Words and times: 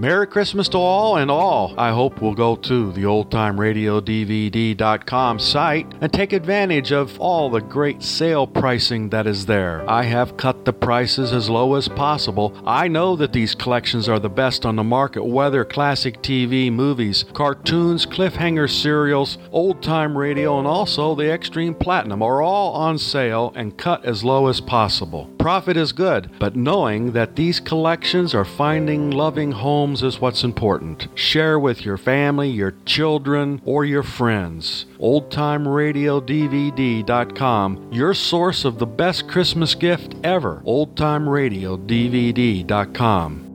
Merry 0.00 0.26
Christmas 0.26 0.66
to 0.70 0.78
all, 0.78 1.18
and 1.18 1.30
all 1.30 1.74
I 1.76 1.90
hope 1.90 2.22
will 2.22 2.34
go 2.34 2.56
to 2.56 2.90
the 2.92 3.02
oldtimeradiodvd.com 3.02 5.38
site 5.38 5.92
and 6.00 6.10
take 6.10 6.32
advantage 6.32 6.90
of 6.90 7.20
all 7.20 7.50
the 7.50 7.60
great 7.60 8.02
sale 8.02 8.46
pricing 8.46 9.10
that 9.10 9.26
is 9.26 9.44
there. 9.44 9.84
I 9.86 10.04
have 10.04 10.38
cut 10.38 10.64
the 10.64 10.72
prices 10.72 11.34
as 11.34 11.50
low 11.50 11.74
as 11.74 11.86
possible. 11.86 12.58
I 12.64 12.88
know 12.88 13.14
that 13.16 13.34
these 13.34 13.54
collections 13.54 14.08
are 14.08 14.18
the 14.18 14.30
best 14.30 14.64
on 14.64 14.76
the 14.76 14.82
market, 14.82 15.22
whether 15.22 15.66
classic 15.66 16.22
TV, 16.22 16.72
movies, 16.72 17.26
cartoons, 17.34 18.06
cliffhanger 18.06 18.70
serials, 18.70 19.36
old 19.52 19.82
time 19.82 20.16
radio, 20.16 20.58
and 20.58 20.66
also 20.66 21.14
the 21.14 21.30
Extreme 21.30 21.74
Platinum 21.74 22.22
are 22.22 22.40
all 22.40 22.72
on 22.72 22.96
sale 22.96 23.52
and 23.54 23.76
cut 23.76 24.06
as 24.06 24.24
low 24.24 24.46
as 24.46 24.62
possible. 24.62 25.28
Profit 25.38 25.76
is 25.76 25.92
good, 25.92 26.30
but 26.38 26.56
knowing 26.56 27.12
that 27.12 27.36
these 27.36 27.60
collections 27.60 28.34
are 28.34 28.46
finding 28.46 29.10
loving 29.10 29.52
homes 29.52 29.89
is 29.94 30.20
what's 30.20 30.44
important. 30.44 31.08
Share 31.14 31.58
with 31.58 31.84
your 31.84 31.96
family, 31.96 32.48
your 32.48 32.74
children, 32.86 33.60
or 33.64 33.84
your 33.84 34.02
friends. 34.02 34.86
OldTimeRadioDVD.com, 34.98 37.88
your 37.92 38.14
source 38.14 38.64
of 38.64 38.78
the 38.78 38.86
best 38.86 39.28
Christmas 39.28 39.74
gift 39.74 40.14
ever. 40.22 40.62
OldTimeRadioDVD.com. 40.64 43.46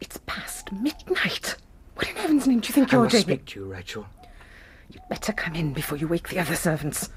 It's 0.00 0.18
past 0.26 0.72
midnight. 0.72 1.56
What 1.94 2.08
in 2.08 2.16
heaven's 2.16 2.46
name 2.46 2.60
do 2.60 2.68
you 2.68 2.74
think 2.74 2.92
I 2.92 2.96
you're 2.96 3.04
must 3.04 3.12
doing? 3.12 3.22
speak 3.24 3.44
to 3.46 3.60
you, 3.60 3.66
Rachel. 3.66 4.06
You'd 4.90 5.02
better 5.08 5.32
come 5.32 5.54
in 5.54 5.72
before 5.72 5.98
you 5.98 6.08
wake 6.08 6.28
the 6.28 6.38
other 6.38 6.54
servants. 6.56 7.10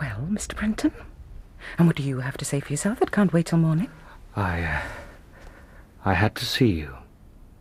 Well, 0.00 0.28
Mr. 0.30 0.54
Brunton, 0.56 0.92
and 1.76 1.86
what 1.86 1.96
do 1.96 2.02
you 2.02 2.20
have 2.20 2.36
to 2.36 2.44
say 2.44 2.60
for 2.60 2.72
yourself 2.72 3.00
that 3.00 3.10
can't 3.10 3.32
wait 3.32 3.46
till 3.46 3.58
morning? 3.58 3.90
I, 4.36 4.62
uh, 4.62 4.80
I 6.04 6.14
had 6.14 6.36
to 6.36 6.44
see 6.44 6.70
you. 6.70 6.94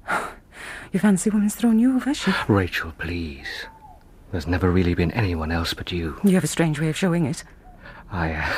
Your 0.91 1.01
fancy 1.01 1.29
woman's 1.29 1.55
thrown 1.55 1.79
you 1.79 1.95
over, 1.95 2.13
she. 2.13 2.31
Rachel, 2.47 2.93
please. 2.97 3.47
There's 4.31 4.45
never 4.47 4.69
really 4.69 4.93
been 4.93 5.11
anyone 5.11 5.51
else 5.51 5.73
but 5.73 5.91
you. 5.91 6.19
You 6.23 6.35
have 6.35 6.43
a 6.43 6.47
strange 6.47 6.79
way 6.79 6.89
of 6.89 6.97
showing 6.97 7.25
it. 7.25 7.43
I, 8.11 8.33
uh, 8.33 8.55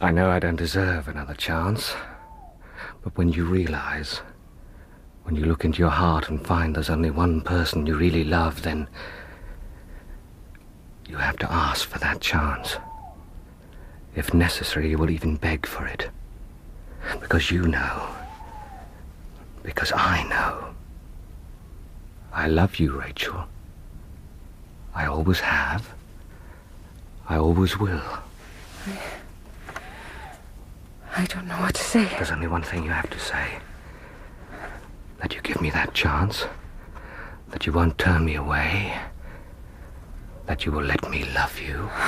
I 0.00 0.12
know 0.12 0.30
I 0.30 0.38
don't 0.38 0.56
deserve 0.56 1.08
another 1.08 1.34
chance. 1.34 1.94
But 3.02 3.16
when 3.16 3.30
you 3.30 3.44
realize, 3.44 4.20
when 5.24 5.34
you 5.34 5.44
look 5.44 5.64
into 5.64 5.78
your 5.78 5.90
heart 5.90 6.28
and 6.28 6.46
find 6.46 6.76
there's 6.76 6.90
only 6.90 7.10
one 7.10 7.40
person 7.40 7.86
you 7.86 7.96
really 7.96 8.24
love, 8.24 8.62
then 8.62 8.88
you 11.10 11.16
have 11.16 11.36
to 11.38 11.52
ask 11.52 11.88
for 11.88 11.98
that 11.98 12.20
chance. 12.20 12.76
If 14.14 14.32
necessary, 14.32 14.90
you 14.90 14.98
will 14.98 15.10
even 15.10 15.36
beg 15.36 15.66
for 15.66 15.84
it. 15.84 16.08
Because 17.20 17.50
you 17.50 17.66
know. 17.66 18.08
Because 19.64 19.92
I 19.92 20.22
know. 20.28 20.68
I 22.32 22.46
love 22.46 22.78
you, 22.78 23.00
Rachel. 23.00 23.44
I 24.94 25.06
always 25.06 25.40
have. 25.40 25.92
I 27.28 27.36
always 27.36 27.78
will. 27.78 28.02
I 28.86 28.98
I 31.16 31.26
don't 31.26 31.48
know 31.48 31.60
what 31.60 31.74
to 31.74 31.82
say. 31.82 32.04
There's 32.04 32.30
only 32.30 32.46
one 32.46 32.62
thing 32.62 32.84
you 32.84 32.90
have 32.90 33.10
to 33.10 33.18
say. 33.18 33.58
That 35.18 35.34
you 35.34 35.40
give 35.42 35.60
me 35.60 35.70
that 35.70 35.92
chance. 35.92 36.44
That 37.50 37.66
you 37.66 37.72
won't 37.72 37.98
turn 37.98 38.24
me 38.24 38.36
away. 38.36 38.96
That 40.50 40.66
you 40.66 40.72
will 40.72 40.82
let 40.82 41.08
me 41.08 41.24
love 41.32 41.60
you. 41.60 41.88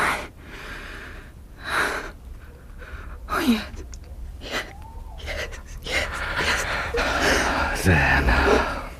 Oh, 3.29 3.39
yes. 3.39 3.65
Yes, 4.41 4.65
yes, 5.25 5.49
yes. 5.85 6.65
yes. 6.97 7.85
There 7.85 8.21
now. 8.27 8.91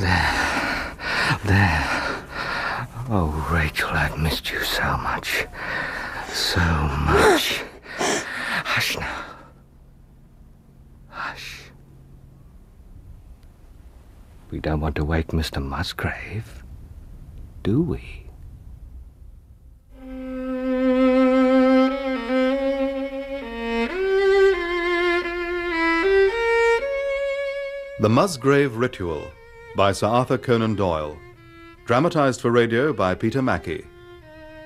There. 0.00 0.96
There. 1.44 1.84
Oh, 3.08 3.48
Rachel, 3.52 3.90
I've 3.90 4.18
missed 4.18 4.50
you 4.50 4.64
so 4.64 4.96
much. 4.98 5.46
So 6.32 6.60
much. 6.60 7.62
Hush 7.96 8.98
now. 8.98 9.24
Hush. 11.10 11.70
We 14.50 14.58
don't 14.58 14.80
want 14.80 14.96
to 14.96 15.04
wake 15.04 15.28
Mr. 15.28 15.64
Musgrave, 15.64 16.61
do 17.62 17.80
we? 17.82 18.26
The 28.00 28.08
Musgrave 28.08 28.76
Ritual 28.76 29.30
by 29.76 29.92
Sir 29.92 30.08
Arthur 30.08 30.38
Conan 30.38 30.74
Doyle. 30.74 31.16
Dramatized 31.86 32.40
for 32.40 32.50
radio 32.50 32.92
by 32.92 33.14
Peter 33.14 33.40
Mackie. 33.40 33.86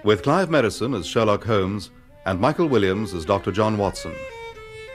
With 0.04 0.22
Clive 0.22 0.48
Merrison 0.48 0.98
as 0.98 1.06
Sherlock 1.06 1.44
Holmes 1.44 1.90
and 2.24 2.40
Michael 2.40 2.68
Williams 2.68 3.12
as 3.12 3.24
Dr. 3.26 3.52
John 3.52 3.76
Watson. 3.76 4.14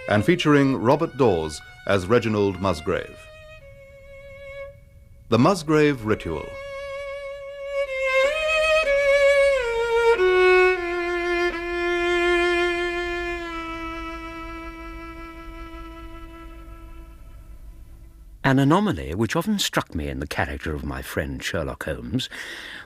And 0.10 0.26
featuring 0.26 0.78
Robert 0.78 1.18
Dawes 1.18 1.62
as 1.88 2.08
Reginald 2.08 2.60
Musgrave. 2.60 3.18
The 5.30 5.40
Musgrave 5.40 6.06
Ritual. 6.06 6.46
An 18.52 18.60
anomaly 18.60 19.16
which 19.16 19.38
often 19.38 19.60
struck 19.60 19.96
me 19.96 20.10
in 20.10 20.20
the 20.20 20.28
character 20.28 20.76
of 20.76 20.84
my 20.84 21.02
friend 21.02 21.42
Sherlock 21.42 21.86
Holmes 21.86 22.28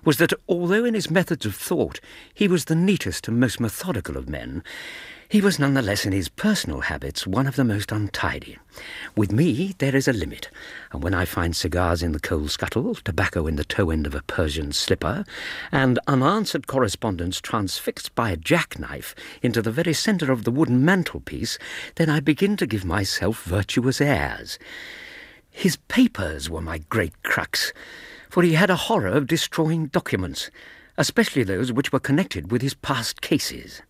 was 0.04 0.18
that 0.18 0.32
although 0.48 0.86
in 0.86 0.94
his 0.94 1.10
methods 1.10 1.44
of 1.44 1.56
thought 1.56 2.00
he 2.36 2.48
was 2.48 2.66
the 2.66 2.76
neatest 2.76 3.28
and 3.28 3.40
most 3.40 3.60
methodical 3.60 4.16
of 4.16 4.30
men, 4.30 4.64
he 5.28 5.42
was 5.42 5.58
nonetheless 5.58 6.06
in 6.06 6.12
his 6.12 6.30
personal 6.30 6.82
habits 6.82 7.26
one 7.26 7.48
of 7.48 7.56
the 7.56 7.64
most 7.64 7.92
untidy. 7.92 8.60
With 9.18 9.32
me 9.32 9.74
there 9.80 9.96
is 9.96 10.08
a 10.08 10.14
limit, 10.14 10.52
and 10.92 11.02
when 11.02 11.16
I 11.16 11.26
find 11.26 11.56
cigars 11.56 12.04
in 12.04 12.12
the 12.12 12.20
coal 12.20 12.48
scuttle, 12.48 12.94
tobacco 12.94 13.48
in 13.48 13.56
the 13.56 13.66
toe 13.66 13.90
end 13.90 14.06
of 14.06 14.14
a 14.14 14.22
Persian 14.22 14.72
slipper, 14.72 15.26
and 15.72 15.98
unanswered 16.06 16.68
correspondence 16.68 17.42
transfixed 17.42 18.14
by 18.14 18.30
a 18.30 18.38
jackknife 18.38 19.16
into 19.42 19.64
the 19.64 19.72
very 19.72 19.94
centre 19.94 20.32
of 20.32 20.44
the 20.44 20.52
wooden 20.52 20.86
mantelpiece, 20.86 21.58
then 21.96 22.08
I 22.08 22.20
begin 22.20 22.56
to 22.58 22.68
give 22.68 22.86
myself 22.86 23.42
virtuous 23.46 24.00
airs. 24.00 24.60
His 25.56 25.78
papers 25.88 26.50
were 26.50 26.60
my 26.60 26.80
great 26.90 27.24
crux, 27.24 27.72
for 28.30 28.44
he 28.44 28.54
had 28.54 28.70
a 28.70 28.76
horror 28.76 29.08
of 29.08 29.26
destroying 29.26 29.88
documents, 29.88 30.52
especially 30.98 31.44
those 31.44 31.72
which 31.72 31.94
were 31.94 32.00
connected 32.00 32.52
with 32.52 32.62
his 32.62 32.74
past 32.74 33.22
cases. 33.22 33.82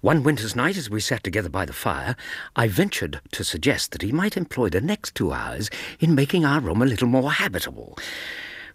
One 0.00 0.24
winter's 0.24 0.56
night, 0.56 0.76
as 0.76 0.90
we 0.90 0.98
sat 0.98 1.22
together 1.22 1.48
by 1.48 1.66
the 1.66 1.72
fire, 1.72 2.16
I 2.56 2.66
ventured 2.66 3.20
to 3.30 3.44
suggest 3.44 3.92
that 3.92 4.02
he 4.02 4.10
might 4.10 4.36
employ 4.36 4.70
the 4.70 4.80
next 4.80 5.14
two 5.14 5.32
hours 5.32 5.70
in 6.00 6.16
making 6.16 6.44
our 6.44 6.60
room 6.60 6.82
a 6.82 6.86
little 6.86 7.08
more 7.08 7.30
habitable. 7.30 7.96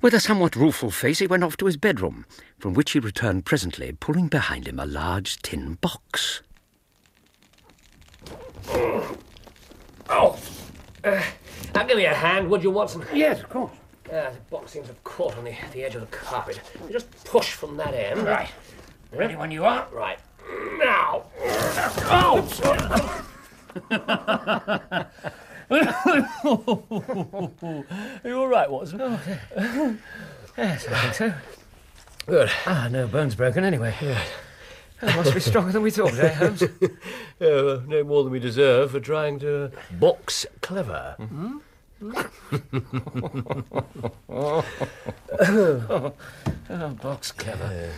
With 0.01 0.13
a 0.13 0.22
somewhat 0.22 0.56
rueful 0.56 0.91
face, 0.91 1.19
he 1.19 1.28
went 1.28 1.44
off 1.44 1.57
to 1.57 1.66
his 1.66 1.75
bedroom, 1.75 2.25
from 2.57 2.73
which 2.73 2.91
he 2.91 3.00
returned 3.00 3.46
presently, 3.46 3.91
pulling 3.91 4.29
behind 4.29 4.66
him 4.66 4.79
a 4.79 4.85
large 4.85 5.41
tin 5.41 5.73
box. 5.81 6.41
Oh! 10.09 10.40
Uh, 11.03 11.22
now 11.78 11.84
give 11.84 11.97
me 11.97 12.06
a 12.06 12.14
hand, 12.14 12.50
would 12.50 12.64
you, 12.64 12.72
Watson? 12.72 13.03
Yes, 13.14 13.40
of 13.40 13.50
course. 13.50 13.72
Uh, 14.08 14.32
the 14.32 14.38
box 14.50 14.72
seems 14.72 14.88
to 14.88 14.94
have 14.94 15.03
caught 15.03 15.38
on 15.38 15.44
the, 15.44 15.53
the 15.74 15.84
edge 15.84 15.94
of 15.96 16.02
the 16.02 16.08
carpet. 16.08 16.59
You 16.88 16.94
just 16.94 17.12
push 17.26 17.52
from 17.53 17.78
that 17.78 17.94
end. 17.94 18.24
Right. 18.24 18.50
Ready 19.14 19.35
when 19.35 19.52
you 19.52 19.64
are. 19.66 19.88
Right. 19.91 20.20
Now. 20.79 21.26
Oh! 22.09 22.47
Are 23.91 25.08
you 28.28 28.40
all 28.40 28.47
right, 28.47 28.72
Watson? 28.72 29.02
Oh, 29.02 29.97
yes, 30.58 30.88
I 30.88 31.02
think 31.02 31.14
so. 31.14 31.34
Good. 32.26 32.50
Ah, 32.66 32.88
no 32.90 33.08
bones 33.08 33.35
broken 33.35 33.64
anyway. 33.64 33.94
That 35.02 35.16
must 35.16 35.34
be 35.34 35.40
stronger 35.40 35.72
than 35.72 35.84
we 35.84 35.91
thought, 35.91 36.18
eh, 36.18 36.34
Holmes? 36.34 36.64
Oh, 37.40 37.84
no 37.85 38.03
more 38.03 38.24
than 38.24 38.32
we 38.32 38.40
deserve 38.40 38.91
for 38.91 39.00
trying 39.00 39.38
to 39.40 39.72
box 40.00 40.47
clever. 40.62 41.16
Oh, 44.29 44.64
box 47.02 47.32
clever. 47.32 47.91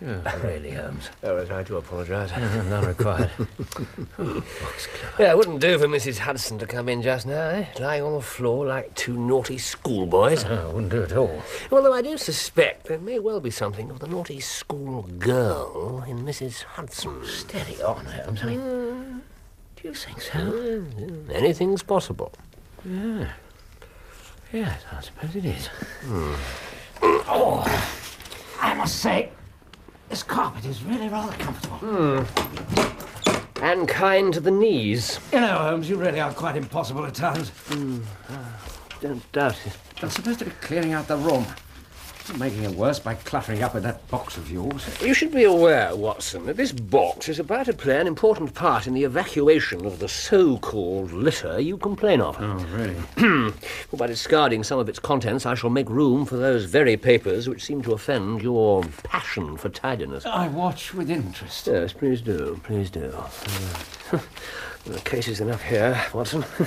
Oh, 0.00 0.22
really, 0.44 0.70
Holmes. 0.70 1.10
Oh, 1.24 1.44
I 1.50 1.62
do 1.64 1.76
apologise. 1.76 2.30
None 2.30 2.86
required. 2.86 3.30
Box 4.16 4.86
cover. 4.94 5.22
Yeah, 5.22 5.32
it 5.32 5.36
wouldn't 5.36 5.60
do 5.60 5.76
for 5.76 5.88
Mrs. 5.88 6.18
Hudson 6.18 6.56
to 6.60 6.66
come 6.66 6.88
in 6.88 7.02
just 7.02 7.26
now, 7.26 7.48
eh? 7.48 7.66
Lying 7.80 8.04
on 8.04 8.12
the 8.12 8.20
floor 8.20 8.64
like 8.64 8.94
two 8.94 9.18
naughty 9.18 9.58
schoolboys. 9.58 10.44
Oh, 10.44 10.70
wouldn't 10.70 10.92
do 10.92 11.02
at 11.02 11.16
all. 11.16 11.42
Although 11.72 11.92
I 11.92 12.02
do 12.02 12.16
suspect 12.16 12.86
there 12.86 13.00
may 13.00 13.18
well 13.18 13.40
be 13.40 13.50
something 13.50 13.90
of 13.90 13.98
the 13.98 14.06
naughty 14.06 14.38
schoolgirl 14.38 16.04
in 16.06 16.24
Mrs. 16.24 16.62
Hudson. 16.62 17.26
Steady 17.26 17.82
on, 17.82 18.04
Holmes. 18.04 18.42
I 18.44 18.46
mean, 18.46 19.22
do 19.74 19.88
you 19.88 19.94
think 19.94 20.20
so? 20.20 20.38
Mm, 20.38 21.28
Anything's 21.32 21.82
possible. 21.82 22.32
Yeah. 22.84 23.28
Yes, 24.52 24.82
I 24.90 25.00
suppose 25.00 25.36
it 25.36 25.44
is. 25.44 25.66
Hmm. 25.66 26.34
Oh, 27.02 27.62
I 28.60 28.74
must 28.74 28.96
say, 29.00 29.30
this 30.08 30.22
carpet 30.22 30.64
is 30.64 30.82
really 30.82 31.08
rather 31.08 31.32
comfortable. 31.36 31.76
Hmm. 31.78 32.22
And 33.62 33.88
kind 33.88 34.32
to 34.32 34.40
the 34.40 34.50
knees. 34.50 35.18
You 35.32 35.40
know, 35.40 35.58
Holmes, 35.58 35.90
you 35.90 35.96
really 35.96 36.20
are 36.20 36.32
quite 36.32 36.56
impossible 36.56 37.04
at 37.04 37.14
times. 37.14 37.50
Hmm. 37.66 38.00
Ah, 38.30 38.60
don't 39.00 39.32
doubt 39.32 39.58
it. 39.66 39.76
I'm 40.00 40.10
supposed 40.10 40.38
to 40.38 40.44
be 40.44 40.52
clearing 40.62 40.92
out 40.92 41.08
the 41.08 41.16
room. 41.16 41.44
Making 42.36 42.64
it 42.64 42.72
worse 42.72 42.98
by 42.98 43.14
cluttering 43.14 43.62
up 43.62 43.74
with 43.74 43.82
that 43.84 44.06
box 44.08 44.36
of 44.36 44.50
yours. 44.50 44.86
You 45.00 45.14
should 45.14 45.32
be 45.32 45.44
aware, 45.44 45.96
Watson, 45.96 46.44
that 46.46 46.56
this 46.56 46.72
box 46.72 47.28
is 47.28 47.38
about 47.38 47.66
to 47.66 47.72
play 47.72 47.98
an 48.00 48.06
important 48.06 48.54
part 48.54 48.86
in 48.86 48.94
the 48.94 49.04
evacuation 49.04 49.86
of 49.86 49.98
the 49.98 50.08
so-called 50.08 51.10
litter 51.12 51.58
you 51.58 51.78
complain 51.78 52.20
of. 52.20 52.36
Oh, 52.38 52.54
really? 52.76 53.52
Well, 53.90 53.98
by 53.98 54.06
discarding 54.08 54.64
some 54.64 54.78
of 54.78 54.88
its 54.88 54.98
contents, 54.98 55.46
I 55.46 55.54
shall 55.54 55.70
make 55.70 55.88
room 55.88 56.26
for 56.26 56.36
those 56.36 56.64
very 56.64 56.96
papers 56.96 57.48
which 57.48 57.64
seem 57.64 57.82
to 57.82 57.92
offend 57.92 58.42
your 58.42 58.84
passion 59.02 59.56
for 59.56 59.70
tidiness. 59.70 60.26
I 60.26 60.48
watch 60.48 60.92
with 60.92 61.10
interest. 61.10 61.66
Yes, 61.66 61.92
please 61.92 62.20
do, 62.20 62.60
please 62.64 62.90
do. 62.90 63.14
Uh, 64.12 64.18
the 64.84 65.00
case 65.00 65.28
is 65.28 65.40
enough 65.40 65.62
here, 65.62 66.00
Watson. 66.12 66.44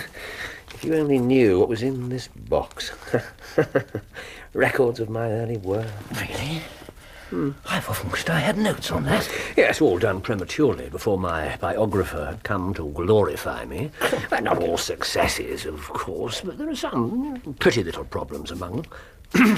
if 0.74 0.84
you 0.84 0.96
only 0.96 1.20
knew 1.20 1.60
what 1.60 1.70
was 1.70 1.84
in 1.84 2.10
this 2.10 2.28
box. 2.28 2.92
Records 4.54 5.00
of 5.00 5.10
my 5.10 5.30
early 5.32 5.58
work. 5.58 5.88
Really? 6.20 6.62
I've 7.66 7.88
often 7.88 8.12
wished 8.12 8.30
I 8.30 8.40
had 8.40 8.58
notes 8.58 8.92
on 8.92 9.06
that. 9.06 9.30
Yes, 9.56 9.80
all 9.80 9.98
done 9.98 10.20
prematurely 10.20 10.90
before 10.90 11.18
my 11.18 11.56
biographer 11.62 12.26
had 12.26 12.44
come 12.44 12.74
to 12.74 12.90
glorify 12.92 13.64
me. 13.66 13.92
Well, 14.30 14.42
not 14.42 14.58
all 14.58 14.78
successes, 14.78 15.66
of 15.66 15.80
course, 15.88 16.42
but 16.42 16.58
there 16.58 16.70
are 16.70 16.76
some 16.76 17.56
pretty 17.60 17.84
little 17.84 18.04
problems 18.04 18.52
among 18.52 18.86
them. 19.34 19.58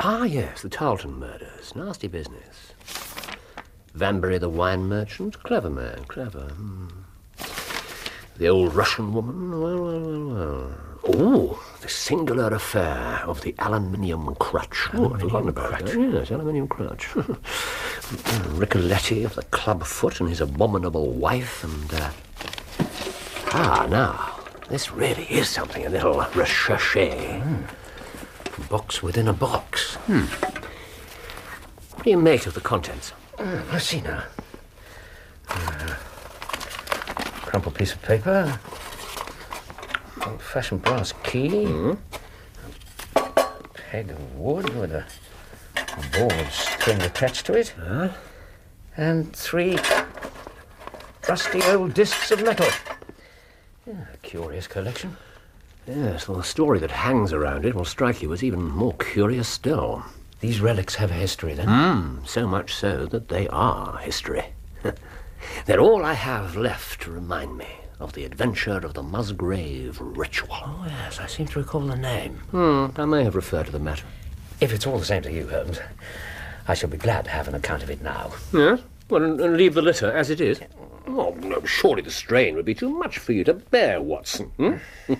ah, 0.00 0.24
yes, 0.24 0.60
the 0.62 0.68
Tarleton 0.68 1.18
murders. 1.18 1.74
Nasty 1.74 2.08
business. 2.08 2.72
Vamberry 3.94 4.36
the 4.38 4.48
wine 4.50 4.84
merchant. 4.86 5.42
Clever 5.42 5.70
man, 5.70 6.04
clever. 6.08 6.48
hmm. 6.48 6.88
The 8.36 8.48
old 8.48 8.74
Russian 8.74 9.12
woman. 9.14 9.60
Well, 9.60 9.82
well, 9.82 10.00
well, 10.00 10.28
well. 10.34 10.74
Oh, 11.10 11.58
the 11.80 11.88
singular 11.88 12.48
affair 12.48 13.22
of 13.24 13.40
the 13.40 13.54
aluminium 13.58 14.34
crutch. 14.34 14.88
Oh, 14.92 15.14
I've 15.14 15.20
forgotten 15.20 15.48
about 15.48 15.78
that. 15.78 15.94
Yes, 15.94 16.30
aluminium 16.30 16.68
crutch. 16.68 17.06
Ricoletti 18.58 19.24
of 19.24 19.34
the 19.34 19.42
club 19.44 19.84
foot 19.84 20.20
and 20.20 20.28
his 20.28 20.40
abominable 20.40 21.12
wife 21.12 21.64
and... 21.64 21.94
Uh... 21.94 22.10
Ah, 23.52 23.86
now, 23.88 24.38
this 24.68 24.92
really 24.92 25.24
is 25.24 25.48
something 25.48 25.86
a 25.86 25.88
little 25.88 26.20
recherche. 26.34 27.42
Box 28.68 29.02
within 29.02 29.28
a 29.28 29.32
box. 29.32 29.94
Hmm. 30.06 30.26
What 31.94 32.04
do 32.04 32.10
you 32.10 32.18
make 32.18 32.46
of 32.46 32.54
the 32.54 32.60
contents? 32.60 33.12
Let's 33.38 33.86
see 33.86 34.02
now. 34.02 34.24
Uh, 35.48 35.94
crumpled 37.46 37.76
piece 37.76 37.94
of 37.94 38.02
paper. 38.02 38.60
Old-fashioned 40.28 40.82
brass 40.82 41.12
key. 41.22 41.66
A 43.16 43.52
peg 43.72 44.10
of 44.10 44.34
wood 44.36 44.68
with 44.76 44.92
a 44.92 45.06
board 46.12 46.46
string 46.50 47.00
attached 47.00 47.46
to 47.46 47.54
it. 47.54 47.74
And 48.96 49.34
three 49.34 49.78
rusty 51.28 51.62
old 51.62 51.94
discs 51.94 52.30
of 52.30 52.42
metal. 52.42 52.68
Yeah, 53.86 54.04
a 54.12 54.16
curious 54.18 54.66
collection. 54.66 55.16
Yes, 55.86 56.28
well, 56.28 56.36
the 56.36 56.44
story 56.44 56.78
that 56.80 56.90
hangs 56.90 57.32
around 57.32 57.64
it 57.64 57.74
will 57.74 57.86
strike 57.86 58.20
you 58.20 58.30
as 58.34 58.44
even 58.44 58.62
more 58.62 58.94
curious 58.94 59.48
still. 59.48 60.04
These 60.40 60.60
relics 60.60 60.96
have 60.96 61.10
a 61.10 61.14
history, 61.14 61.54
then? 61.54 61.68
Hmm, 61.68 62.24
so 62.26 62.46
much 62.46 62.74
so 62.74 63.06
that 63.06 63.28
they 63.28 63.48
are 63.48 63.96
history. 63.96 64.44
They're 65.64 65.80
all 65.80 66.04
I 66.04 66.12
have 66.12 66.54
left 66.54 67.00
to 67.02 67.10
remind 67.10 67.56
me 67.56 67.68
of 68.00 68.12
the 68.12 68.24
adventure 68.24 68.78
of 68.78 68.94
the 68.94 69.02
Musgrave 69.02 70.00
ritual. 70.00 70.48
Oh, 70.52 70.84
yes, 70.86 71.18
I 71.18 71.26
seem 71.26 71.46
to 71.48 71.58
recall 71.58 71.80
the 71.80 71.96
name. 71.96 72.38
Hmm, 72.50 72.86
I 72.96 73.04
may 73.04 73.24
have 73.24 73.34
referred 73.34 73.66
to 73.66 73.72
the 73.72 73.78
matter. 73.78 74.04
If 74.60 74.72
it's 74.72 74.86
all 74.86 74.98
the 74.98 75.04
same 75.04 75.22
to 75.22 75.32
you, 75.32 75.48
Holmes, 75.48 75.80
I 76.66 76.74
shall 76.74 76.90
be 76.90 76.96
glad 76.96 77.24
to 77.24 77.30
have 77.30 77.48
an 77.48 77.54
account 77.54 77.82
of 77.82 77.90
it 77.90 78.02
now. 78.02 78.32
Yes? 78.52 78.80
Well, 79.08 79.24
and, 79.24 79.56
leave 79.56 79.74
the 79.74 79.82
litter 79.82 80.12
as 80.12 80.30
it 80.30 80.40
is? 80.40 80.60
Oh, 81.06 81.34
no, 81.40 81.64
surely 81.64 82.02
the 82.02 82.10
strain 82.10 82.54
would 82.54 82.66
be 82.66 82.74
too 82.74 82.90
much 82.90 83.18
for 83.18 83.32
you 83.32 83.42
to 83.44 83.54
bear, 83.54 84.00
Watson. 84.02 84.46
Hmm? 84.58 84.74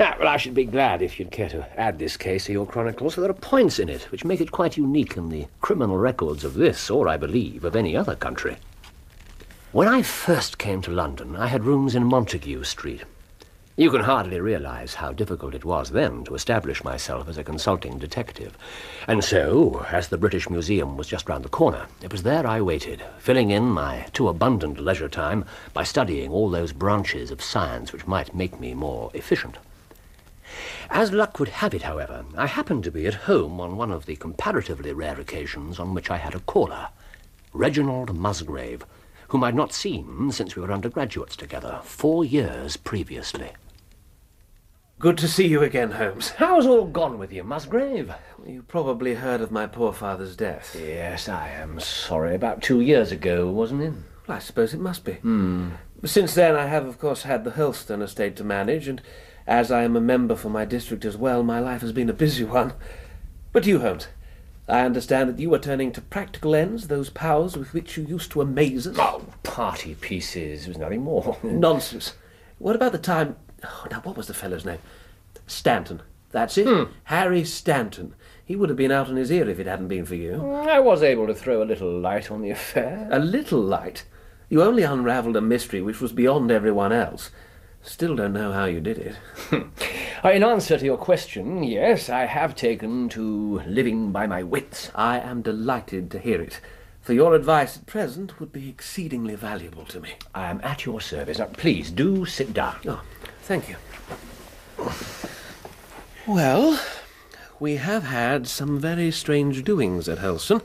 ah, 0.00 0.16
well, 0.18 0.28
I 0.28 0.38
should 0.38 0.54
be 0.54 0.64
glad 0.64 1.02
if 1.02 1.18
you'd 1.18 1.30
care 1.30 1.50
to 1.50 1.68
add 1.78 1.98
this 1.98 2.16
case 2.16 2.46
to 2.46 2.52
your 2.52 2.66
chronicles, 2.66 3.14
for 3.14 3.20
there 3.20 3.30
are 3.30 3.34
points 3.34 3.78
in 3.78 3.90
it 3.90 4.10
which 4.10 4.24
make 4.24 4.40
it 4.40 4.50
quite 4.50 4.78
unique 4.78 5.16
in 5.16 5.28
the 5.28 5.46
criminal 5.60 5.98
records 5.98 6.42
of 6.42 6.54
this, 6.54 6.88
or 6.90 7.06
I 7.06 7.18
believe, 7.18 7.64
of 7.64 7.76
any 7.76 7.94
other 7.94 8.16
country. 8.16 8.56
When 9.74 9.88
I 9.88 10.02
first 10.02 10.56
came 10.56 10.82
to 10.82 10.92
London, 10.92 11.34
I 11.34 11.48
had 11.48 11.64
rooms 11.64 11.96
in 11.96 12.04
Montague 12.04 12.62
Street. 12.62 13.02
You 13.74 13.90
can 13.90 14.02
hardly 14.02 14.38
realize 14.38 14.94
how 14.94 15.10
difficult 15.10 15.52
it 15.52 15.64
was 15.64 15.90
then 15.90 16.22
to 16.26 16.36
establish 16.36 16.84
myself 16.84 17.28
as 17.28 17.38
a 17.38 17.42
consulting 17.42 17.98
detective. 17.98 18.56
And 19.08 19.24
so, 19.24 19.84
as 19.90 20.06
the 20.06 20.16
British 20.16 20.48
Museum 20.48 20.96
was 20.96 21.08
just 21.08 21.28
round 21.28 21.44
the 21.44 21.48
corner, 21.48 21.88
it 22.00 22.12
was 22.12 22.22
there 22.22 22.46
I 22.46 22.60
waited, 22.60 23.02
filling 23.18 23.50
in 23.50 23.64
my 23.64 24.06
too 24.12 24.28
abundant 24.28 24.78
leisure 24.78 25.08
time 25.08 25.44
by 25.72 25.82
studying 25.82 26.30
all 26.30 26.50
those 26.50 26.72
branches 26.72 27.32
of 27.32 27.42
science 27.42 27.92
which 27.92 28.06
might 28.06 28.32
make 28.32 28.60
me 28.60 28.74
more 28.74 29.10
efficient. 29.12 29.56
As 30.88 31.10
luck 31.10 31.40
would 31.40 31.48
have 31.48 31.74
it, 31.74 31.82
however, 31.82 32.24
I 32.36 32.46
happened 32.46 32.84
to 32.84 32.92
be 32.92 33.08
at 33.08 33.26
home 33.26 33.60
on 33.60 33.76
one 33.76 33.90
of 33.90 34.06
the 34.06 34.14
comparatively 34.14 34.92
rare 34.92 35.18
occasions 35.18 35.80
on 35.80 35.94
which 35.94 36.12
I 36.12 36.18
had 36.18 36.36
a 36.36 36.46
caller, 36.46 36.90
Reginald 37.52 38.16
Musgrave, 38.16 38.84
whom 39.34 39.42
I'd 39.42 39.56
not 39.56 39.72
seen 39.72 40.30
since 40.30 40.54
we 40.54 40.62
were 40.62 40.70
undergraduates 40.70 41.34
together, 41.34 41.80
four 41.82 42.24
years 42.24 42.76
previously. 42.76 43.50
Good 45.00 45.18
to 45.18 45.26
see 45.26 45.48
you 45.48 45.60
again, 45.60 45.90
Holmes. 45.90 46.28
How's 46.30 46.66
all 46.66 46.84
gone 46.84 47.18
with 47.18 47.32
you, 47.32 47.42
Musgrave? 47.42 48.14
You 48.46 48.62
probably 48.62 49.14
heard 49.14 49.40
of 49.40 49.50
my 49.50 49.66
poor 49.66 49.92
father's 49.92 50.36
death. 50.36 50.76
Yes, 50.80 51.28
I 51.28 51.48
am 51.48 51.80
sorry. 51.80 52.36
About 52.36 52.62
two 52.62 52.80
years 52.80 53.10
ago, 53.10 53.50
wasn't 53.50 53.82
it? 53.82 53.94
Well, 54.28 54.36
I 54.36 54.38
suppose 54.38 54.72
it 54.72 54.78
must 54.78 55.04
be. 55.04 55.14
Hmm. 55.14 55.70
Since 56.04 56.36
then, 56.36 56.54
I 56.54 56.66
have, 56.66 56.86
of 56.86 57.00
course, 57.00 57.24
had 57.24 57.42
the 57.42 57.50
Hurlstone 57.50 58.02
estate 58.04 58.36
to 58.36 58.44
manage, 58.44 58.86
and 58.86 59.02
as 59.48 59.72
I 59.72 59.82
am 59.82 59.96
a 59.96 60.00
member 60.00 60.36
for 60.36 60.48
my 60.48 60.64
district 60.64 61.04
as 61.04 61.16
well, 61.16 61.42
my 61.42 61.58
life 61.58 61.80
has 61.80 61.90
been 61.90 62.08
a 62.08 62.12
busy 62.12 62.44
one. 62.44 62.74
But 63.50 63.66
you, 63.66 63.80
Holmes, 63.80 64.06
I 64.66 64.80
understand 64.80 65.28
that 65.28 65.38
you 65.38 65.52
are 65.54 65.58
turning 65.58 65.92
to 65.92 66.00
practical 66.00 66.54
ends 66.54 66.88
those 66.88 67.10
powers 67.10 67.56
with 67.56 67.74
which 67.74 67.96
you 67.96 68.04
used 68.04 68.30
to 68.32 68.40
amaze 68.40 68.86
us. 68.86 68.96
Oh, 68.98 69.26
party 69.42 69.94
pieces. 69.94 70.64
There's 70.64 70.78
nothing 70.78 71.02
more. 71.02 71.36
Nonsense. 71.42 72.14
What 72.58 72.76
about 72.76 72.92
the 72.92 72.98
time... 72.98 73.36
Oh, 73.62 73.86
now, 73.90 74.00
what 74.00 74.16
was 74.16 74.26
the 74.26 74.34
fellow's 74.34 74.64
name? 74.64 74.78
Stanton. 75.46 76.02
That's 76.30 76.56
it. 76.56 76.66
Hmm. 76.66 76.92
Harry 77.04 77.44
Stanton. 77.44 78.14
He 78.44 78.56
would 78.56 78.68
have 78.68 78.78
been 78.78 78.90
out 78.90 79.08
on 79.08 79.16
his 79.16 79.30
ear 79.30 79.48
if 79.48 79.58
it 79.58 79.66
hadn't 79.66 79.88
been 79.88 80.04
for 80.04 80.14
you. 80.14 80.32
Mm, 80.32 80.68
I 80.68 80.80
was 80.80 81.02
able 81.02 81.26
to 81.26 81.34
throw 81.34 81.62
a 81.62 81.64
little 81.64 81.98
light 82.00 82.30
on 82.30 82.42
the 82.42 82.50
affair. 82.50 83.08
A 83.10 83.18
little 83.18 83.60
light. 83.60 84.04
You 84.48 84.62
only 84.62 84.82
unravelled 84.82 85.36
a 85.36 85.40
mystery 85.40 85.80
which 85.80 86.00
was 86.00 86.12
beyond 86.12 86.50
everyone 86.50 86.92
else. 86.92 87.30
Still 87.84 88.16
don't 88.16 88.32
know 88.32 88.50
how 88.50 88.64
you 88.64 88.80
did 88.80 88.98
it. 88.98 89.16
Uh, 90.24 90.28
In 90.30 90.42
answer 90.42 90.78
to 90.78 90.84
your 90.84 90.96
question, 90.96 91.62
yes, 91.62 92.08
I 92.08 92.24
have 92.24 92.56
taken 92.56 93.10
to 93.10 93.60
living 93.66 94.10
by 94.10 94.26
my 94.26 94.42
wits. 94.42 94.90
I 94.94 95.20
am 95.20 95.42
delighted 95.42 96.10
to 96.12 96.18
hear 96.18 96.40
it, 96.40 96.60
for 97.02 97.12
your 97.12 97.34
advice 97.34 97.76
at 97.76 97.84
present 97.84 98.40
would 98.40 98.52
be 98.52 98.70
exceedingly 98.70 99.34
valuable 99.34 99.84
to 99.84 100.00
me. 100.00 100.14
I 100.34 100.50
am 100.50 100.62
at 100.64 100.86
your 100.86 101.02
service. 101.02 101.38
Now, 101.38 101.46
please 101.46 101.90
do 101.90 102.24
sit 102.24 102.54
down. 102.54 102.76
Oh, 102.86 103.02
thank 103.42 103.68
you. 103.68 103.76
Well, 106.26 106.80
we 107.60 107.76
have 107.76 108.04
had 108.04 108.48
some 108.48 108.80
very 108.80 109.10
strange 109.10 109.62
doings 109.62 110.08
at 110.08 110.18
Hurlstone, 110.18 110.62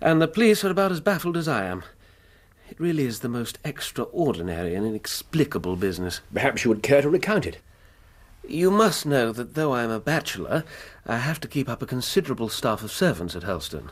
and 0.00 0.20
the 0.20 0.26
police 0.26 0.64
are 0.64 0.70
about 0.70 0.90
as 0.90 1.00
baffled 1.00 1.36
as 1.36 1.46
I 1.46 1.66
am. 1.66 1.84
It 2.70 2.78
really 2.78 3.04
is 3.04 3.20
the 3.20 3.28
most 3.28 3.58
extraordinary 3.64 4.74
and 4.74 4.86
inexplicable 4.86 5.76
business. 5.76 6.20
Perhaps 6.32 6.64
you 6.64 6.68
would 6.68 6.82
care 6.82 7.00
to 7.00 7.08
recount 7.08 7.46
it. 7.46 7.58
You 8.46 8.70
must 8.70 9.06
know 9.06 9.32
that 9.32 9.54
though 9.54 9.72
I 9.72 9.82
am 9.84 9.90
a 9.90 10.00
bachelor, 10.00 10.64
I 11.06 11.18
have 11.18 11.40
to 11.40 11.48
keep 11.48 11.68
up 11.68 11.82
a 11.82 11.86
considerable 11.86 12.48
staff 12.48 12.82
of 12.82 12.92
servants 12.92 13.34
at 13.34 13.42
Hurlstone. 13.42 13.90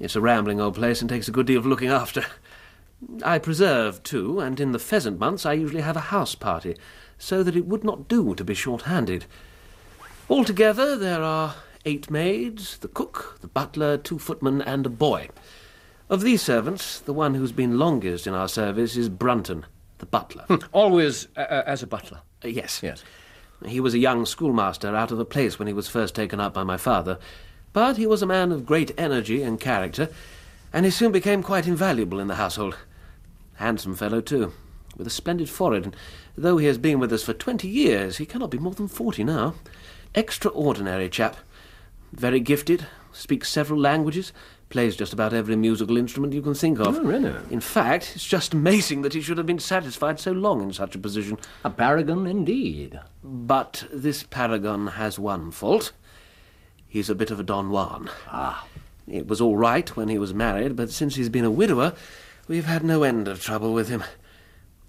It's 0.00 0.16
a 0.16 0.20
rambling 0.20 0.60
old 0.60 0.76
place 0.76 1.00
and 1.00 1.10
takes 1.10 1.28
a 1.28 1.32
good 1.32 1.46
deal 1.46 1.58
of 1.58 1.66
looking 1.66 1.88
after. 1.88 2.24
I 3.24 3.38
preserve, 3.38 4.02
too, 4.02 4.40
and 4.40 4.58
in 4.58 4.72
the 4.72 4.78
pheasant 4.78 5.18
months 5.18 5.44
I 5.44 5.52
usually 5.52 5.82
have 5.82 5.96
a 5.96 6.00
house 6.00 6.34
party, 6.34 6.76
so 7.18 7.42
that 7.42 7.56
it 7.56 7.66
would 7.66 7.84
not 7.84 8.08
do 8.08 8.34
to 8.34 8.44
be 8.44 8.54
short-handed. 8.54 9.26
Altogether, 10.28 10.96
there 10.96 11.22
are 11.22 11.56
eight 11.84 12.10
maids, 12.10 12.78
the 12.78 12.88
cook, 12.88 13.38
the 13.40 13.48
butler, 13.48 13.96
two 13.96 14.18
footmen, 14.18 14.62
and 14.62 14.86
a 14.86 14.90
boy. 14.90 15.28
Of 16.10 16.22
these 16.22 16.40
servants, 16.40 17.00
the 17.00 17.12
one 17.12 17.34
who's 17.34 17.52
been 17.52 17.78
longest 17.78 18.26
in 18.26 18.32
our 18.32 18.48
service 18.48 18.96
is 18.96 19.10
Brunton, 19.10 19.66
the 19.98 20.06
butler. 20.06 20.46
Always 20.72 21.28
uh, 21.36 21.40
uh, 21.40 21.62
as 21.66 21.82
a 21.82 21.86
butler. 21.86 22.22
Uh, 22.42 22.48
yes. 22.48 22.80
Yes. 22.82 23.04
He 23.66 23.78
was 23.78 23.92
a 23.92 23.98
young 23.98 24.24
schoolmaster 24.24 24.96
out 24.96 25.10
of 25.10 25.18
a 25.18 25.26
place 25.26 25.58
when 25.58 25.68
he 25.68 25.74
was 25.74 25.86
first 25.86 26.14
taken 26.14 26.40
up 26.40 26.54
by 26.54 26.62
my 26.62 26.78
father, 26.78 27.18
but 27.74 27.98
he 27.98 28.06
was 28.06 28.22
a 28.22 28.26
man 28.26 28.52
of 28.52 28.64
great 28.64 28.92
energy 28.96 29.42
and 29.42 29.60
character, 29.60 30.08
and 30.72 30.86
he 30.86 30.90
soon 30.90 31.12
became 31.12 31.42
quite 31.42 31.66
invaluable 31.66 32.20
in 32.20 32.28
the 32.28 32.36
household. 32.36 32.78
Handsome 33.56 33.94
fellow, 33.94 34.22
too, 34.22 34.52
with 34.96 35.06
a 35.06 35.10
splendid 35.10 35.50
forehead, 35.50 35.84
and 35.84 35.96
though 36.36 36.56
he 36.56 36.66
has 36.66 36.78
been 36.78 37.00
with 37.00 37.12
us 37.12 37.24
for 37.24 37.34
twenty 37.34 37.68
years, 37.68 38.16
he 38.16 38.26
cannot 38.26 38.50
be 38.50 38.58
more 38.58 38.74
than 38.74 38.88
forty 38.88 39.24
now. 39.24 39.54
Extraordinary 40.14 41.10
chap. 41.10 41.36
Very 42.12 42.40
gifted, 42.40 42.86
speaks 43.12 43.50
several 43.50 43.80
languages, 43.80 44.32
plays 44.68 44.96
just 44.96 45.12
about 45.12 45.32
every 45.32 45.56
musical 45.56 45.96
instrument 45.96 46.32
you 46.32 46.42
can 46.42 46.54
think 46.54 46.78
of. 46.78 46.96
Oh, 46.98 47.02
really? 47.02 47.34
In 47.50 47.60
fact, 47.60 48.12
it's 48.14 48.24
just 48.26 48.52
amazing 48.52 49.02
that 49.02 49.14
he 49.14 49.20
should 49.20 49.38
have 49.38 49.46
been 49.46 49.58
satisfied 49.58 50.20
so 50.20 50.32
long 50.32 50.62
in 50.62 50.72
such 50.72 50.94
a 50.94 50.98
position. 50.98 51.38
A 51.64 51.70
paragon 51.70 52.26
indeed. 52.26 53.00
But 53.24 53.84
this 53.92 54.22
paragon 54.22 54.88
has 54.88 55.18
one 55.18 55.50
fault. 55.50 55.92
He's 56.86 57.10
a 57.10 57.14
bit 57.14 57.30
of 57.30 57.40
a 57.40 57.44
Don 57.44 57.70
Juan. 57.70 58.10
Ah. 58.28 58.66
It 59.06 59.26
was 59.26 59.40
all 59.40 59.56
right 59.56 59.88
when 59.96 60.08
he 60.08 60.18
was 60.18 60.34
married, 60.34 60.76
but 60.76 60.90
since 60.90 61.14
he's 61.16 61.30
been 61.30 61.44
a 61.46 61.50
widower, 61.50 61.94
we've 62.46 62.66
had 62.66 62.84
no 62.84 63.02
end 63.04 63.26
of 63.26 63.42
trouble 63.42 63.72
with 63.72 63.88
him. 63.88 64.04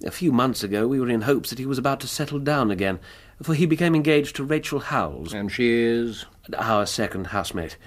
A 0.06 0.12
few 0.12 0.32
months 0.34 0.62
ago, 0.64 0.88
we 0.88 1.00
were 1.00 1.10
in 1.10 1.22
hopes 1.22 1.50
that 1.50 1.60
he 1.60 1.66
was 1.66 1.78
about 1.78 2.00
to 2.02 2.08
settle 2.08 2.40
down 2.40 2.70
again, 2.72 3.00
for 3.42 3.54
he 3.54 3.66
became 3.66 3.96
engaged 3.96 4.36
to 4.36 4.44
Rachel 4.44 4.80
Howells, 4.80 5.34
And 5.34 5.50
she 5.52 5.72
is. 5.72 6.26
our 6.58 6.86
second 6.86 7.28
housemate. 7.28 7.78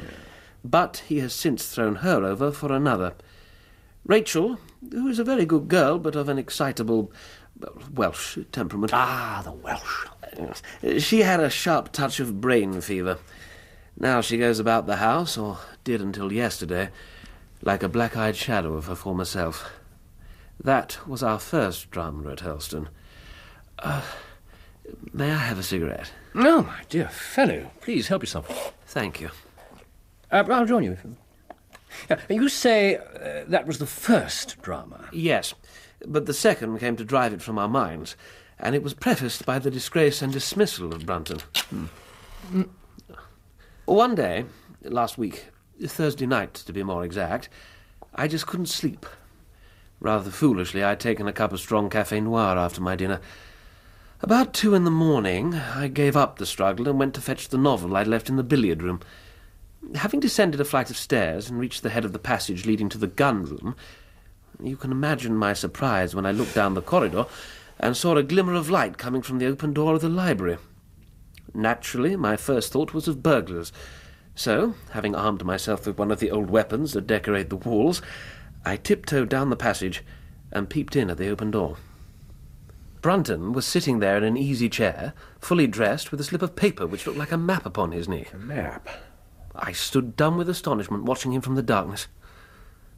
But 0.64 1.02
he 1.09 1.19
has 1.19 1.33
since 1.33 1.66
thrown 1.69 1.97
her 1.97 2.25
over 2.25 2.52
for 2.52 2.73
another. 2.73 3.14
Rachel, 4.04 4.59
who 4.90 5.09
is 5.09 5.19
a 5.19 5.25
very 5.25 5.45
good 5.45 5.69
girl, 5.69 5.99
but 5.99 6.16
of 6.16 6.28
an 6.28 6.38
excitable 6.38 7.12
Welsh 7.95 8.38
temperament. 8.50 8.92
Ah, 8.95 9.42
the 9.45 9.52
Welsh. 9.52 10.07
She 10.99 11.21
had 11.21 11.40
a 11.40 11.50
sharp 11.50 11.92
touch 11.92 12.21
of 12.21 12.40
brain 12.40 12.81
fever. 12.81 13.19
Now 13.99 14.21
she 14.21 14.38
goes 14.38 14.59
about 14.59 14.87
the 14.87 14.97
house, 14.97 15.37
or 15.37 15.59
did 15.85 16.00
until 16.00 16.33
yesterday, 16.33 16.90
like 17.61 17.83
a 17.83 17.88
black-eyed 17.88 18.37
shadow 18.37 18.75
of 18.75 18.87
her 18.87 18.95
former 18.95 19.25
self. 19.25 19.71
That 20.62 20.99
was 21.07 21.23
our 21.23 21.38
first 21.38 21.90
drama 21.90 22.31
at 22.33 22.38
Hurlstone. 22.38 22.88
Uh, 23.78 24.02
may 25.12 25.31
I 25.31 25.37
have 25.37 25.59
a 25.59 25.62
cigarette? 25.62 26.12
No, 26.35 26.62
my 26.62 26.81
dear 26.88 27.09
fellow. 27.09 27.71
Please 27.81 28.09
help 28.09 28.23
yourself. 28.23 28.73
Thank 28.87 29.21
you. 29.21 29.31
Uh, 30.33 30.45
I'll 30.51 30.67
join 30.67 30.83
you. 30.83 30.97
You 32.29 32.49
say 32.49 32.97
uh, 32.97 33.45
that 33.49 33.67
was 33.67 33.79
the 33.79 33.87
first 33.87 34.61
drama. 34.62 35.09
Yes, 35.12 35.55
but 36.07 36.25
the 36.27 36.35
second 36.35 36.79
came 36.79 36.97
to 36.97 37.05
drive 37.05 37.35
it 37.35 37.43
from 37.43 37.59
our 37.59 37.69
minds, 37.69 38.17
and 38.59 38.75
it 38.75 38.83
was 38.83 38.95
prefaced 38.95 39.45
by 39.45 39.59
the 39.59 39.71
disgrace 39.71 40.23
and 40.23 40.33
dismissal 40.33 40.95
of 40.95 41.05
Brunton. 41.05 41.41
One 43.85 44.15
day, 44.15 44.47
last 44.83 45.19
week, 45.19 45.49
Thursday 45.85 46.27
night 46.27 46.55
to 46.55 46.73
be 46.73 46.83
more 46.83 47.05
exact, 47.05 47.51
I 48.15 48.27
just 48.27 48.47
couldn't 48.47 48.67
sleep. 48.67 49.05
Rather 50.01 50.31
foolishly, 50.31 50.83
I'd 50.83 50.99
taken 50.99 51.29
a 51.29 51.33
cup 51.33 51.53
of 51.53 51.61
strong 51.61 51.91
cafe 51.91 52.21
noir 52.21 52.57
after 52.57 52.81
my 52.81 52.97
dinner. 52.97 53.21
About 54.23 54.55
two 54.55 54.75
in 54.75 54.85
the 54.85 54.91
morning, 54.91 55.55
I 55.55 55.89
gave 55.89 56.17
up 56.17 56.39
the 56.39 56.47
struggle 56.47 56.89
and 56.89 56.99
went 56.99 57.15
to 57.15 57.21
fetch 57.21 57.49
the 57.49 57.59
novel 57.59 57.97
I'd 57.97 58.07
left 58.07 58.29
in 58.29 58.37
the 58.37 58.43
billiard 58.43 58.83
room. 58.83 59.01
Having 59.95 60.21
descended 60.21 60.61
a 60.61 60.65
flight 60.65 60.91
of 60.91 60.97
stairs 60.97 61.51
and 61.51 61.59
reached 61.59 61.83
the 61.83 61.91
head 61.91 62.05
of 62.05 62.12
the 62.12 62.19
passage 62.19 62.67
leading 62.67 62.89
to 62.89 62.99
the 62.99 63.07
gun 63.07 63.45
room, 63.45 63.77
you 64.62 64.77
can 64.77 64.93
imagine 64.93 65.37
my 65.37 65.53
surprise 65.53 66.15
when 66.15 66.27
I 66.27 66.33
looked 66.33 66.55
down 66.55 66.75
the 66.75 66.83
corridor 66.83 67.27
and 67.79 67.97
saw 67.97 68.17
a 68.17 68.23
glimmer 68.23 68.55
of 68.55 68.71
light 68.71 68.97
coming 68.97 69.23
from 69.23 69.39
the 69.39 69.47
open 69.47 69.73
door 69.73 69.95
of 69.95 70.01
the 70.01 70.09
library. 70.09 70.59
Naturally, 71.53 72.17
my 72.17 72.37
first 72.37 72.73
thought 72.73 72.95
was 72.95 73.09
of 73.09 73.23
burglars. 73.23 73.73
So, 74.35 74.75
having 74.93 75.15
armed 75.15 75.45
myself 75.45 75.87
with 75.87 75.99
one 75.99 76.11
of 76.11 76.21
the 76.21 76.31
old 76.31 76.49
weapons 76.49 76.93
that 76.93 77.07
decorate 77.07 77.51
the 77.51 77.57
walls, 77.57 78.01
I 78.65 78.77
tiptoed 78.77 79.29
down 79.29 79.51
the 79.51 79.57
passage 79.57 80.03
and 80.51 80.71
peeped 80.71 80.97
in 80.97 81.11
at 81.11 81.19
the 81.19 81.29
open 81.29 81.51
door. 81.51 81.77
Brunton 83.03 83.53
was 83.53 83.67
sitting 83.67 83.99
there 83.99 84.17
in 84.17 84.25
an 84.25 84.37
easy 84.37 84.69
chair, 84.69 85.12
fully 85.41 85.67
dressed, 85.67 86.12
with 86.12 86.21
a 86.21 86.25
slip 86.25 86.41
of 86.41 86.55
paper 86.55 86.87
which 86.87 87.05
looked 87.07 87.19
like 87.19 87.33
a 87.33 87.37
map 87.37 87.67
upon 87.67 87.91
his 87.91 88.09
knee. 88.09 88.27
A 88.33 88.39
map. 88.39 88.89
I 89.54 89.73
stood 89.73 90.16
dumb 90.16 90.37
with 90.37 90.49
astonishment, 90.49 91.04
watching 91.04 91.32
him 91.32 91.42
from 91.42 91.54
the 91.54 91.62
darkness. 91.62 92.09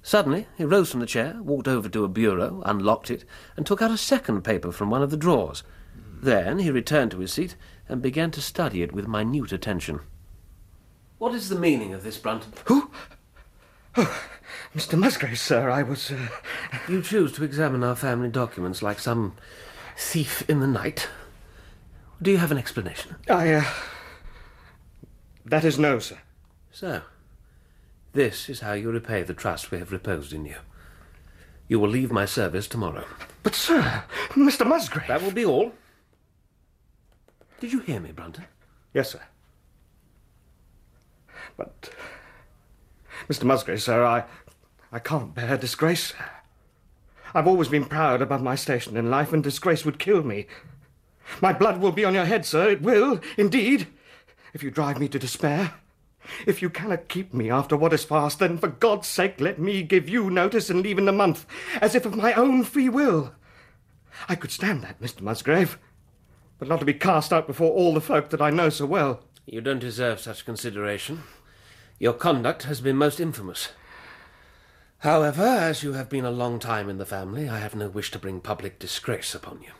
Suddenly, 0.03 0.47
he 0.57 0.65
rose 0.65 0.91
from 0.91 1.01
the 1.01 1.07
chair, 1.07 1.37
walked 1.41 1.67
over 1.67 1.89
to 1.89 2.05
a 2.05 2.09
bureau, 2.09 2.63
unlocked 2.67 3.11
it, 3.11 3.25
and 3.57 3.67
took 3.67 3.81
out 3.81 3.91
a 3.91 3.97
second 3.97 4.43
paper 4.43 4.71
from 4.71 4.91
one 4.91 5.03
of 5.03 5.11
the 5.11 5.17
drawers. 5.17 5.63
Then 5.97 6.59
he 6.59 6.71
returned 6.71 7.11
to 7.13 7.21
his 7.21 7.33
seat 7.33 7.57
and 7.89 8.03
began 8.03 8.31
to 8.33 8.41
study 8.41 8.83
it 8.83 8.93
with 8.93 9.09
minute 9.09 9.53
attention. 9.53 10.01
What 11.19 11.35
is 11.35 11.49
the 11.49 11.59
meaning 11.59 11.95
of 11.95 12.03
this, 12.03 12.19
Brunton? 12.19 12.53
Who? 12.67 12.91
Oh, 13.97 14.23
Mr. 14.75 14.99
Musgrave, 14.99 15.39
sir, 15.39 15.71
I 15.71 15.83
was. 15.83 16.11
Uh... 16.11 16.29
You 16.89 17.01
choose 17.01 17.33
to 17.33 17.45
examine 17.45 17.85
our 17.85 17.97
family 17.97 18.29
documents 18.29 18.83
like 18.83 18.99
some 18.99 19.35
thief 19.97 20.49
in 20.51 20.61
the 20.61 20.67
night. 20.67 21.09
Do 22.21 22.31
you 22.31 22.39
have 22.39 22.51
an 22.51 22.59
explanation? 22.59 23.17
I, 23.29 23.53
uh. 23.55 23.65
That 25.45 25.65
is 25.65 25.79
no, 25.79 25.99
sir. 25.99 26.19
So, 26.75 27.03
this 28.15 28.49
is 28.49 28.59
how 28.59 28.73
you 28.73 28.91
repay 28.91 29.23
the 29.23 29.33
trust 29.33 29.71
we 29.71 29.79
have 29.79 29.93
reposed 29.93 30.33
in 30.33 30.45
you. 30.45 30.57
You 31.69 31.79
will 31.79 31.89
leave 31.89 32.11
my 32.11 32.25
service 32.25 32.67
tomorrow. 32.67 33.05
But, 33.45 33.55
sir, 33.55 34.03
Mr. 34.31 34.67
Musgrave. 34.67 35.07
That 35.07 35.23
will 35.23 35.31
be 35.31 35.45
all. 35.45 35.71
Did 37.61 37.73
you 37.73 37.79
hear 37.79 38.01
me, 38.01 38.11
Brunton? 38.11 38.47
Yes, 38.93 39.13
sir. 39.13 39.21
But, 41.57 41.91
Mr. 43.29 43.45
Musgrave, 43.45 43.81
sir, 43.81 44.05
I. 44.05 44.25
I 44.91 44.99
can't 44.99 45.33
bear 45.33 45.57
disgrace, 45.57 46.09
sir. 46.09 46.31
I've 47.37 47.47
always 47.47 47.69
been 47.69 47.85
proud 47.85 48.21
above 48.21 48.43
my 48.43 48.57
station 48.57 48.97
in 48.97 49.11
life, 49.11 49.33
and 49.33 49.45
disgrace 49.45 49.85
would 49.85 50.01
kill 50.01 50.25
me. 50.25 50.49
My 51.41 51.53
blood 51.53 51.81
will 51.81 51.93
be 51.93 52.05
on 52.05 52.15
your 52.15 52.25
head, 52.25 52.45
sir. 52.45 52.71
It 52.71 52.83
will, 52.83 53.21
indeed. 53.37 53.87
If 54.53 54.65
you 54.65 54.73
drive 54.73 54.99
me 54.99 55.07
to 55.07 55.21
despair. 55.21 55.75
If 56.47 56.63
you 56.63 56.71
cannot 56.71 57.09
keep 57.09 57.35
me 57.35 57.51
after 57.51 57.77
what 57.77 57.93
is 57.93 58.05
past, 58.05 58.39
then 58.39 58.59
for 58.59 58.69
God's 58.69 59.09
sake 59.09 59.41
let 59.41 59.59
me 59.59 59.83
give 59.83 60.09
you 60.09 60.31
notice 60.31 60.71
and 60.71 60.83
leave 60.83 60.99
in 60.99 61.09
a 61.09 61.13
month, 61.13 61.47
as 61.81 61.95
if 61.95 62.07
of 62.07 62.17
my 62.17 62.33
own 62.35 62.65
free 62.65 62.89
will. 62.89 63.35
I 64.29 64.35
could 64.35 64.51
stand 64.51 64.83
that, 64.83 65.01
Mr. 65.01 65.21
Musgrave, 65.21 65.79
but 66.59 66.69
not 66.69 66.81
to 66.81 66.87
be 66.87 66.95
cast 66.95 67.33
out 67.33 67.47
before 67.47 67.73
all 67.73 67.95
the 67.95 68.01
folk 68.01 68.31
that 68.31 68.43
I 68.43 68.51
know 68.51 68.71
so 68.71 68.87
well. 68.87 69.23
You 69.47 69.61
don't 69.61 69.79
deserve 69.79 70.21
such 70.21 70.45
consideration. 70.45 71.23
Your 71.99 72.15
conduct 72.15 72.65
has 72.65 72.81
been 72.81 72.97
most 72.97 73.21
infamous. 73.21 73.71
However, 74.99 75.43
as 75.43 75.83
you 75.83 75.93
have 75.93 76.09
been 76.09 76.25
a 76.25 76.31
long 76.31 76.59
time 76.59 76.89
in 76.89 76.97
the 76.97 77.05
family, 77.05 77.49
I 77.49 77.59
have 77.59 77.75
no 77.75 77.89
wish 77.89 78.11
to 78.13 78.19
bring 78.19 78.41
public 78.41 78.79
disgrace 78.79 79.35
upon 79.35 79.61
you. 79.63 79.73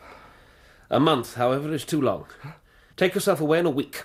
A 0.89 0.99
month, 0.99 1.35
however, 1.35 1.73
is 1.73 1.83
too 1.83 1.99
long. 1.99 2.27
Take 2.95 3.15
yourself 3.15 3.41
away 3.41 3.59
in 3.59 3.65
a 3.65 3.71
week, 3.71 4.03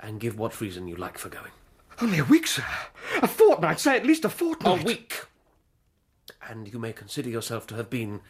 and 0.00 0.20
give 0.20 0.38
what 0.38 0.60
reason 0.60 0.88
you 0.88 0.96
like 0.96 1.18
for 1.18 1.28
going. 1.28 1.52
Only 2.00 2.18
a 2.18 2.24
week, 2.24 2.46
sir. 2.46 2.64
A 3.22 3.28
fortnight, 3.28 3.80
say 3.80 3.96
at 3.96 4.06
least 4.06 4.24
a 4.24 4.28
fortnight. 4.28 4.82
A 4.82 4.84
week! 4.84 5.24
And 6.48 6.72
you 6.72 6.78
may 6.78 6.92
consider 6.92 7.28
yourself 7.28 7.66
to 7.68 7.74
have 7.76 7.88
been 7.88 8.20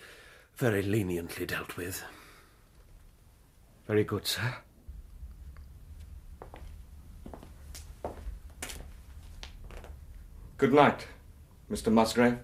very 0.55 0.83
leniently 0.83 1.47
dealt 1.47 1.77
with. 1.77 2.03
Very 3.87 4.05
good, 4.05 4.27
sir. 4.27 4.57
Good 10.59 10.73
night, 10.73 11.07
Mr. 11.71 11.93
Musgrave. 11.93 12.39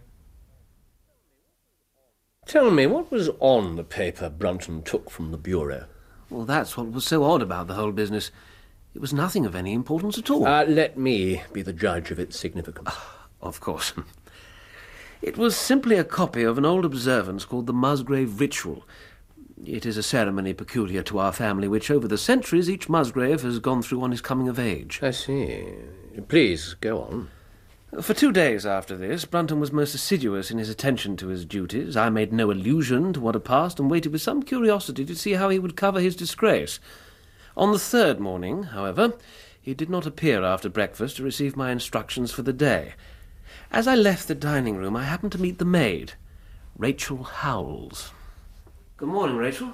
Tell 2.47 2.71
me, 2.71 2.87
what 2.87 3.11
was 3.11 3.31
on 3.41 3.76
the 3.76 3.85
paper 3.85 4.29
Brunton 4.29 4.83
took 4.83 5.11
from 5.11 5.31
the 5.31 5.38
bureau? 5.38 5.87
Well, 6.29 6.45
that's 6.45 6.76
what 6.76 6.93
was 6.93 7.07
so 7.07 7.25
odd 7.25 7.41
about 7.41 7.69
the 7.69 7.75
whole 7.75 7.93
business. 7.93 8.31
It 8.94 9.00
was 9.00 9.12
nothing 9.12 9.46
of 9.46 9.54
any 9.54 9.72
importance 9.72 10.18
at 10.18 10.30
all. 10.30 10.46
Uh, 10.46 10.64
let 10.64 10.99
me 10.99 11.42
be 11.52 11.62
the 11.62 11.72
judge 11.72 12.11
of 12.11 12.18
its 12.18 12.38
significance. 12.38 12.90
Of 13.40 13.61
course. 13.61 13.92
It 15.22 15.38
was 15.38 15.56
simply 15.56 15.99
a 15.99 16.04
copy 16.04 16.42
of 16.42 16.58
an 16.58 16.64
old 16.64 16.84
observance 16.84 17.44
called 17.44 17.68
the 17.68 17.72
Musgrave 17.72 18.40
Ritual. 18.40 18.84
It 19.64 19.87
is 19.87 19.96
a 19.96 20.02
ceremony 20.02 20.52
peculiar 20.52 21.04
to 21.04 21.20
our 21.20 21.30
family, 21.30 21.68
which 21.68 21.92
over 21.92 22.08
the 22.08 22.18
centuries 22.18 22.68
each 22.68 22.88
Musgrave 22.88 23.42
has 23.42 23.61
gone 23.61 23.82
through 23.82 24.02
on 24.02 24.11
his 24.11 24.20
coming 24.20 24.49
of 24.49 24.58
age. 24.58 24.99
I 25.00 25.12
see. 25.12 25.64
Please, 26.26 26.75
go 26.75 27.02
on. 27.02 27.30
For 28.00 28.14
two 28.14 28.32
days 28.32 28.66
after 28.66 28.96
this, 28.96 29.25
Brunton 29.25 29.61
was 29.61 29.70
most 29.70 29.94
assiduous 29.94 30.50
in 30.50 30.58
his 30.58 30.68
attention 30.68 31.16
to 31.18 31.28
his 31.28 31.44
duties. 31.44 31.96
I 31.96 32.08
made 32.08 32.32
no 32.32 32.50
allusion 32.50 33.12
to 33.12 33.20
what 33.20 33.37
had 33.37 33.44
passed 33.44 33.78
and 33.78 33.88
waited 33.88 34.11
with 34.11 34.22
some 34.22 34.42
curiosity 34.42 35.04
to 35.04 35.14
see 35.14 35.34
how 35.34 35.50
he 35.50 35.61
would 35.61 35.76
cover 35.76 36.00
his 36.00 36.16
disgrace. 36.16 36.80
On 37.56 37.73
the 37.73 37.78
third 37.78 38.18
morning, 38.18 38.64
however, 38.64 39.14
he 39.61 39.75
did 39.75 39.90
not 39.90 40.06
appear 40.06 40.42
after 40.42 40.68
breakfast 40.68 41.16
to 41.16 41.23
receive 41.23 41.56
my 41.56 41.71
instructions 41.71 42.32
for 42.32 42.42
the 42.42 42.52
day. 42.52 42.94
As 43.71 43.87
I 43.87 43.94
left 43.94 44.28
the 44.28 44.35
dining 44.35 44.76
room, 44.76 44.97
I 44.97 45.04
happened 45.04 45.32
to 45.32 45.40
meet 45.40 45.59
the 45.59 45.64
maid, 45.64 46.14
Rachel 46.76 47.23
Howells. 47.25 48.11
Good 48.97 49.09
morning, 49.09 49.37
Rachel. 49.37 49.73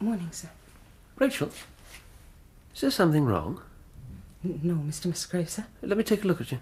Morning, 0.00 0.28
sir. 0.30 0.50
Rachel, 1.18 1.50
is 2.74 2.80
there 2.80 2.90
something 2.90 3.24
wrong? 3.24 3.60
N- 4.44 4.60
No, 4.62 4.74
Mr. 4.74 5.06
Musgrave, 5.06 5.50
sir. 5.50 5.66
Let 5.82 5.96
me 5.98 6.04
take 6.04 6.24
a 6.24 6.26
look 6.26 6.40
at 6.40 6.52
you. 6.52 6.60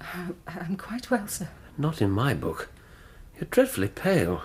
I- 0.00 0.32
I'm 0.46 0.76
quite 0.76 1.10
well, 1.10 1.26
sir. 1.28 1.48
Not 1.76 2.02
in 2.02 2.10
my 2.10 2.34
book. 2.34 2.68
You're 3.36 3.48
dreadfully 3.50 3.88
pale. 3.88 4.42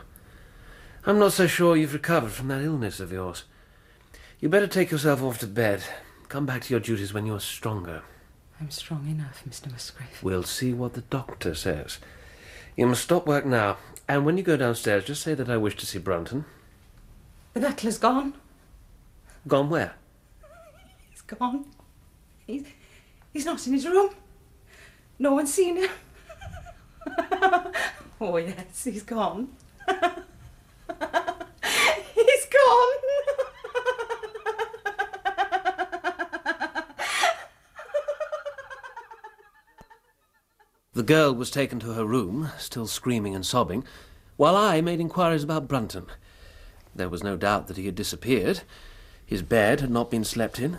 I'm 1.05 1.19
not 1.19 1.33
so 1.33 1.47
sure 1.47 1.75
you've 1.75 1.93
recovered 1.93 2.31
from 2.31 2.47
that 2.49 2.61
illness 2.61 2.99
of 2.99 3.11
yours. 3.11 3.43
You 4.43 4.49
better 4.49 4.67
take 4.67 4.91
yourself 4.91 5.23
off 5.23 5.37
to 5.37 5.47
bed. 5.47 5.81
Come 6.27 6.45
back 6.45 6.63
to 6.63 6.73
your 6.73 6.81
duties 6.81 7.13
when 7.13 7.25
you're 7.25 7.39
stronger. 7.39 8.01
I'm 8.59 8.71
strong 8.71 9.07
enough, 9.07 9.41
Mr. 9.47 9.71
Musgrave. 9.71 10.21
We'll 10.21 10.43
see 10.43 10.73
what 10.73 10.95
the 10.95 11.01
doctor 11.03 11.55
says. 11.55 11.99
You 12.75 12.87
must 12.87 13.03
stop 13.03 13.25
work 13.25 13.45
now, 13.45 13.77
and 14.05 14.25
when 14.25 14.35
you 14.35 14.43
go 14.43 14.57
downstairs, 14.57 15.05
just 15.05 15.23
say 15.23 15.33
that 15.33 15.49
I 15.49 15.55
wish 15.55 15.77
to 15.77 15.85
see 15.85 15.97
Brunton. 15.97 16.43
The 17.53 17.61
butler's 17.61 17.97
gone. 17.97 18.33
Gone 19.47 19.69
where? 19.69 19.95
He's 21.09 21.21
gone. 21.21 21.63
He's, 22.45 22.65
he's 23.31 23.45
not 23.45 23.65
in 23.65 23.71
his 23.71 23.87
room. 23.87 24.09
No 25.19 25.35
one's 25.35 25.53
seen 25.53 25.77
him. 25.77 25.89
oh, 28.19 28.35
yes, 28.35 28.83
he's 28.83 29.03
gone. 29.03 29.47
he's 29.87 29.99
gone. 32.45 32.93
The 40.95 41.01
girl 41.01 41.33
was 41.33 41.49
taken 41.49 41.79
to 41.79 41.93
her 41.93 42.05
room, 42.05 42.51
still 42.59 42.85
screaming 42.85 43.33
and 43.33 43.43
sobbing, 43.43 43.83
while 44.37 44.55
I 44.55 44.79
made 44.79 44.99
inquiries 44.99 45.43
about 45.43 45.67
Brunton. 45.67 46.05
There 46.93 47.09
was 47.09 47.23
no 47.23 47.35
doubt 47.35 47.65
that 47.67 47.77
he 47.77 47.87
had 47.87 47.95
disappeared. 47.95 48.61
His 49.25 49.41
bed 49.41 49.81
had 49.81 49.89
not 49.89 50.11
been 50.11 50.23
slept 50.23 50.59
in. 50.59 50.77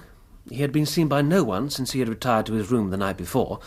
He 0.49 0.59
had 0.59 0.71
been 0.71 0.87
seen 0.87 1.09
by 1.09 1.21
no 1.21 1.43
one 1.43 1.69
since 1.69 1.91
he 1.91 1.99
had 1.99 2.09
retired 2.09 2.47
to 2.47 2.53
his 2.53 2.71
room 2.71 2.91
the 2.91 2.97
night 2.97 3.17
before, 3.17 3.59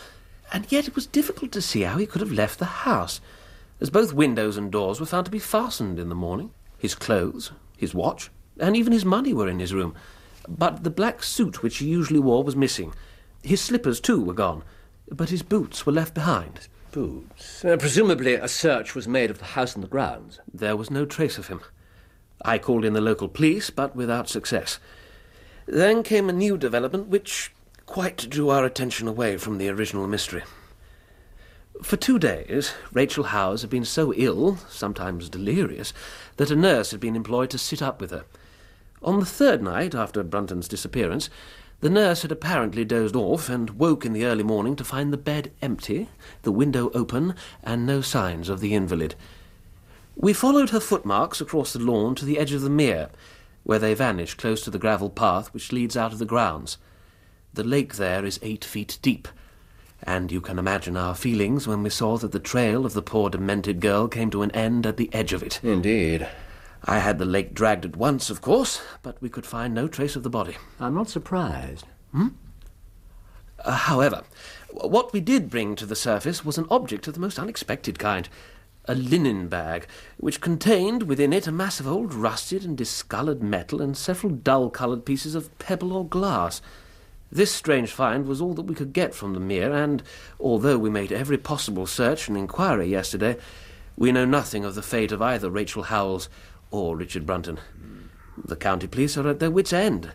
and 0.50 0.70
yet 0.72 0.88
it 0.88 0.94
was 0.94 1.06
difficult 1.06 1.52
to 1.52 1.60
see 1.60 1.82
how 1.82 1.98
he 1.98 2.06
could 2.06 2.22
have 2.22 2.32
left 2.32 2.58
the 2.58 2.64
house, 2.64 3.20
as 3.78 3.90
both 3.90 4.14
windows 4.14 4.56
and 4.56 4.72
doors 4.72 5.00
were 5.00 5.06
found 5.06 5.26
to 5.26 5.30
be 5.30 5.38
fastened 5.38 5.98
in 5.98 6.08
the 6.08 6.14
morning. 6.14 6.50
His 6.78 6.94
clothes, 6.94 7.52
his 7.76 7.92
watch, 7.92 8.30
and 8.58 8.74
even 8.74 8.94
his 8.94 9.04
money 9.04 9.34
were 9.34 9.48
in 9.48 9.58
his 9.58 9.74
room, 9.74 9.94
but 10.48 10.82
the 10.82 10.88
black 10.88 11.22
suit 11.22 11.62
which 11.62 11.76
he 11.76 11.86
usually 11.86 12.20
wore 12.20 12.42
was 12.42 12.56
missing. 12.56 12.94
His 13.42 13.60
slippers, 13.60 14.00
too, 14.00 14.24
were 14.24 14.32
gone, 14.32 14.62
but 15.10 15.30
his 15.30 15.42
boots 15.42 15.86
were 15.86 15.92
left 15.92 16.14
behind. 16.14 16.68
Boots. 16.92 17.64
Uh, 17.64 17.76
presumably 17.76 18.34
a 18.34 18.48
search 18.48 18.94
was 18.94 19.06
made 19.06 19.30
of 19.30 19.38
the 19.38 19.44
house 19.44 19.74
and 19.74 19.84
the 19.84 19.88
grounds. 19.88 20.40
There 20.52 20.76
was 20.76 20.90
no 20.90 21.04
trace 21.04 21.38
of 21.38 21.48
him. 21.48 21.60
I 22.42 22.58
called 22.58 22.84
in 22.84 22.92
the 22.92 23.00
local 23.00 23.28
police, 23.28 23.70
but 23.70 23.96
without 23.96 24.28
success. 24.28 24.78
Then 25.66 26.02
came 26.02 26.28
a 26.28 26.32
new 26.32 26.56
development 26.56 27.08
which 27.08 27.52
quite 27.86 28.30
drew 28.30 28.50
our 28.50 28.64
attention 28.64 29.08
away 29.08 29.36
from 29.36 29.58
the 29.58 29.68
original 29.68 30.06
mystery. 30.06 30.44
For 31.82 31.96
two 31.96 32.18
days, 32.18 32.72
Rachel 32.92 33.24
Howells 33.24 33.60
had 33.62 33.70
been 33.70 33.84
so 33.84 34.12
ill, 34.14 34.56
sometimes 34.68 35.28
delirious, 35.28 35.92
that 36.36 36.50
a 36.50 36.56
nurse 36.56 36.90
had 36.90 37.00
been 37.00 37.16
employed 37.16 37.50
to 37.50 37.58
sit 37.58 37.80
up 37.80 38.00
with 38.00 38.10
her. 38.10 38.24
On 39.02 39.20
the 39.20 39.26
third 39.26 39.62
night 39.62 39.94
after 39.94 40.22
Brunton's 40.24 40.66
disappearance, 40.66 41.30
the 41.80 41.90
nurse 41.90 42.22
had 42.22 42.32
apparently 42.32 42.84
dozed 42.84 43.14
off 43.14 43.48
and 43.48 43.70
woke 43.70 44.04
in 44.04 44.12
the 44.12 44.24
early 44.24 44.42
morning 44.42 44.74
to 44.74 44.84
find 44.84 45.12
the 45.12 45.16
bed 45.16 45.52
empty, 45.62 46.08
the 46.42 46.50
window 46.50 46.90
open, 46.92 47.34
and 47.62 47.86
no 47.86 48.00
signs 48.00 48.48
of 48.48 48.60
the 48.60 48.74
invalid. 48.74 49.14
We 50.16 50.32
followed 50.32 50.70
her 50.70 50.80
footmarks 50.80 51.40
across 51.40 51.72
the 51.72 51.78
lawn 51.78 52.16
to 52.16 52.24
the 52.24 52.38
edge 52.38 52.52
of 52.52 52.62
the 52.62 52.70
mere, 52.70 53.10
where 53.62 53.78
they 53.78 53.94
vanish 53.94 54.34
close 54.34 54.62
to 54.62 54.70
the 54.70 54.78
gravel 54.78 55.10
path 55.10 55.54
which 55.54 55.70
leads 55.70 55.96
out 55.96 56.12
of 56.12 56.18
the 56.18 56.24
grounds. 56.24 56.78
The 57.54 57.62
lake 57.62 57.94
there 57.94 58.24
is 58.24 58.40
eight 58.42 58.64
feet 58.64 58.98
deep, 59.00 59.28
and 60.02 60.32
you 60.32 60.40
can 60.40 60.58
imagine 60.58 60.96
our 60.96 61.14
feelings 61.14 61.68
when 61.68 61.84
we 61.84 61.90
saw 61.90 62.18
that 62.18 62.32
the 62.32 62.40
trail 62.40 62.84
of 62.84 62.94
the 62.94 63.02
poor 63.02 63.30
demented 63.30 63.80
girl 63.80 64.08
came 64.08 64.30
to 64.30 64.42
an 64.42 64.50
end 64.50 64.84
at 64.84 64.96
the 64.96 65.12
edge 65.12 65.32
of 65.32 65.44
it. 65.44 65.60
Indeed. 65.62 66.26
I 66.84 67.00
had 67.00 67.18
the 67.18 67.24
lake 67.24 67.54
dragged 67.54 67.84
at 67.84 67.96
once, 67.96 68.30
of 68.30 68.40
course, 68.40 68.80
but 69.02 69.20
we 69.20 69.28
could 69.28 69.46
find 69.46 69.74
no 69.74 69.88
trace 69.88 70.16
of 70.16 70.22
the 70.22 70.30
body. 70.30 70.56
I'm 70.78 70.94
not 70.94 71.10
surprised. 71.10 71.84
Uh, 73.64 73.72
however, 73.72 74.22
what 74.70 75.12
we 75.12 75.20
did 75.20 75.50
bring 75.50 75.74
to 75.76 75.86
the 75.86 75.96
surface 75.96 76.44
was 76.44 76.58
an 76.58 76.66
object 76.70 77.08
of 77.08 77.14
the 77.14 77.20
most 77.20 77.38
unexpected 77.38 77.98
kind. 77.98 78.28
A 78.84 78.94
linen 78.94 79.48
bag, 79.48 79.86
which 80.16 80.40
contained 80.40 81.02
within 81.02 81.32
it 81.32 81.46
a 81.46 81.52
mass 81.52 81.80
of 81.80 81.86
old 81.86 82.14
rusted 82.14 82.64
and 82.64 82.76
discoloured 82.76 83.42
metal 83.42 83.82
and 83.82 83.96
several 83.96 84.32
dull-coloured 84.32 85.04
pieces 85.04 85.34
of 85.34 85.56
pebble 85.58 85.92
or 85.92 86.06
glass. 86.06 86.62
This 87.30 87.52
strange 87.52 87.92
find 87.92 88.26
was 88.26 88.40
all 88.40 88.54
that 88.54 88.62
we 88.62 88.74
could 88.74 88.94
get 88.94 89.14
from 89.14 89.34
the 89.34 89.40
mere, 89.40 89.74
and 89.74 90.02
although 90.40 90.78
we 90.78 90.88
made 90.88 91.12
every 91.12 91.36
possible 91.36 91.86
search 91.86 92.28
and 92.28 92.36
inquiry 92.38 92.88
yesterday, 92.88 93.36
we 93.96 94.12
know 94.12 94.24
nothing 94.24 94.64
of 94.64 94.74
the 94.74 94.82
fate 94.82 95.12
of 95.12 95.20
either 95.20 95.50
Rachel 95.50 95.82
Howells 95.82 96.30
or 96.70 96.96
Richard 96.96 97.26
Brunton. 97.26 97.58
The 98.44 98.56
county 98.56 98.86
police 98.86 99.16
are 99.16 99.28
at 99.28 99.40
their 99.40 99.50
wits' 99.50 99.72
end, 99.72 100.12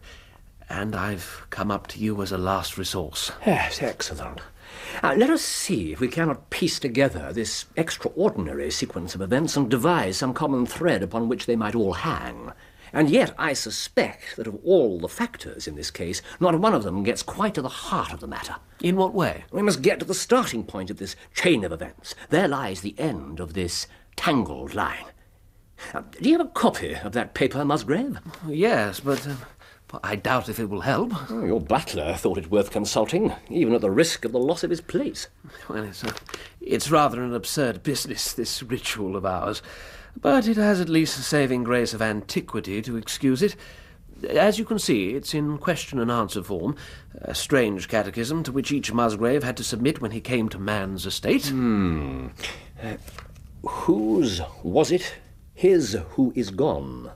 and 0.69 0.95
I've 0.95 1.45
come 1.49 1.71
up 1.71 1.87
to 1.87 1.99
you 1.99 2.21
as 2.21 2.31
a 2.31 2.37
last 2.37 2.77
resource. 2.77 3.31
Yes, 3.45 3.81
excellent. 3.81 4.41
Uh, 5.01 5.13
let 5.17 5.29
us 5.29 5.41
see 5.41 5.91
if 5.91 5.99
we 5.99 6.07
cannot 6.07 6.49
piece 6.49 6.79
together 6.79 7.31
this 7.33 7.65
extraordinary 7.75 8.71
sequence 8.71 9.15
of 9.15 9.21
events 9.21 9.57
and 9.57 9.69
devise 9.69 10.17
some 10.17 10.33
common 10.33 10.65
thread 10.65 11.03
upon 11.03 11.27
which 11.27 11.45
they 11.45 11.55
might 11.55 11.75
all 11.75 11.93
hang. 11.93 12.51
And 12.91 13.09
yet 13.09 13.33
I 13.39 13.53
suspect 13.53 14.35
that 14.35 14.45
of 14.45 14.59
all 14.63 14.99
the 14.99 15.09
factors 15.09 15.67
in 15.67 15.75
this 15.75 15.89
case, 15.89 16.21
not 16.39 16.59
one 16.59 16.75
of 16.75 16.83
them 16.83 17.03
gets 17.03 17.23
quite 17.23 17.55
to 17.55 17.61
the 17.61 17.69
heart 17.69 18.13
of 18.13 18.19
the 18.19 18.27
matter. 18.27 18.55
In 18.81 18.95
what 18.95 19.15
way? 19.15 19.45
We 19.51 19.63
must 19.63 19.81
get 19.81 19.99
to 19.99 20.05
the 20.05 20.13
starting 20.13 20.63
point 20.63 20.91
of 20.91 20.97
this 20.97 21.15
chain 21.33 21.63
of 21.63 21.71
events. 21.71 22.13
There 22.29 22.47
lies 22.47 22.81
the 22.81 22.95
end 22.99 23.39
of 23.39 23.53
this 23.53 23.87
tangled 24.15 24.75
line. 24.75 25.05
Uh, 25.93 26.01
do 26.21 26.29
you 26.29 26.37
have 26.37 26.47
a 26.47 26.51
copy 26.51 26.95
of 26.95 27.13
that 27.13 27.33
paper, 27.33 27.63
Musgrave? 27.63 28.19
Yes, 28.47 28.99
but 28.99 29.25
um, 29.27 29.37
I 30.03 30.15
doubt 30.15 30.49
if 30.49 30.59
it 30.59 30.69
will 30.69 30.81
help. 30.81 31.11
Oh, 31.29 31.45
your 31.45 31.61
butler 31.61 32.13
thought 32.15 32.37
it 32.37 32.49
worth 32.49 32.71
consulting, 32.71 33.33
even 33.49 33.73
at 33.73 33.81
the 33.81 33.91
risk 33.91 34.25
of 34.25 34.31
the 34.31 34.39
loss 34.39 34.63
of 34.63 34.69
his 34.69 34.81
place. 34.81 35.27
Well, 35.69 35.83
it's, 35.83 36.03
uh, 36.03 36.13
it's 36.61 36.89
rather 36.89 37.21
an 37.23 37.33
absurd 37.33 37.83
business, 37.83 38.33
this 38.33 38.63
ritual 38.63 39.15
of 39.15 39.25
ours. 39.25 39.61
But 40.19 40.47
it 40.47 40.57
has 40.57 40.79
at 40.79 40.89
least 40.89 41.17
the 41.17 41.23
saving 41.23 41.63
grace 41.63 41.93
of 41.93 42.01
antiquity 42.01 42.81
to 42.83 42.97
excuse 42.97 43.41
it. 43.41 43.55
As 44.29 44.57
you 44.57 44.65
can 44.65 44.79
see, 44.79 45.09
it's 45.09 45.33
in 45.33 45.57
question 45.57 45.99
and 45.99 46.09
answer 46.09 46.41
form, 46.43 46.75
a 47.21 47.35
strange 47.35 47.87
catechism 47.87 48.43
to 48.43 48.51
which 48.51 48.71
each 48.71 48.93
Musgrave 48.93 49.43
had 49.43 49.57
to 49.57 49.63
submit 49.63 50.01
when 50.01 50.11
he 50.11 50.21
came 50.21 50.49
to 50.49 50.59
man's 50.59 51.05
estate. 51.05 51.47
Hmm. 51.47 52.27
Whose 53.63 54.41
was 54.63 54.91
it? 54.91 55.13
His 55.63 55.97
who 56.09 56.33
is 56.35 56.49
gone. 56.49 57.11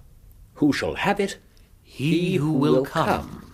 Who 0.54 0.72
shall 0.72 0.96
have 0.96 1.20
it? 1.20 1.38
He 1.84 2.38
who 2.38 2.54
will 2.54 2.86
come. 2.86 3.54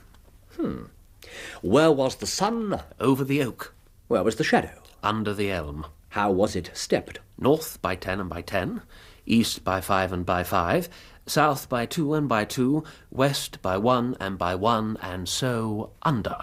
Where 1.64 1.92
was 1.92 2.18
the 2.18 2.28
sun? 2.28 2.80
Over 3.00 3.24
the 3.24 3.42
oak, 3.42 3.74
Where 4.08 4.24
was 4.24 4.36
the 4.36 4.44
shadow? 4.44 4.84
under 5.02 5.34
the 5.34 5.50
elm. 5.50 5.88
How 6.10 6.30
was 6.32 6.56
it 6.56 6.70
stepped? 6.76 7.18
North 7.40 7.82
by 7.82 7.96
ten 7.96 8.20
and 8.20 8.30
by 8.30 8.44
ten, 8.44 8.84
east 9.26 9.64
by 9.64 9.82
five 9.82 10.14
and 10.14 10.28
by 10.28 10.44
five, 10.44 10.90
south 11.26 11.68
by 11.70 11.88
two 11.88 12.14
and 12.14 12.30
by 12.30 12.46
two, 12.46 12.84
west 13.10 13.64
by 13.64 13.78
one 13.78 14.16
and 14.20 14.38
by 14.38 14.54
one, 14.54 15.00
and 15.02 15.28
so 15.28 15.90
under. 16.04 16.38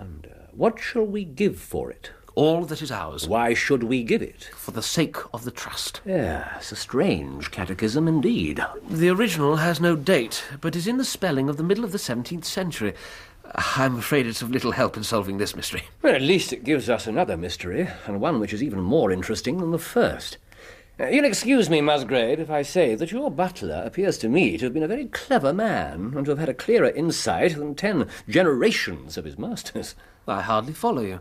Uh, 0.00 0.06
what 0.50 0.80
shall 0.80 1.06
we 1.06 1.24
give 1.24 1.56
for 1.56 1.88
it? 1.88 2.10
All 2.34 2.64
that 2.64 2.80
is 2.80 2.90
ours, 2.90 3.28
Why 3.28 3.52
should 3.52 3.82
we 3.82 4.02
give 4.02 4.22
it? 4.22 4.44
for 4.56 4.70
the 4.70 4.82
sake 4.82 5.16
of 5.34 5.44
the 5.44 5.50
trust. 5.50 6.00
Yes, 6.06 6.72
a 6.72 6.76
strange 6.76 7.50
catechism 7.50 8.08
indeed. 8.08 8.64
The 8.88 9.10
original 9.10 9.56
has 9.56 9.80
no 9.80 9.96
date, 9.96 10.42
but 10.60 10.74
is 10.74 10.86
in 10.86 10.96
the 10.96 11.04
spelling 11.04 11.48
of 11.50 11.58
the 11.58 11.62
middle 11.62 11.84
of 11.84 11.92
the 11.92 11.98
17th 11.98 12.46
century. 12.46 12.94
I'm 13.76 13.98
afraid 13.98 14.26
it's 14.26 14.40
of 14.40 14.50
little 14.50 14.72
help 14.72 14.96
in 14.96 15.04
solving 15.04 15.36
this 15.36 15.54
mystery. 15.54 15.82
Well, 16.00 16.14
at 16.14 16.22
least 16.22 16.54
it 16.54 16.64
gives 16.64 16.88
us 16.88 17.06
another 17.06 17.36
mystery, 17.36 17.88
and 18.06 18.18
one 18.20 18.40
which 18.40 18.54
is 18.54 18.62
even 18.62 18.80
more 18.80 19.10
interesting 19.12 19.58
than 19.58 19.70
the 19.72 19.78
first. 19.78 20.38
Uh, 20.98 21.08
you'll 21.08 21.24
excuse 21.26 21.68
me, 21.68 21.80
Musgrave, 21.82 22.40
if 22.40 22.50
I 22.50 22.62
say 22.62 22.94
that 22.94 23.12
your 23.12 23.30
butler 23.30 23.82
appears 23.84 24.16
to 24.18 24.28
me 24.30 24.56
to 24.56 24.64
have 24.66 24.74
been 24.74 24.82
a 24.82 24.88
very 24.88 25.06
clever 25.06 25.52
man, 25.52 26.12
and 26.16 26.24
to 26.24 26.30
have 26.30 26.38
had 26.38 26.48
a 26.48 26.54
clearer 26.54 26.88
insight 26.88 27.56
than 27.56 27.74
ten 27.74 28.08
generations 28.28 29.18
of 29.18 29.24
his 29.26 29.38
masters. 29.38 29.94
I 30.26 30.40
hardly 30.40 30.72
follow 30.72 31.02
you. 31.02 31.20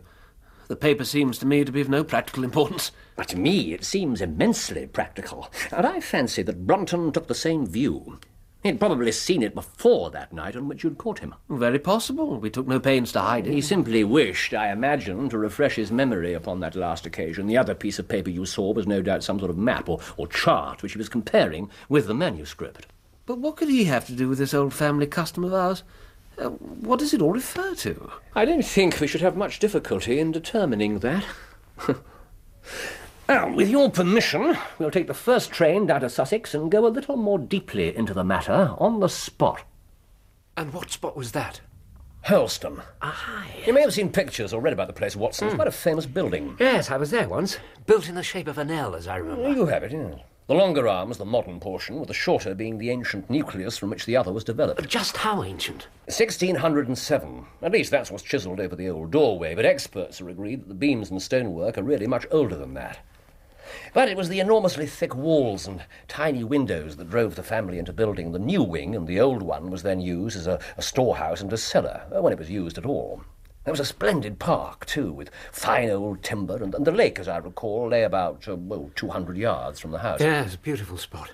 The 0.72 0.78
paper 0.78 1.04
seems 1.04 1.38
to 1.40 1.46
me 1.46 1.66
to 1.66 1.72
be 1.74 1.82
of 1.82 1.90
no 1.90 2.02
practical 2.02 2.46
importance. 2.46 2.94
But 3.18 3.28
to 3.28 3.38
me, 3.38 3.74
it 3.74 3.84
seems 3.84 4.22
immensely 4.22 4.88
practical, 4.88 5.52
and 5.70 5.86
I 5.86 6.00
fancy 6.00 6.44
that 6.44 6.66
Brunton 6.66 7.12
took 7.12 7.28
the 7.28 7.36
same 7.36 7.68
view. 7.68 8.20
He'd 8.64 8.80
probably 8.80 9.12
seen 9.12 9.44
it 9.44 9.54
before 9.54 10.12
that 10.12 10.32
night 10.32 10.56
on 10.56 10.70
which 10.70 10.86
you'd 10.86 10.98
caught 10.98 11.20
him. 11.20 11.36
Very 11.50 11.78
possible. 11.78 12.40
We 12.40 12.50
took 12.50 12.68
no 12.68 12.80
pains 12.80 13.12
to 13.12 13.20
hide 13.20 13.48
it. 13.48 13.54
He 13.54 13.60
simply 13.60 14.06
wished, 14.06 14.54
I 14.54 14.72
imagine, 14.72 15.28
to 15.28 15.38
refresh 15.38 15.76
his 15.76 15.92
memory 15.92 16.34
upon 16.34 16.62
that 16.62 16.78
last 16.78 17.06
occasion. 17.06 17.48
The 17.48 17.58
other 17.58 17.76
piece 17.76 18.00
of 18.00 18.08
paper 18.08 18.30
you 18.30 18.46
saw 18.46 18.72
was 18.72 18.88
no 18.88 19.02
doubt 19.02 19.26
some 19.26 19.40
sort 19.40 19.52
of 19.52 19.58
map 19.58 19.90
or, 19.90 20.00
or 20.16 20.26
chart 20.26 20.82
which 20.82 20.94
he 20.94 20.98
was 20.98 21.10
comparing 21.10 21.70
with 21.90 22.08
the 22.08 22.14
manuscript. 22.14 22.88
But 23.26 23.40
what 23.40 23.58
could 23.58 23.68
he 23.68 23.84
have 23.84 24.06
to 24.08 24.14
do 24.14 24.30
with 24.30 24.38
this 24.38 24.54
old 24.54 24.74
family 24.74 25.06
custom 25.06 25.44
of 25.44 25.54
ours? 25.54 25.84
Uh, 26.42 26.50
what 26.50 27.00
does 27.00 27.14
it 27.14 27.22
all 27.22 27.32
refer 27.34 27.76
to? 27.76 28.12
I 28.36 28.46
don't 28.46 28.66
think 28.66 29.00
we 29.00 29.08
should 29.08 29.22
have 29.22 29.38
much 29.38 29.60
difficulty 29.60 30.20
in 30.20 30.32
determining 30.32 31.00
that. 31.00 31.24
Now, 33.30 33.54
with 33.54 33.70
your 33.70 33.90
permission, 33.90 34.58
we'll 34.78 34.92
take 34.92 35.08
the 35.08 35.14
first 35.14 35.52
train 35.52 35.86
down 35.86 36.02
to 36.02 36.10
Sussex 36.10 36.54
and 36.54 36.70
go 36.70 36.86
a 36.86 36.90
little 36.90 37.16
more 37.16 37.40
deeply 37.40 37.96
into 37.96 38.14
the 38.14 38.26
matter 38.26 38.76
on 38.78 39.00
the 39.00 39.08
spot. 39.08 39.64
And 40.58 40.74
what 40.74 40.92
spot 40.92 41.16
was 41.16 41.32
that? 41.32 41.62
Hurlstone. 42.26 42.84
Ah, 43.02 43.46
You 43.66 43.74
may 43.74 43.82
have 43.82 43.94
seen 43.94 44.12
pictures 44.12 44.54
or 44.54 44.60
read 44.62 44.74
about 44.74 44.88
the 44.88 44.94
place, 44.94 45.16
Watson. 45.16 45.48
It's 45.48 45.56
quite 45.56 45.68
a 45.68 45.72
famous 45.72 46.06
building. 46.06 46.56
Yes, 46.60 46.92
I 46.92 46.98
was 46.98 47.10
there 47.10 47.28
once. 47.30 47.58
Built 47.88 48.10
in 48.10 48.16
the 48.16 48.22
shape 48.24 48.48
of 48.48 48.58
an 48.58 48.70
L, 48.70 48.96
as 48.96 49.08
I 49.08 49.16
remember. 49.18 49.50
You 49.54 49.66
have 49.68 49.84
it, 49.84 49.94
yes. 49.94 50.20
The 50.52 50.58
longer 50.58 50.86
arm 50.86 51.08
was 51.08 51.18
the 51.18 51.24
modern 51.24 51.62
portion, 51.62 51.98
with 51.98 52.10
the 52.10 52.14
shorter 52.14 52.54
being 52.54 52.78
the 52.78 52.90
ancient 52.90 53.30
nucleus 53.30 53.78
from 53.78 53.90
which 53.90 54.06
the 54.06 54.18
other 54.18 54.34
was 54.34 54.44
developed. 54.44 54.82
But 54.82 54.90
just 54.90 55.16
how 55.16 55.44
ancient? 55.44 55.88
1607. 56.08 57.46
At 57.62 57.72
least 57.72 57.90
that's 57.90 58.12
what's 58.12 58.22
chiselled 58.22 58.60
over 58.60 58.76
the 58.76 58.90
old 58.90 59.12
doorway, 59.12 59.56
but 59.56 59.64
experts 59.64 60.20
are 60.20 60.28
agreed 60.28 60.64
that 60.64 60.68
the 60.68 60.74
beams 60.74 61.10
and 61.10 61.22
stonework 61.22 61.78
are 61.78 61.84
really 61.84 62.06
much 62.06 62.26
older 62.32 62.58
than 62.58 62.74
that. 62.74 63.00
But 63.94 64.10
it 64.10 64.18
was 64.18 64.28
the 64.28 64.42
enormously 64.42 64.88
thick 64.88 65.16
walls 65.16 65.68
and 65.68 65.86
tiny 66.10 66.44
windows 66.44 66.98
that 66.98 67.10
drove 67.10 67.36
the 67.36 67.44
family 67.44 67.80
into 67.80 67.94
building 67.94 68.34
the 68.34 68.38
new 68.38 68.62
wing, 68.62 68.94
and 68.94 69.08
the 69.08 69.22
old 69.22 69.42
one 69.42 69.72
was 69.72 69.84
then 69.84 70.02
used 70.02 70.36
as 70.36 70.48
a, 70.48 70.60
a 70.76 70.82
storehouse 70.82 71.40
and 71.40 71.54
a 71.54 71.58
cellar, 71.58 72.02
uh, 72.14 72.22
when 72.22 72.34
it 72.34 72.40
was 72.40 72.52
used 72.52 72.78
at 72.78 72.86
all. 72.86 73.24
There 73.64 73.72
was 73.72 73.80
a 73.80 73.86
splendid 73.86 74.40
park, 74.40 74.88
too, 74.88 75.14
with 75.14 75.30
fine 75.52 75.90
old 75.92 76.24
timber, 76.24 76.56
and, 76.64 76.74
and 76.74 76.84
the 76.86 76.92
lake, 76.92 77.20
as 77.20 77.28
I 77.28 77.38
recall, 77.38 77.90
lay 77.90 78.04
about, 78.04 78.48
uh, 78.48 78.56
well, 78.56 78.90
200 78.96 79.38
yards 79.38 79.80
from 79.80 79.92
the 79.92 80.00
house. 80.00 80.20
Yes, 80.20 80.56
a 80.56 80.58
beautiful 80.58 80.98
spot. 80.98 81.30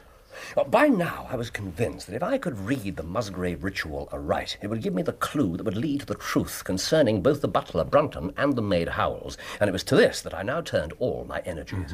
Uh, 0.57 0.65
By 0.65 0.87
now, 0.87 1.25
I 1.29 1.37
was 1.37 1.49
convinced 1.49 2.07
that 2.07 2.15
if 2.17 2.21
I 2.23 2.37
could 2.37 2.59
read 2.59 2.97
the 2.97 3.03
Musgrave 3.03 3.63
ritual 3.63 4.09
aright, 4.11 4.57
it 4.61 4.67
would 4.67 4.81
give 4.81 4.93
me 4.93 5.03
the 5.03 5.13
clue 5.13 5.55
that 5.55 5.63
would 5.63 5.77
lead 5.77 6.01
to 6.01 6.05
the 6.05 6.15
truth 6.15 6.63
concerning 6.65 7.21
both 7.21 7.39
the 7.41 7.47
butler 7.47 7.85
Brunton 7.85 8.33
and 8.35 8.55
the 8.55 8.61
maid 8.61 8.89
Howells, 8.89 9.37
and 9.61 9.69
it 9.69 9.73
was 9.73 9.83
to 9.85 9.95
this 9.95 10.21
that 10.21 10.33
I 10.33 10.43
now 10.43 10.59
turned 10.59 10.93
all 10.99 11.25
my 11.27 11.39
energies. 11.39 11.93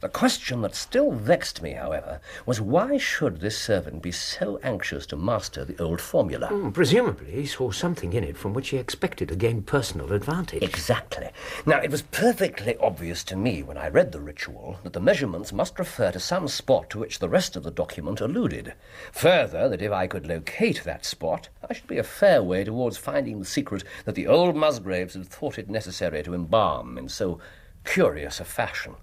The 0.00 0.08
question 0.08 0.62
that 0.62 0.74
still 0.74 1.12
vexed 1.12 1.60
me, 1.60 1.72
however, 1.72 2.22
was 2.46 2.58
why 2.58 2.96
should 2.96 3.40
this 3.40 3.58
servant 3.58 4.00
be 4.00 4.12
so 4.12 4.58
anxious 4.62 5.04
to 5.08 5.16
master 5.16 5.62
the 5.62 5.76
old 5.78 6.00
formula? 6.00 6.46
Hmm, 6.46 6.70
presumably, 6.70 7.32
he 7.32 7.44
saw 7.44 7.70
something 7.70 8.14
in 8.14 8.24
it 8.24 8.38
from 8.38 8.54
which 8.54 8.70
he 8.70 8.78
expected 8.78 9.28
to 9.28 9.36
gain 9.36 9.60
personal 9.62 10.14
advantage. 10.14 10.62
Exactly. 10.62 11.28
Now, 11.66 11.82
it 11.82 11.90
was 11.90 12.00
perfectly 12.00 12.78
obvious 12.78 13.22
to 13.24 13.36
me 13.36 13.62
when 13.62 13.76
I 13.76 13.88
read 13.88 14.12
the 14.12 14.22
ritual 14.22 14.78
that 14.84 14.94
the 14.94 15.00
measurements 15.00 15.52
must 15.52 15.78
refer 15.78 16.10
to 16.12 16.20
some 16.20 16.48
spot 16.48 16.88
to 16.90 16.98
which 16.98 17.18
the 17.18 17.28
rest 17.28 17.54
of 17.54 17.62
the 17.62 17.70
document 17.70 18.22
alluded. 18.22 18.72
Further, 19.12 19.68
that 19.68 19.82
if 19.82 19.92
I 19.92 20.06
could 20.06 20.26
locate 20.26 20.82
that 20.84 21.04
spot, 21.04 21.50
I 21.68 21.74
should 21.74 21.88
be 21.88 21.98
a 21.98 22.02
fair 22.02 22.42
way 22.42 22.64
towards 22.64 22.96
finding 22.96 23.38
the 23.38 23.44
secret 23.44 23.84
that 24.06 24.14
the 24.14 24.28
old 24.28 24.56
Musgraves 24.56 25.12
had 25.12 25.26
thought 25.26 25.58
it 25.58 25.68
necessary 25.68 26.22
to 26.22 26.32
embalm 26.32 26.96
in 26.96 27.10
so 27.10 27.38
curious 27.84 28.40
a 28.40 28.46
fashion. 28.46 28.94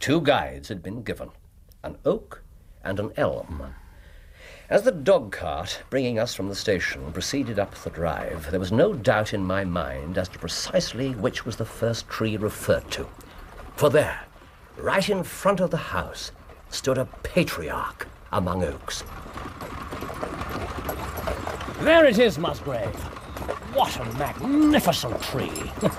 Two 0.00 0.20
guides 0.20 0.68
had 0.68 0.82
been 0.82 1.02
given 1.02 1.30
an 1.82 1.98
oak 2.04 2.42
and 2.84 3.00
an 3.00 3.12
elm. 3.16 3.74
As 4.70 4.82
the 4.82 4.92
dog 4.92 5.32
cart, 5.32 5.82
bringing 5.90 6.18
us 6.18 6.34
from 6.34 6.48
the 6.48 6.54
station, 6.54 7.12
proceeded 7.12 7.58
up 7.58 7.74
the 7.74 7.90
drive, 7.90 8.50
there 8.50 8.60
was 8.60 8.70
no 8.70 8.92
doubt 8.92 9.34
in 9.34 9.44
my 9.44 9.64
mind 9.64 10.16
as 10.16 10.28
to 10.28 10.38
precisely 10.38 11.10
which 11.14 11.44
was 11.44 11.56
the 11.56 11.64
first 11.64 12.08
tree 12.08 12.36
referred 12.36 12.88
to. 12.92 13.08
For 13.76 13.90
there, 13.90 14.20
right 14.76 15.08
in 15.08 15.24
front 15.24 15.60
of 15.60 15.70
the 15.70 15.76
house, 15.76 16.32
stood 16.68 16.98
a 16.98 17.06
patriarch 17.22 18.06
among 18.30 18.62
oaks. 18.62 19.02
There 21.80 22.04
it 22.04 22.18
is, 22.18 22.38
Musgrave. 22.38 23.17
What 23.74 23.96
a 23.98 24.04
magnificent 24.18 25.20
tree. 25.22 25.52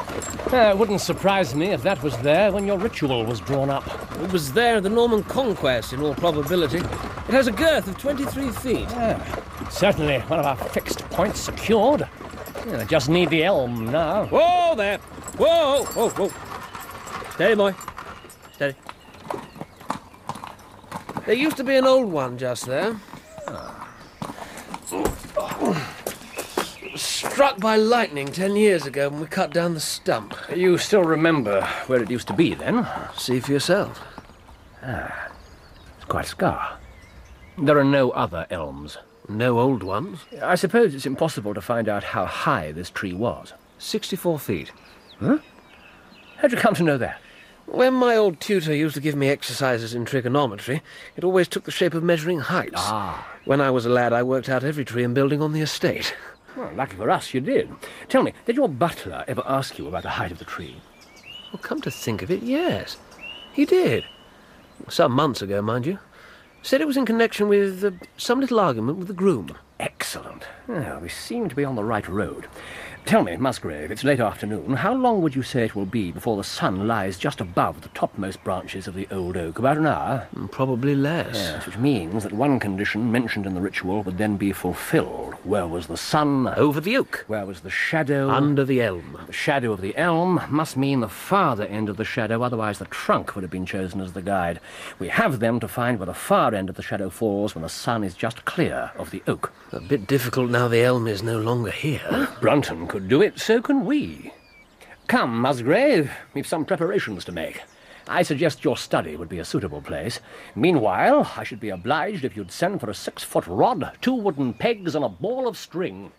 Uh, 0.52 0.72
it 0.72 0.78
wouldn't 0.80 1.00
surprise 1.00 1.54
me 1.54 1.68
if 1.68 1.84
that 1.84 2.02
was 2.02 2.18
there 2.20 2.52
when 2.52 2.66
your 2.66 2.80
ritual 2.80 3.24
was 3.24 3.40
drawn 3.40 3.70
up. 3.70 3.86
It 4.20 4.32
was 4.32 4.52
there 4.52 4.78
at 4.78 4.84
the 4.84 4.90
Norman 4.90 5.24
Conquest, 5.24 5.94
in 5.94 6.02
all 6.02 6.16
probability. 6.16 6.80
It 6.80 7.34
has 7.34 7.46
a 7.46 7.52
girth 7.52 7.88
of 7.88 8.00
23 8.00 8.50
feet. 8.50 8.90
Certainly 9.70 10.22
one 10.22 10.40
of 10.40 10.48
our 10.48 10.56
fixed 10.56 11.08
points 11.12 11.42
secured. 11.42 12.08
Yeah, 12.66 12.80
I 12.80 12.86
just 12.86 13.10
need 13.10 13.30
the 13.30 13.44
elm 13.44 13.92
now. 13.92 14.26
Whoa 14.26 14.74
there! 14.76 14.98
Whoa! 15.38 15.84
Whoa, 15.84 16.10
whoa! 16.10 16.32
Steady, 17.36 17.54
boy. 17.54 17.76
Steady. 18.54 18.76
There 21.28 21.36
used 21.36 21.58
to 21.58 21.64
be 21.64 21.76
an 21.76 21.86
old 21.86 22.12
one 22.12 22.40
just 22.40 22.66
there. 22.66 23.00
Struck 27.40 27.62
by 27.62 27.78
lightning 27.78 28.28
ten 28.28 28.58
years 28.58 28.86
ago 28.86 29.08
when 29.08 29.22
we 29.22 29.26
cut 29.26 29.54
down 29.54 29.74
the 29.74 29.80
stump. 29.80 30.36
You 30.54 30.78
still 30.78 31.06
remember 31.06 31.62
where 31.88 32.04
it 32.04 32.12
used 32.12 32.28
to 32.28 32.34
be 32.34 32.54
then? 32.54 32.86
See 33.16 33.40
for 33.40 33.54
yourself. 33.54 34.06
Ah, 34.84 35.30
it's 35.96 36.04
quite 36.04 36.26
a 36.26 36.28
scar. 36.28 36.78
There 37.58 37.78
are 37.78 37.86
no 37.86 38.12
other 38.12 38.46
elms. 38.50 38.98
No 39.30 39.58
old 39.58 39.84
ones. 39.84 40.20
I 40.44 40.56
suppose 40.56 40.94
it's 40.94 41.06
impossible 41.06 41.54
to 41.54 41.62
find 41.62 41.88
out 41.88 42.04
how 42.04 42.26
high 42.26 42.74
this 42.74 42.90
tree 42.90 43.14
was. 43.14 43.54
64 43.78 44.38
feet. 44.38 44.74
Huh? 45.22 45.38
How'd 46.40 46.52
you 46.52 46.58
come 46.58 46.76
to 46.76 46.84
know 46.84 46.98
that? 46.98 47.22
When 47.68 47.94
my 47.94 48.18
old 48.18 48.42
tutor 48.42 48.76
used 48.76 48.96
to 48.96 49.02
give 49.02 49.16
me 49.16 49.30
exercises 49.30 49.94
in 49.94 50.04
trigonometry, 50.04 50.82
it 51.16 51.24
always 51.24 51.48
took 51.48 51.64
the 51.64 51.72
shape 51.72 51.94
of 51.94 52.04
measuring 52.04 52.42
heights. 52.42 52.74
Ah. 52.76 53.26
When 53.46 53.62
I 53.62 53.72
was 53.72 53.86
a 53.86 53.90
lad, 53.90 54.12
I 54.12 54.24
worked 54.24 54.50
out 54.50 54.66
every 54.66 54.84
tree 54.84 55.06
and 55.06 55.16
building 55.16 55.42
on 55.42 55.54
the 55.54 55.62
estate. 55.62 56.14
Well, 56.56 56.72
lucky 56.76 56.96
for 56.96 57.10
us, 57.10 57.34
you 57.34 57.42
did. 57.42 57.70
Tell 58.08 58.24
me, 58.24 58.34
did 58.46 58.56
your 58.56 58.70
butler 58.70 59.24
ever 59.28 59.44
ask 59.46 59.78
you 59.78 59.88
about 59.88 60.04
the 60.04 60.10
height 60.10 60.32
of 60.32 60.40
the 60.40 60.46
tree? 60.46 60.78
Well, 61.52 61.62
come 61.62 61.82
to 61.82 61.92
think 61.92 62.22
of 62.22 62.32
it, 62.32 62.44
yes. 62.44 62.98
He 63.54 63.66
did. 63.66 64.06
Some 64.88 65.12
months 65.12 65.42
ago, 65.42 65.62
mind 65.62 65.86
you. 65.86 66.00
Said 66.62 66.82
it 66.82 66.88
was 66.88 66.98
in 66.98 67.06
connection 67.06 67.48
with 67.48 67.84
uh, 67.84 67.92
some 68.18 68.40
little 68.40 68.60
argument 68.60 68.98
with 68.98 69.08
the 69.08 69.14
groom. 69.14 69.56
Excellent. 69.80 70.44
Well, 70.68 71.00
we 71.00 71.08
seem 71.08 71.48
to 71.48 71.56
be 71.56 71.64
on 71.64 71.76
the 71.76 71.84
right 71.84 72.08
road. 72.08 72.48
Tell 73.10 73.24
me, 73.24 73.38
Musgrave, 73.38 73.90
it's 73.90 74.04
late 74.04 74.20
afternoon. 74.20 74.74
How 74.76 74.94
long 74.94 75.24
would 75.24 75.36
you 75.36 75.42
say 75.42 75.64
it 75.66 75.74
will 75.74 75.88
be 75.88 76.12
before 76.12 76.38
the 76.38 76.44
sun 76.44 76.88
lies 76.88 77.18
just 77.18 77.42
above 77.42 77.82
the 77.82 77.90
topmost 77.90 78.44
branches 78.44 78.88
of 78.88 78.94
the 78.94 79.08
old 79.10 79.36
oak? 79.36 79.58
About 79.58 79.80
an 79.80 79.88
hour? 79.88 80.28
Mm, 80.36 80.52
Probably 80.52 80.94
less. 80.94 81.34
Yes, 81.34 81.66
which 81.66 81.78
means 81.80 82.22
that 82.22 82.34
one 82.34 82.60
condition 82.60 83.12
mentioned 83.12 83.48
in 83.48 83.56
the 83.56 83.62
ritual 83.62 84.04
would 84.04 84.20
then 84.20 84.38
be 84.38 84.52
fulfilled. 84.52 85.34
Where 85.44 85.66
was 85.66 85.88
the 85.88 85.98
sun? 85.98 86.50
Over 86.50 86.80
the 86.80 86.98
oak. 86.98 87.26
Where 87.26 87.48
was 87.48 87.62
the 87.62 87.72
shadow? 87.72 88.30
Under 88.30 88.64
the 88.64 88.80
elm. 88.80 89.18
The 89.26 89.34
shadow 89.34 89.72
of 89.72 89.82
the 89.82 89.98
elm 89.98 90.40
must 90.48 90.78
mean 90.78 91.00
the 91.00 91.10
farther 91.10 91.66
end 91.66 91.90
of 91.90 91.98
the 91.98 92.06
shadow, 92.06 92.44
otherwise 92.44 92.78
the 92.78 92.86
trunk 92.86 93.34
would 93.34 93.42
have 93.42 93.50
been 93.50 93.66
chosen 93.66 94.02
as 94.02 94.14
the 94.14 94.22
guide. 94.22 94.60
We 95.00 95.08
have 95.08 95.40
then 95.40 95.60
to 95.62 95.68
find 95.68 95.98
where 95.98 96.06
the 96.06 96.14
far 96.14 96.54
end 96.54 96.70
of 96.70 96.76
the 96.76 96.84
shadow 96.84 97.10
falls 97.10 97.56
when 97.56 97.64
the 97.64 97.70
sun 97.70 98.04
is 98.04 98.14
just 98.14 98.46
clear 98.46 98.92
of 99.00 99.10
the 99.10 99.24
oak. 99.26 99.52
A 99.72 99.80
bit 99.80 100.06
difficult 100.06 100.52
now 100.52 100.68
the 100.68 100.82
elm 100.84 101.08
is 101.08 101.24
no 101.24 101.40
longer 101.40 101.72
here. 101.72 102.28
Brunton 102.40 102.86
could 102.88 102.99
do 103.00 103.22
it, 103.22 103.40
so 103.40 103.62
can 103.62 103.86
we. 103.86 104.32
Come, 105.08 105.42
Musgrave, 105.42 106.12
we've 106.34 106.46
some 106.46 106.66
preparations 106.66 107.26
to 107.26 107.32
make. 107.32 107.64
I 108.08 108.24
suggest 108.24 108.64
your 108.64 108.78
study 108.78 109.16
would 109.16 109.30
be 109.30 109.40
a 109.40 109.46
suitable 109.46 109.82
place. 109.82 110.20
Meanwhile, 110.56 111.32
I 111.38 111.44
should 111.44 111.60
be 111.60 111.70
obliged 111.70 112.26
if 112.26 112.36
you'd 112.36 112.52
send 112.52 112.80
for 112.80 112.90
a 112.90 112.96
six-foot 112.96 113.46
rod, 113.48 113.92
two 114.02 114.14
wooden 114.14 114.54
pegs, 114.54 114.96
and 114.96 115.06
a 115.06 115.10
ball 115.10 115.48
of 115.48 115.58
string. 115.58 116.12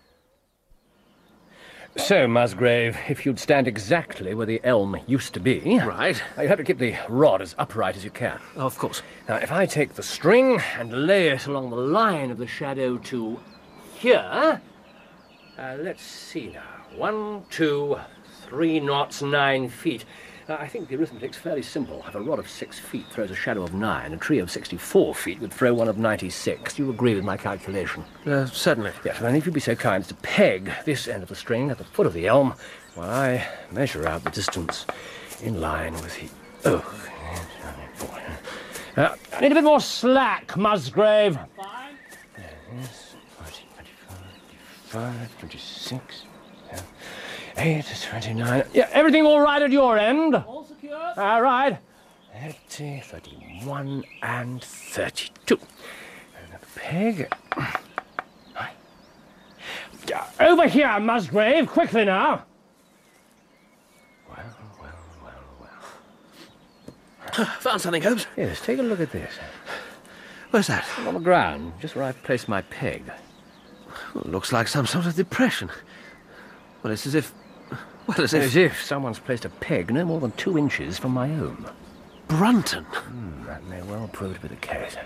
So, 1.96 2.28
Musgrave, 2.28 2.96
if 3.08 3.26
you'd 3.26 3.40
stand 3.40 3.66
exactly 3.66 4.34
where 4.34 4.46
the 4.46 4.60
elm 4.62 4.96
used 5.08 5.34
to 5.34 5.40
be. 5.40 5.80
Right. 5.80 6.22
You 6.40 6.46
have 6.46 6.58
to 6.58 6.64
keep 6.64 6.78
the 6.78 6.94
rod 7.08 7.42
as 7.42 7.56
upright 7.58 7.96
as 7.96 8.04
you 8.04 8.10
can. 8.10 8.38
Of 8.54 8.78
course. 8.78 9.02
Now, 9.28 9.36
if 9.36 9.50
I 9.50 9.66
take 9.66 9.94
the 9.94 10.02
string 10.02 10.60
and 10.78 11.06
lay 11.06 11.30
it 11.30 11.46
along 11.46 11.70
the 11.70 11.76
line 11.76 12.30
of 12.30 12.38
the 12.38 12.46
shadow 12.46 12.96
to 12.98 13.40
here, 13.96 14.60
uh, 15.58 15.76
let's 15.80 16.02
see 16.04 16.52
now. 16.54 16.62
One, 16.96 17.44
two, 17.50 17.98
three 18.46 18.80
knots, 18.80 19.22
nine 19.22 19.68
feet. 19.68 20.04
Uh, 20.48 20.56
I 20.58 20.66
think 20.66 20.88
the 20.88 20.96
arithmetic's 20.96 21.36
fairly 21.36 21.62
simple. 21.62 22.04
If 22.08 22.14
a 22.14 22.20
rod 22.20 22.38
of 22.40 22.48
six 22.48 22.78
feet 22.78 23.06
throws 23.10 23.30
a 23.30 23.36
shadow 23.36 23.62
of 23.62 23.72
nine, 23.72 24.12
a 24.12 24.16
tree 24.16 24.40
of 24.40 24.50
64 24.50 25.14
feet 25.14 25.40
would 25.40 25.52
throw 25.52 25.72
one 25.72 25.88
of 25.88 25.96
96. 25.96 26.74
Do 26.74 26.84
you 26.84 26.90
agree 26.90 27.14
with 27.14 27.24
my 27.24 27.36
calculation? 27.36 28.04
Uh, 28.26 28.46
certainly. 28.46 28.90
Yes, 29.04 29.20
then 29.20 29.36
if 29.36 29.46
you'd 29.46 29.54
be 29.54 29.60
so 29.60 29.76
kind 29.76 30.02
as 30.02 30.08
to 30.08 30.14
peg 30.14 30.72
this 30.84 31.06
end 31.06 31.22
of 31.22 31.28
the 31.28 31.36
string 31.36 31.70
at 31.70 31.78
the 31.78 31.84
foot 31.84 32.06
of 32.06 32.12
the 32.12 32.26
elm, 32.26 32.54
while 32.96 33.10
I 33.10 33.46
measure 33.70 34.08
out 34.08 34.24
the 34.24 34.30
distance 34.30 34.86
in 35.42 35.60
line 35.60 35.92
with 35.94 36.18
the 36.18 36.68
oak. 36.68 36.94
Uh, 38.96 39.14
I 39.32 39.40
need 39.40 39.52
a 39.52 39.54
bit 39.54 39.64
more 39.64 39.80
slack, 39.80 40.56
Musgrave. 40.56 41.38
Fine. 41.56 41.96
Yes, 42.74 43.14
14, 43.38 43.66
25, 43.74 44.18
25, 44.90 45.38
26, 45.38 46.24
yeah, 46.24 46.29
8, 47.60 47.84
29. 48.10 48.64
Yeah, 48.72 48.88
everything 48.90 49.26
all 49.26 49.40
right 49.40 49.60
at 49.60 49.70
your 49.70 49.98
end? 49.98 50.34
All 50.34 50.64
secure. 50.64 51.12
All 51.16 51.42
right. 51.42 51.78
30, 52.68 53.00
31, 53.00 54.04
and 54.22 54.64
32. 54.64 55.58
And 55.58 56.54
a 56.54 56.78
peg. 56.78 57.32
Right. 57.56 57.76
Over 60.40 60.66
here, 60.66 60.98
Musgrave, 61.00 61.68
quickly 61.68 62.06
now. 62.06 62.44
Well, 64.28 64.38
well, 64.80 64.92
well, 65.22 65.34
well. 67.36 67.46
Found 67.60 67.80
something, 67.80 68.02
Holmes. 68.02 68.26
Yes, 68.36 68.60
take 68.62 68.78
a 68.78 68.82
look 68.82 69.00
at 69.00 69.12
this. 69.12 69.34
Where's 70.50 70.66
that? 70.68 70.86
On 71.06 71.14
the 71.14 71.20
ground, 71.20 71.74
just 71.80 71.94
where 71.94 72.04
I've 72.06 72.20
placed 72.22 72.48
my 72.48 72.62
peg. 72.62 73.04
Well, 74.14 74.24
looks 74.26 74.50
like 74.50 74.66
some 74.66 74.86
sort 74.86 75.06
of 75.06 75.14
depression. 75.14 75.70
Well, 76.82 76.92
it's 76.92 77.06
as 77.06 77.14
if. 77.14 77.32
Well, 78.10 78.22
as 78.22 78.34
if. 78.34 78.42
As 78.42 78.56
if 78.56 78.82
someone's 78.82 79.20
placed 79.20 79.44
a 79.44 79.48
peg 79.48 79.92
no 79.92 80.04
more 80.04 80.18
than 80.18 80.32
two 80.32 80.58
inches 80.58 80.98
from 80.98 81.12
my 81.12 81.30
own. 81.30 81.64
Brunton. 82.26 82.82
Hmm, 82.82 83.46
that 83.46 83.62
may 83.66 83.82
well 83.82 84.08
prove 84.12 84.34
to 84.34 84.40
be 84.40 84.48
the 84.48 84.56
case. 84.56 84.96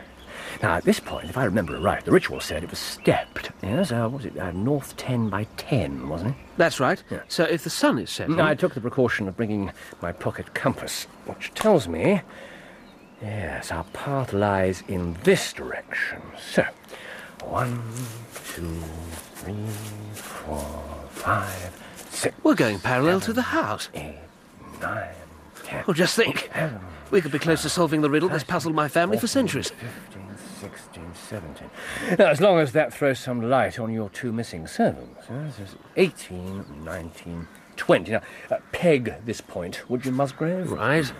Now, 0.62 0.76
at 0.76 0.84
this 0.84 1.00
point, 1.00 1.28
if 1.28 1.36
I 1.36 1.44
remember 1.44 1.78
right, 1.78 2.02
the 2.02 2.12
ritual 2.12 2.40
said 2.40 2.64
it 2.64 2.70
was 2.70 2.78
stepped. 2.78 3.50
Yes, 3.62 3.92
uh, 3.92 4.08
was 4.10 4.24
it? 4.24 4.38
Uh, 4.38 4.52
north 4.52 4.96
10 4.96 5.28
by 5.28 5.44
10, 5.58 6.08
wasn't 6.08 6.30
it? 6.30 6.36
That's 6.56 6.80
right. 6.80 7.02
Yeah. 7.10 7.20
So 7.28 7.44
if 7.44 7.62
the 7.62 7.68
sun 7.68 7.98
is 7.98 8.08
setting. 8.08 8.40
I 8.40 8.54
took 8.54 8.72
the 8.72 8.80
precaution 8.80 9.28
of 9.28 9.36
bringing 9.36 9.70
my 10.00 10.12
pocket 10.12 10.54
compass, 10.54 11.04
which 11.26 11.52
tells 11.52 11.86
me. 11.86 12.22
Yes, 13.20 13.70
our 13.70 13.84
path 13.84 14.32
lies 14.32 14.82
in 14.88 15.18
this 15.24 15.52
direction. 15.52 16.22
So, 16.52 16.64
one, 17.42 17.82
two, 18.54 18.80
three, 19.34 19.66
four, 20.14 20.82
five, 21.10 21.83
six, 22.14 22.36
We're 22.42 22.54
going 22.54 22.78
parallel 22.80 23.20
to 23.20 23.32
the 23.32 23.42
house. 23.42 23.88
eight, 23.94 24.16
nine, 24.80 25.08
ten. 25.64 25.84
Well, 25.86 25.94
just 25.94 26.16
think. 26.16 26.50
We 27.10 27.20
could 27.20 27.32
be 27.32 27.38
close 27.38 27.62
to 27.62 27.68
solving 27.68 28.00
the 28.00 28.10
riddle 28.10 28.28
that's 28.28 28.44
puzzled 28.44 28.74
my 28.74 28.88
family 28.88 29.18
for 29.18 29.26
centuries. 29.26 29.70
15, 29.70 30.22
16, 30.60 31.04
17. 31.14 31.70
Now, 32.18 32.26
as 32.26 32.40
long 32.40 32.58
as 32.58 32.72
that 32.72 32.92
throws 32.92 33.20
some 33.20 33.42
light 33.48 33.78
on 33.78 33.92
your 33.92 34.08
two 34.10 34.32
missing 34.32 34.66
servants. 34.66 35.26
Yes, 35.30 35.56
there's 35.58 35.76
18, 35.96 36.84
19, 36.84 37.46
20. 37.76 38.10
Now, 38.12 38.22
uh, 38.50 38.56
peg 38.72 39.14
this 39.26 39.40
point, 39.40 39.88
would 39.88 40.04
you, 40.06 40.12
Musgrave? 40.12 40.70
Right. 40.72 41.12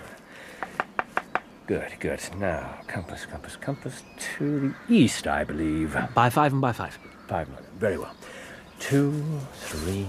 Good, 1.67 1.93
good. 2.01 2.21
Now, 2.39 2.79
compass, 2.89 3.25
compass, 3.27 3.57
compass 3.57 4.03
to 4.37 4.75
the 4.89 4.95
east, 4.95 5.27
I 5.27 5.45
believe. 5.45 5.97
By 6.15 6.29
five 6.29 6.53
and 6.53 6.61
by 6.61 6.73
five. 6.73 6.99
Five, 7.29 7.49
nine. 7.51 7.63
Very 7.79 7.99
well. 7.99 8.15
Two, 8.81 9.23
three, 9.55 10.07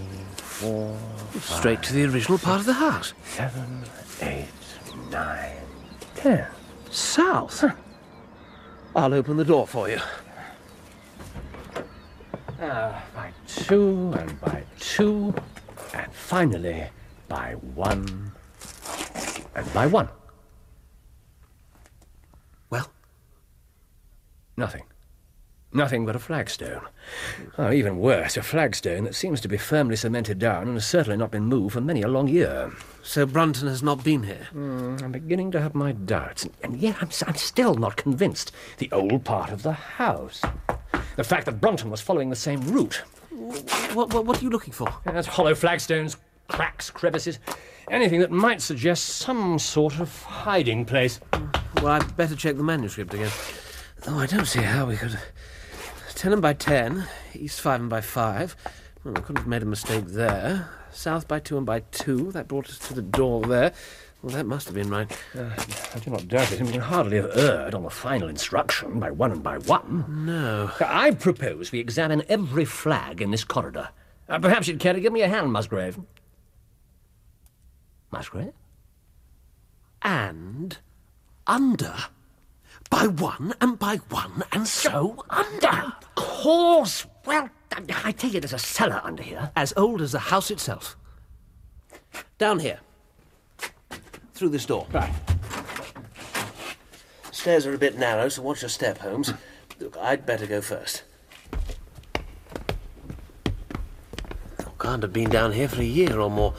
four, 0.55 0.97
Straight 1.41 1.83
to 1.83 1.93
the 1.93 2.05
original 2.05 2.37
part 2.37 2.59
of 2.61 2.65
the 2.65 2.73
house. 2.73 3.13
seven, 3.25 3.83
eight, 4.21 4.47
nine, 5.11 5.57
ten. 6.15 6.47
South. 6.89 7.63
I'll 8.95 9.13
open 9.13 9.35
the 9.35 9.43
door 9.43 9.67
for 9.67 9.89
you. 9.89 9.99
Uh, 12.61 12.93
by 13.13 13.31
two, 13.47 14.13
and 14.17 14.39
by 14.39 14.63
two, 14.79 15.33
and 15.93 16.11
finally 16.13 16.87
by 17.27 17.51
one, 17.75 18.31
and 19.55 19.73
by 19.73 19.85
one. 19.87 20.07
Well, 22.69 22.89
Nothing. 24.55 24.83
Nothing 25.75 26.05
but 26.05 26.15
a 26.15 26.19
flagstone. 26.19 26.83
Oh, 27.57 27.69
even 27.69 27.97
worse, 27.97 28.37
a 28.37 28.41
flagstone 28.41 29.03
that 29.03 29.13
seems 29.13 29.41
to 29.41 29.49
be 29.49 29.57
firmly 29.57 29.97
cemented 29.97 30.39
down 30.39 30.63
and 30.67 30.75
has 30.75 30.87
certainly 30.87 31.17
not 31.17 31.31
been 31.31 31.47
moved 31.47 31.73
for 31.73 31.81
many 31.81 32.01
a 32.01 32.07
long 32.07 32.29
year. 32.29 32.71
so 33.03 33.25
Brunton 33.25 33.67
has 33.67 33.83
not 33.83 34.01
been 34.01 34.23
here. 34.23 34.47
Hmm, 34.53 34.95
I'm 35.03 35.11
beginning 35.11 35.51
to 35.51 35.59
have 35.59 35.75
my 35.75 35.91
doubts, 35.91 36.47
and 36.63 36.77
yet 36.77 36.95
I'm, 37.01 37.09
I'm 37.27 37.35
still 37.35 37.75
not 37.75 37.97
convinced. 37.97 38.53
The 38.77 38.89
old 38.93 39.25
part 39.25 39.49
of 39.51 39.63
the 39.63 39.73
house. 39.73 40.41
The 41.17 41.25
fact 41.25 41.45
that 41.45 41.59
Brunton 41.59 41.89
was 41.89 41.99
following 41.99 42.29
the 42.29 42.37
same 42.37 42.61
route. 42.61 43.03
What, 43.31 44.13
what, 44.13 44.25
what 44.25 44.39
are 44.39 44.43
you 44.43 44.49
looking 44.49 44.71
for? 44.73 44.87
That's 45.03 45.27
hollow 45.27 45.55
flagstones, 45.55 46.15
cracks, 46.47 46.89
crevices, 46.89 47.39
anything 47.91 48.21
that 48.21 48.31
might 48.31 48.61
suggest 48.61 49.07
some 49.17 49.59
sort 49.59 49.99
of 49.99 50.23
hiding 50.23 50.85
place. 50.85 51.19
Well, 51.81 51.87
I'd 51.87 52.15
better 52.15 52.35
check 52.37 52.55
the 52.55 52.63
manuscript 52.63 53.13
again. 53.13 53.31
Though 54.03 54.19
I 54.19 54.25
don't 54.25 54.45
see 54.45 54.61
how 54.61 54.85
we 54.85 54.95
could. 54.95 55.19
Ten 56.15 56.31
and 56.31 56.41
by 56.41 56.53
ten, 56.53 57.07
east 57.33 57.61
five 57.61 57.81
and 57.81 57.89
by 57.89 58.01
five. 58.01 58.55
Well, 59.03 59.13
we 59.13 59.21
couldn't 59.21 59.37
have 59.37 59.47
made 59.47 59.61
a 59.61 59.65
mistake 59.65 60.05
there. 60.07 60.69
South 60.91 61.27
by 61.27 61.39
two 61.39 61.57
and 61.57 61.65
by 61.65 61.81
two. 61.91 62.31
That 62.31 62.47
brought 62.47 62.69
us 62.69 62.79
to 62.87 62.93
the 62.93 63.01
door 63.01 63.41
there. 63.41 63.73
Well, 64.23 64.33
that 64.33 64.45
must 64.45 64.65
have 64.65 64.73
been 64.73 64.89
right. 64.89 65.11
Uh, 65.37 65.49
I 65.93 65.99
do 65.99 66.09
not 66.09 66.27
doubt 66.27 66.51
it. 66.51 66.61
We 66.61 66.71
can 66.71 66.81
hardly 66.81 67.17
have 67.17 67.37
erred 67.37 67.75
on 67.75 67.83
the 67.83 67.89
final 67.89 68.27
instruction 68.29 68.99
by 68.99 69.11
one 69.11 69.31
and 69.31 69.43
by 69.43 69.57
one. 69.59 70.25
No. 70.25 70.71
I 70.79 71.11
propose 71.11 71.71
we 71.71 71.79
examine 71.79 72.23
every 72.29 72.65
flag 72.65 73.21
in 73.21 73.29
this 73.29 73.43
corridor. 73.43 73.89
Uh, 74.27 74.39
perhaps 74.39 74.67
you'd 74.67 74.79
care 74.79 74.93
to 74.93 74.99
give 75.01 75.13
me 75.13 75.21
a 75.21 75.27
hand, 75.27 75.51
Musgrave. 75.51 75.99
Musgrave? 78.09 78.53
And 80.01 80.77
under. 81.45 81.93
By 82.89 83.07
one 83.07 83.53
and 83.61 83.77
by 83.79 83.97
one 84.09 84.43
and 84.51 84.67
so 84.67 85.25
under. 85.29 85.67
Of 85.67 86.15
course. 86.15 87.05
Well, 87.25 87.49
I- 87.71 88.11
take 88.11 88.35
it 88.35 88.41
there's 88.41 88.53
a 88.53 88.59
cellar 88.59 89.01
under 89.03 89.23
here. 89.23 89.51
As 89.55 89.73
old 89.75 90.01
as 90.01 90.11
the 90.11 90.19
house 90.19 90.51
itself. 90.51 90.95
Down 92.37 92.59
here. 92.59 92.79
Through 94.33 94.49
this 94.49 94.65
door. 94.65 94.87
Right. 94.91 95.13
Stairs 97.31 97.65
are 97.65 97.73
a 97.73 97.77
bit 97.77 97.97
narrow, 97.97 98.27
so 98.29 98.41
watch 98.41 98.61
your 98.61 98.69
step, 98.69 98.97
Holmes. 98.99 99.33
Look, 99.79 99.97
I'd 99.97 100.25
better 100.25 100.45
go 100.45 100.61
first. 100.61 101.03
Oh, 104.61 104.71
can't 104.79 105.03
have 105.03 105.13
been 105.13 105.29
down 105.29 105.51
here 105.51 105.67
for 105.67 105.81
a 105.81 105.85
year 105.85 106.19
or 106.19 106.29
more. 106.29 106.53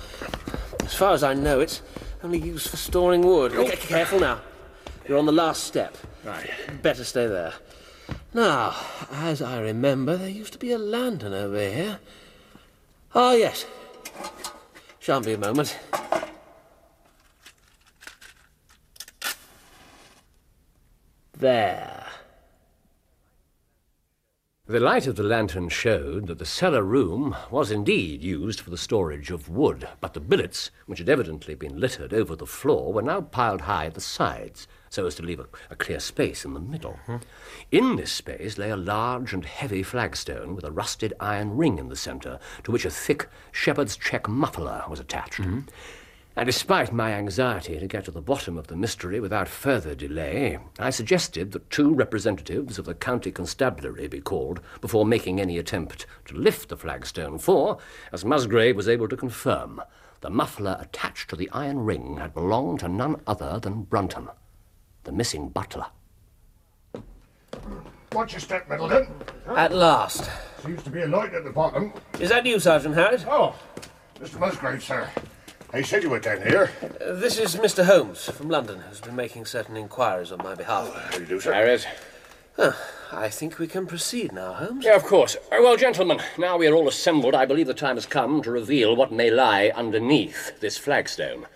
As 0.85 0.95
far 0.95 1.13
as 1.13 1.23
I 1.23 1.35
know, 1.35 1.61
it's 1.61 1.83
only 2.23 2.39
used 2.39 2.69
for 2.69 2.77
storing 2.77 3.23
wood. 3.23 3.53
Okay, 3.53 3.77
careful 3.77 4.21
now. 4.21 4.41
You're 5.09 5.19
on 5.19 5.27
the 5.27 5.33
last 5.33 5.65
step. 5.65 5.97
Right. 6.25 6.51
Better 6.83 7.05
stay 7.05 7.27
there. 7.27 7.53
Now, 8.35 8.75
as 9.13 9.41
I 9.41 9.61
remember, 9.61 10.17
there 10.17 10.29
used 10.29 10.53
to 10.55 10.59
be 10.59 10.73
a 10.73 10.79
lantern 10.79 11.33
over 11.33 11.59
here. 11.59 12.01
Ah, 13.15 13.33
yes. 13.33 13.67
Shan't 14.99 15.25
be 15.25 15.35
a 15.35 15.39
moment. 15.39 15.79
There. 21.39 22.05
The 24.67 24.81
light 24.81 25.07
of 25.07 25.15
the 25.15 25.23
lantern 25.23 25.69
showed 25.69 26.27
that 26.27 26.39
the 26.39 26.45
cellar 26.45 26.83
room 26.83 27.37
was 27.53 27.71
indeed 27.71 28.25
used 28.25 28.61
for 28.61 28.71
the 28.71 28.77
storage 28.77 29.31
of 29.31 29.49
wood, 29.49 29.87
but 30.01 30.15
the 30.15 30.21
billets, 30.21 30.73
which 30.87 30.99
had 30.99 31.09
evidently 31.09 31.55
been 31.55 31.79
littered 31.79 32.13
over 32.13 32.35
the 32.35 32.47
floor, 32.47 32.93
were 32.93 33.03
now 33.03 33.21
piled 33.21 33.61
high 33.61 33.87
at 33.87 33.95
the 33.95 34.01
sides, 34.01 34.67
so 34.91 35.07
as 35.07 35.15
to 35.17 35.23
leave 35.23 35.41
a, 35.41 35.47
a 35.71 35.77
clear 35.77 36.01
space 36.01 36.45
in 36.45 36.55
the 36.55 36.61
middle. 36.61 36.99
Mm-hmm. 37.07 37.17
In 37.71 37.97
this 37.97 38.13
space 38.13 38.59
lay 38.59 38.71
a 38.71 38.77
large 38.77 39.33
and 39.33 39.45
heavy 39.45 39.83
flagstone 39.83 40.55
with 40.55 40.65
a 40.65 40.73
rusted 40.73 41.13
iron 41.21 41.57
ring 41.57 41.79
in 41.79 41.89
the 41.89 41.97
centre, 41.97 42.39
to 42.65 42.71
which 42.71 42.85
a 42.85 42.91
thick 42.91 43.29
shepherd's 43.53 43.97
check 43.97 44.29
muffler 44.29 44.85
was 44.89 45.01
attached. 45.01 45.41
Mm-hmm. 45.41 45.61
And 46.39 46.45
despite 46.45 46.93
my 46.93 47.13
anxiety 47.13 47.79
to 47.79 47.87
get 47.87 48.05
to 48.05 48.11
the 48.11 48.21
bottom 48.21 48.59
of 48.59 48.67
the 48.67 48.77
mystery 48.77 49.21
without 49.21 49.49
further 49.49 49.95
delay, 49.95 50.59
I 50.79 50.91
suggested 50.91 51.53
that 51.53 51.71
two 51.71 51.95
representatives 51.95 52.79
of 52.79 52.85
the 52.85 52.95
county 52.95 53.33
constabulary 53.33 54.07
be 54.07 54.21
called 54.21 54.61
before 54.83 55.07
making 55.07 55.41
any 55.41 55.57
attempt 55.57 56.05
to 56.27 56.37
lift 56.37 56.69
the 56.69 56.77
flagstone, 56.77 57.39
for, 57.39 57.79
as 58.13 58.23
Musgrave 58.23 58.77
was 58.77 58.87
able 58.87 59.09
to 59.09 59.17
confirm, 59.17 59.81
the 60.21 60.29
muffler 60.29 60.77
attached 60.79 61.31
to 61.31 61.37
the 61.37 61.49
iron 61.53 61.81
ring 61.81 62.19
had 62.19 62.35
belonged 62.35 62.81
to 62.81 62.89
none 62.89 63.19
other 63.27 63.59
than 63.59 63.85
Brunton, 63.85 64.29
the 65.07 65.13
missing 65.13 65.49
butler. 65.49 65.87
Watch 68.13 68.33
your 68.33 68.41
step, 68.41 68.69
Middleton. 68.69 69.07
At 69.57 69.73
last. 69.73 70.29
Seems 70.65 70.83
to 70.83 70.91
be 70.91 71.03
a 71.03 71.07
light 71.07 71.33
at 71.33 71.45
the 71.45 71.51
bottom. 71.51 71.93
Is 72.19 72.29
that 72.31 72.45
you, 72.45 72.59
Sergeant 72.59 72.95
Harris? 72.95 73.25
Oh, 73.29 73.55
Mr. 74.21 74.41
Musgrave, 74.41 74.83
sir. 74.83 75.09
They 75.73 75.83
said 75.83 76.03
you 76.03 76.11
were 76.11 76.19
down 76.19 76.43
here. 76.43 76.71
Uh, 76.83 77.15
this 77.15 77.39
is 77.39 77.57
Mr. 77.57 77.85
Holmes 77.85 78.25
from 78.31 78.49
London, 78.49 78.81
who's 78.81 79.01
been 79.01 79.17
making 79.17 79.45
certain 79.47 79.77
inquiries 79.77 80.33
on 80.33 80.39
my 80.39 80.55
behalf. 80.55 80.93
How 80.93 81.11
do 81.11 81.21
you 81.21 81.27
do, 81.27 81.41
sir? 81.41 81.53
Harris. 81.53 81.87
I 83.13 83.29
think 83.29 83.59
we 83.59 83.67
can 83.67 83.87
proceed 83.87 84.33
now, 84.33 84.55
Holmes. 84.55 84.85
Yeah, 84.85 84.97
of 84.97 85.05
course. 85.05 85.37
Uh, 85.53 85.59
Well, 85.61 85.77
gentlemen, 85.77 86.21
now 86.39 86.57
we 86.57 86.67
are 86.67 86.75
all 86.75 86.89
assembled, 86.89 87.35
I 87.35 87.45
believe 87.45 87.67
the 87.67 87.75
time 87.75 87.97
has 87.97 88.07
come 88.07 88.43
to 88.43 88.51
reveal 88.51 88.97
what 88.97 89.13
may 89.13 89.31
lie 89.31 89.71
underneath 89.75 90.59
this 90.61 90.79
flagstone. 90.79 91.47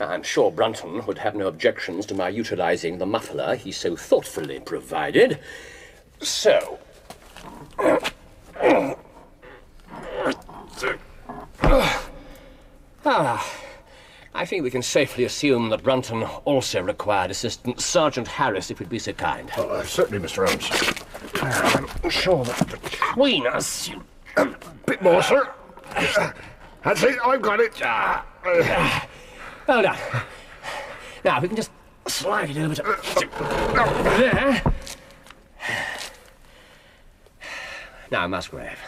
I'm 0.00 0.22
sure 0.22 0.50
Brunton 0.50 1.04
would 1.06 1.18
have 1.18 1.34
no 1.34 1.46
objections 1.46 2.06
to 2.06 2.14
my 2.14 2.28
utilizing 2.28 2.98
the 2.98 3.06
muffler 3.06 3.54
he 3.54 3.70
so 3.70 3.96
thoughtfully 3.96 4.60
provided. 4.60 5.38
So. 6.20 6.78
Ah, 13.04 13.56
I 14.34 14.44
think 14.46 14.62
we 14.62 14.70
can 14.70 14.82
safely 14.82 15.24
assume 15.24 15.68
that 15.70 15.82
Brunton 15.82 16.22
also 16.44 16.82
required 16.82 17.30
assistance. 17.30 17.84
Sergeant 17.84 18.28
Harris, 18.28 18.70
if 18.70 18.80
you'd 18.80 18.88
be 18.88 18.98
so 18.98 19.12
kind. 19.12 19.50
Uh, 19.56 19.82
certainly, 19.84 20.26
Mr. 20.26 20.46
Holmes. 20.46 20.70
I'm 22.02 22.10
sure 22.10 22.44
that 22.44 22.68
between 22.82 23.46
us, 23.46 23.90
A 24.36 24.46
bit 24.86 25.02
more, 25.02 25.22
sir. 25.22 25.52
That's 26.84 27.02
it. 27.02 27.18
I've 27.24 27.42
got 27.42 27.60
it. 27.60 27.74
Ah, 29.70 29.74
Hold 29.74 29.86
on. 29.86 29.96
Now, 31.24 31.36
if 31.36 31.42
we 31.42 31.48
can 31.48 31.56
just 31.56 31.70
slide 32.08 32.50
it 32.50 32.58
over 32.58 32.74
to, 32.74 32.82
to 32.82 33.28
there. 34.18 34.62
Now, 38.10 38.26
Musgrave, 38.26 38.80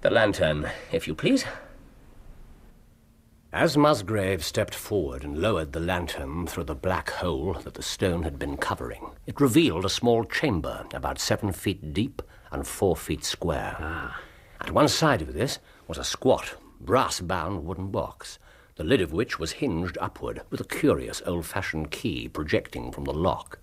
the 0.00 0.10
lantern, 0.10 0.68
if 0.90 1.06
you 1.06 1.14
please. 1.14 1.44
As 3.52 3.76
Musgrave 3.76 4.44
stepped 4.44 4.74
forward 4.74 5.22
and 5.22 5.38
lowered 5.38 5.72
the 5.72 5.78
lantern 5.78 6.48
through 6.48 6.64
the 6.64 6.74
black 6.74 7.10
hole 7.10 7.52
that 7.62 7.74
the 7.74 7.82
stone 7.82 8.24
had 8.24 8.36
been 8.36 8.56
covering, 8.56 9.12
it 9.26 9.40
revealed 9.40 9.84
a 9.84 9.88
small 9.88 10.24
chamber 10.24 10.84
about 10.92 11.20
seven 11.20 11.52
feet 11.52 11.92
deep 11.94 12.20
and 12.50 12.66
four 12.66 12.96
feet 12.96 13.24
square. 13.24 14.12
At 14.60 14.72
one 14.72 14.88
side 14.88 15.22
of 15.22 15.34
this 15.34 15.60
was 15.86 15.98
a 15.98 16.04
squat, 16.04 16.54
brass 16.80 17.20
bound 17.20 17.64
wooden 17.64 17.92
box, 17.92 18.40
the 18.76 18.84
lid 18.84 19.00
of 19.00 19.12
which 19.12 19.38
was 19.38 19.52
hinged 19.52 19.96
upward 20.00 20.42
with 20.50 20.60
a 20.60 20.64
curious 20.64 21.22
old 21.26 21.46
fashioned 21.46 21.90
key 21.90 22.28
projecting 22.28 22.90
from 22.90 23.04
the 23.04 23.12
lock. 23.12 23.58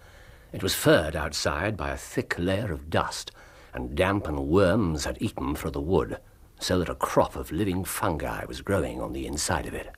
It 0.53 0.63
was 0.63 0.75
furred 0.75 1.15
outside 1.15 1.75
by 1.75 1.91
a 1.91 1.97
thick 1.97 2.35
layer 2.37 2.71
of 2.71 2.89
dust, 2.89 3.31
and 3.73 3.95
damp 3.95 4.27
and 4.27 4.47
worms 4.47 5.05
had 5.05 5.21
eaten 5.21 5.55
through 5.55 5.71
the 5.71 5.81
wood, 5.81 6.17
so 6.59 6.79
that 6.79 6.89
a 6.89 6.95
crop 6.95 7.35
of 7.35 7.51
living 7.51 7.83
fungi 7.83 8.45
was 8.45 8.61
growing 8.61 9.01
on 9.01 9.13
the 9.13 9.25
inside 9.25 9.65
of 9.65 9.73
it. 9.73 9.89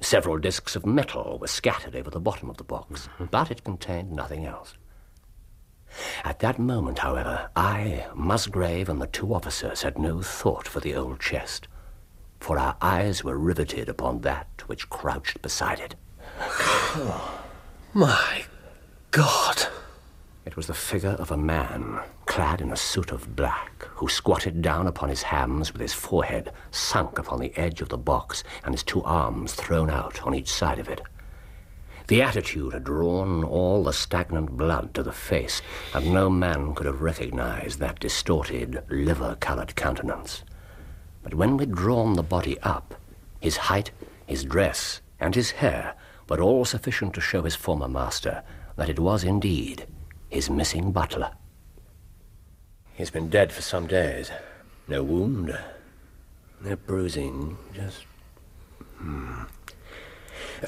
Several 0.00 0.38
discs 0.38 0.76
of 0.76 0.86
metal 0.86 1.38
were 1.38 1.46
scattered 1.46 1.94
over 1.94 2.08
the 2.08 2.20
bottom 2.20 2.48
of 2.48 2.56
the 2.56 2.64
box, 2.64 3.08
but 3.30 3.50
it 3.50 3.64
contained 3.64 4.12
nothing 4.12 4.46
else. 4.46 4.74
At 6.24 6.38
that 6.38 6.58
moment, 6.58 7.00
however, 7.00 7.50
I, 7.54 8.06
Musgrave, 8.14 8.88
and 8.88 9.00
the 9.00 9.08
two 9.08 9.34
officers 9.34 9.82
had 9.82 9.98
no 9.98 10.22
thought 10.22 10.66
for 10.66 10.80
the 10.80 10.94
old 10.94 11.20
chest, 11.20 11.68
for 12.40 12.58
our 12.58 12.76
eyes 12.80 13.22
were 13.22 13.38
riveted 13.38 13.88
upon 13.88 14.22
that 14.22 14.64
which 14.66 14.90
crouched 14.90 15.40
beside 15.42 15.78
it. 15.78 15.94
My 17.94 18.44
God. 19.10 19.66
It 20.46 20.56
was 20.56 20.66
the 20.66 20.74
figure 20.74 21.10
of 21.10 21.30
a 21.30 21.36
man, 21.36 22.00
clad 22.26 22.60
in 22.60 22.72
a 22.72 22.76
suit 22.76 23.12
of 23.12 23.36
black, 23.36 23.84
who 23.94 24.08
squatted 24.08 24.62
down 24.62 24.86
upon 24.86 25.10
his 25.10 25.22
hams 25.22 25.72
with 25.72 25.82
his 25.82 25.92
forehead 25.92 26.50
sunk 26.70 27.18
upon 27.18 27.40
the 27.40 27.56
edge 27.56 27.82
of 27.82 27.90
the 27.90 27.98
box 27.98 28.42
and 28.64 28.74
his 28.74 28.82
two 28.82 29.02
arms 29.02 29.54
thrown 29.54 29.90
out 29.90 30.22
on 30.26 30.34
each 30.34 30.50
side 30.50 30.78
of 30.78 30.88
it. 30.88 31.02
The 32.06 32.22
attitude 32.22 32.72
had 32.72 32.84
drawn 32.84 33.44
all 33.44 33.84
the 33.84 33.92
stagnant 33.92 34.56
blood 34.56 34.94
to 34.94 35.02
the 35.04 35.12
face, 35.12 35.62
and 35.94 36.12
no 36.12 36.28
man 36.28 36.74
could 36.74 36.86
have 36.86 37.02
recognized 37.02 37.78
that 37.78 38.00
distorted, 38.00 38.82
liver 38.88 39.36
colored 39.38 39.76
countenance. 39.76 40.42
But 41.22 41.34
when 41.34 41.56
we'd 41.56 41.72
drawn 41.72 42.14
the 42.14 42.22
body 42.22 42.58
up, 42.60 42.94
his 43.40 43.56
height, 43.56 43.90
his 44.26 44.44
dress, 44.44 45.00
and 45.18 45.34
his 45.34 45.52
hair 45.52 45.94
were 46.28 46.40
all 46.40 46.64
sufficient 46.64 47.14
to 47.14 47.20
show 47.20 47.42
his 47.42 47.56
former 47.56 47.88
master 47.88 48.42
that 48.76 48.88
it 48.88 48.98
was 48.98 49.24
indeed 49.24 49.86
his 50.28 50.48
missing 50.48 50.92
butler. 50.92 51.32
He's 52.94 53.10
been 53.10 53.28
dead 53.28 53.52
for 53.52 53.62
some 53.62 53.86
days. 53.86 54.30
No 54.88 55.02
wound, 55.02 55.58
no 56.62 56.76
bruising, 56.76 57.56
just. 57.74 58.04
Hmm. 58.96 59.42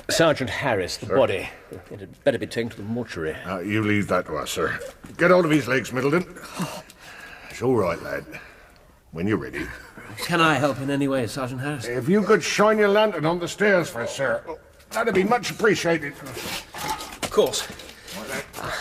Sergeant 0.09 0.49
Harris, 0.49 0.97
the 0.97 1.07
body. 1.07 1.49
It 1.91 2.01
had 2.01 2.25
better 2.25 2.39
be 2.39 2.47
taken 2.47 2.71
to 2.71 2.77
the 2.79 2.83
mortuary. 2.83 3.35
uh, 3.47 3.59
you 3.59 3.83
leave 3.83 4.09
that 4.09 4.27
to 4.27 4.37
us, 4.37 4.51
sir. 4.51 4.79
Get 5.19 5.31
hold 5.31 5.45
of 5.45 5.51
his 5.51 5.69
legs, 5.69 5.93
Middleton. 5.93 6.25
It's 7.51 7.61
all 7.63 7.77
right, 7.77 8.03
lad. 8.03 8.25
When 9.13 9.27
you're 9.27 9.37
ready. 9.37 9.67
Can 10.19 10.41
I 10.41 10.55
help 10.55 10.81
in 10.81 10.91
any 10.91 11.07
way, 11.07 11.27
Sergeant 11.27 11.61
Harris? 11.61 11.87
If 11.87 12.09
you 12.09 12.23
could 12.23 12.43
shine 12.43 12.79
your 12.79 12.89
lantern 12.89 13.25
on 13.27 13.39
the 13.39 13.49
stairs 13.49 13.89
for 13.89 14.03
us, 14.03 14.17
sir, 14.17 14.43
that'd 14.91 15.15
be 15.15 15.25
much 15.25 15.51
appreciated. 15.51 16.15
Of 16.15 17.31
course. 17.31 17.69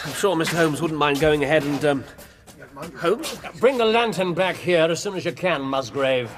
I'm 0.05 0.13
sure 0.13 0.35
Mr. 0.35 0.55
Holmes 0.55 0.81
wouldn't 0.81 0.99
mind 0.99 1.19
going 1.19 1.43
ahead 1.43 1.63
and, 1.63 1.85
um. 1.85 2.03
Holmes? 2.97 3.39
Bring 3.59 3.77
the 3.77 3.85
lantern 3.85 4.33
back 4.33 4.55
here 4.55 4.89
as 4.89 5.01
soon 5.01 5.15
as 5.15 5.25
you 5.25 5.31
can, 5.31 5.61
Musgrave. 5.61 6.31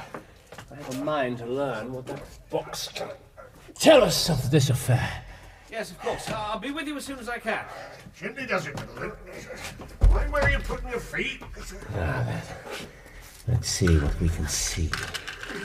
I 0.71 0.75
have 0.75 0.99
a 0.99 1.03
mind 1.03 1.37
to 1.37 1.45
learn 1.45 1.93
what 1.93 2.05
that 2.07 2.21
box 2.49 2.89
can 2.89 3.09
tell 3.75 4.03
us 4.03 4.29
of 4.29 4.51
this 4.51 4.69
affair. 4.69 5.23
Yes, 5.71 5.91
of 5.91 5.99
course. 5.99 6.29
I'll 6.29 6.59
be 6.59 6.71
with 6.71 6.87
you 6.87 6.97
as 6.97 7.05
soon 7.05 7.19
as 7.19 7.29
I 7.29 7.39
can. 7.39 7.63
Chimney 8.15 8.45
does 8.45 8.67
it, 8.67 8.75
Middleton. 8.75 9.11
Mind 10.11 10.31
where 10.31 10.43
are 10.43 10.49
you're 10.49 10.59
putting 10.61 10.89
your 10.89 10.99
feet. 10.99 11.41
Let's 13.47 13.69
see 13.69 13.97
what 13.99 14.19
we 14.21 14.29
can 14.29 14.47
see. 14.47 14.89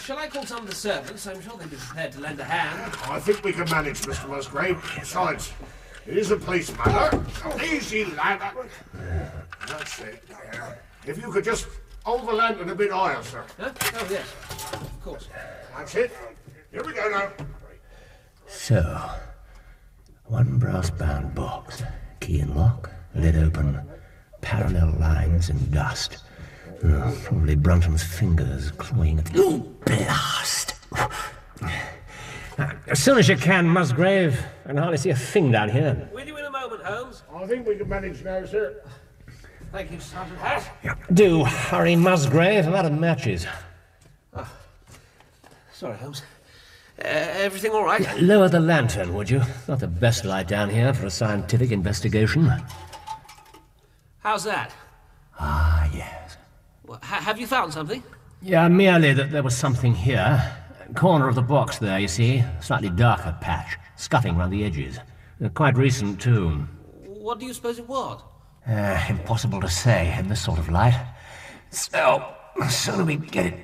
Shall 0.01 0.19
I 0.19 0.27
call 0.27 0.45
some 0.45 0.62
of 0.62 0.69
the 0.69 0.75
servants? 0.75 1.27
I'm 1.27 1.41
sure 1.41 1.57
they'd 1.57 1.71
be 1.71 1.77
prepared 1.77 2.12
to 2.12 2.21
lend 2.21 2.41
a 2.41 2.45
hand. 2.45 2.93
I 3.05 3.21
think 3.21 3.45
we 3.45 3.53
can 3.53 3.71
manage, 3.71 4.01
Mr. 4.03 4.29
Musgrave. 4.29 4.83
Besides, 4.99 5.53
it 6.07 6.17
is 6.17 6.31
a 6.31 6.37
police 6.37 6.77
matter. 6.77 7.25
Easy, 7.64 8.05
lad. 8.05 8.41
Uh, 8.43 8.61
that's 9.69 10.01
it. 10.01 10.25
Yeah. 10.29 10.75
If 11.07 11.19
you 11.19 11.31
could 11.31 11.45
just 11.45 11.69
hold 12.05 12.27
the 12.27 12.33
lantern 12.33 12.71
a 12.71 12.75
bit 12.75 12.91
higher, 12.91 13.23
sir. 13.23 13.45
Huh? 13.59 13.71
Oh, 13.95 14.09
yes. 14.11 14.27
Of 14.73 15.05
course. 15.05 15.29
That's 15.77 15.95
it. 15.95 16.12
Here 16.73 16.83
we 16.85 16.93
go 16.93 17.09
now. 17.09 17.31
So, 18.47 19.11
one 20.25 20.59
brass 20.59 20.91
bound 20.91 21.35
box, 21.35 21.83
key 22.21 22.41
and 22.41 22.57
lock, 22.57 22.91
lid 23.14 23.37
open, 23.37 23.81
parallel 24.41 24.97
lines 24.99 25.49
and 25.49 25.71
dust. 25.71 26.19
Oh, 26.85 27.21
probably 27.25 27.57
Brunton's 27.57 28.03
fingers 28.03 28.71
clawing 28.73 29.19
at 29.19 29.27
the. 29.27 29.43
Oh, 29.43 29.59
blast! 29.85 30.75
As 32.88 33.03
soon 33.03 33.19
as 33.19 33.29
you 33.29 33.37
can, 33.37 33.69
Musgrave. 33.69 34.41
I 34.64 34.69
can 34.69 34.77
hardly 34.79 34.97
see 34.97 35.11
a 35.11 35.17
thing 35.17 35.53
down 35.53 35.69
here. 35.69 36.09
With 36.12 36.27
you 36.27 36.37
in 36.37 36.45
a 36.45 36.51
moment, 36.51 36.83
Holmes. 36.83 37.23
I 37.35 37.47
think 37.47 37.67
we 37.67 37.77
can 37.77 37.88
manage 37.88 38.25
now, 38.25 38.45
sir. 38.45 38.83
Thank 39.73 39.93
you, 39.93 40.01
Sergeant 40.01 40.38
Harris. 40.38 40.64
Do 41.12 41.45
hurry, 41.45 41.95
Musgrave. 41.95 42.67
I'm 42.67 42.75
out 42.75 42.87
of 42.87 42.93
matches. 42.93 43.47
Sorry, 45.73 45.97
Holmes. 45.99 46.23
Uh, 46.99 47.07
everything 47.07 47.71
all 47.71 47.85
right? 47.85 48.21
Lower 48.21 48.49
the 48.49 48.59
lantern, 48.59 49.14
would 49.14 49.31
you? 49.31 49.43
Not 49.69 49.79
the 49.79 49.87
best 49.87 50.25
light 50.25 50.49
down 50.49 50.71
here 50.71 50.93
for 50.93 51.07
a 51.07 51.11
scientific 51.11 51.71
investigation. 51.71 52.51
How's 54.19 54.43
that? 54.45 54.73
Ah, 55.38 55.78
yes. 55.78 55.78
Well, 56.88 56.98
ha- 57.03 57.20
have 57.20 57.38
you 57.38 57.46
found 57.46 57.72
something? 57.74 58.03
Yeah, 58.40 58.66
merely 58.68 59.12
that 59.12 59.31
there 59.31 59.42
was 59.42 59.55
something 59.55 59.94
here. 59.94 60.42
Corner 60.94 61.29
of 61.29 61.35
the 61.35 61.42
box 61.42 61.77
there, 61.79 61.98
you 61.98 62.09
see. 62.09 62.42
Slightly 62.61 62.88
darker 62.88 63.37
patch, 63.42 63.77
scuffing 63.96 64.37
round 64.38 64.53
the 64.55 64.64
edges. 64.64 64.98
Quite 65.53 65.77
recent, 65.77 66.18
too. 66.18 66.66
What 67.05 67.38
do 67.38 67.44
you 67.44 67.53
suppose 67.53 67.79
it 67.79 67.87
was? 67.87 68.22
Uh, 68.66 68.98
impossible 69.09 69.61
to 69.61 69.68
say 69.68 70.16
in 70.18 70.29
this 70.29 70.42
sort 70.42 70.59
of 70.59 70.70
light. 70.70 70.98
So, 71.70 72.35
the 72.57 72.68
sooner 72.68 73.05
we 73.05 73.16
get 73.16 73.46
it 73.46 73.59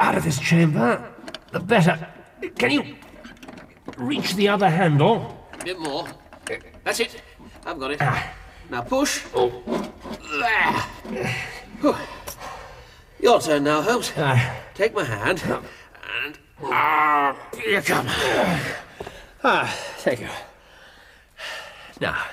out 0.00 0.16
of 0.16 0.24
this 0.24 0.38
chamber, 0.38 1.06
the 1.52 1.60
better. 1.60 2.08
Can 2.56 2.70
you 2.70 2.96
reach 3.98 4.34
the 4.36 4.48
other 4.48 4.70
handle? 4.70 5.46
A 5.52 5.64
bit 5.64 5.78
more. 5.78 6.08
That's 6.82 7.00
it. 7.00 7.20
I've 7.66 7.78
got 7.78 7.90
it. 7.90 8.00
Now 8.70 8.80
push. 8.80 9.22
Oh. 9.34 9.50
There. 10.40 11.26
Whew. 11.80 11.94
Your 13.20 13.40
turn 13.40 13.64
now, 13.64 13.80
Holmes. 13.82 14.12
Ah, 14.16 14.56
Take 14.74 14.94
my 14.94 15.04
hand. 15.04 15.42
And. 16.22 16.38
Ah, 16.62 17.36
here 17.56 17.70
you 17.76 17.82
come. 17.82 18.06
ah, 19.44 19.74
thank 19.98 20.20
you. 20.20 20.28
Now, 22.00 22.24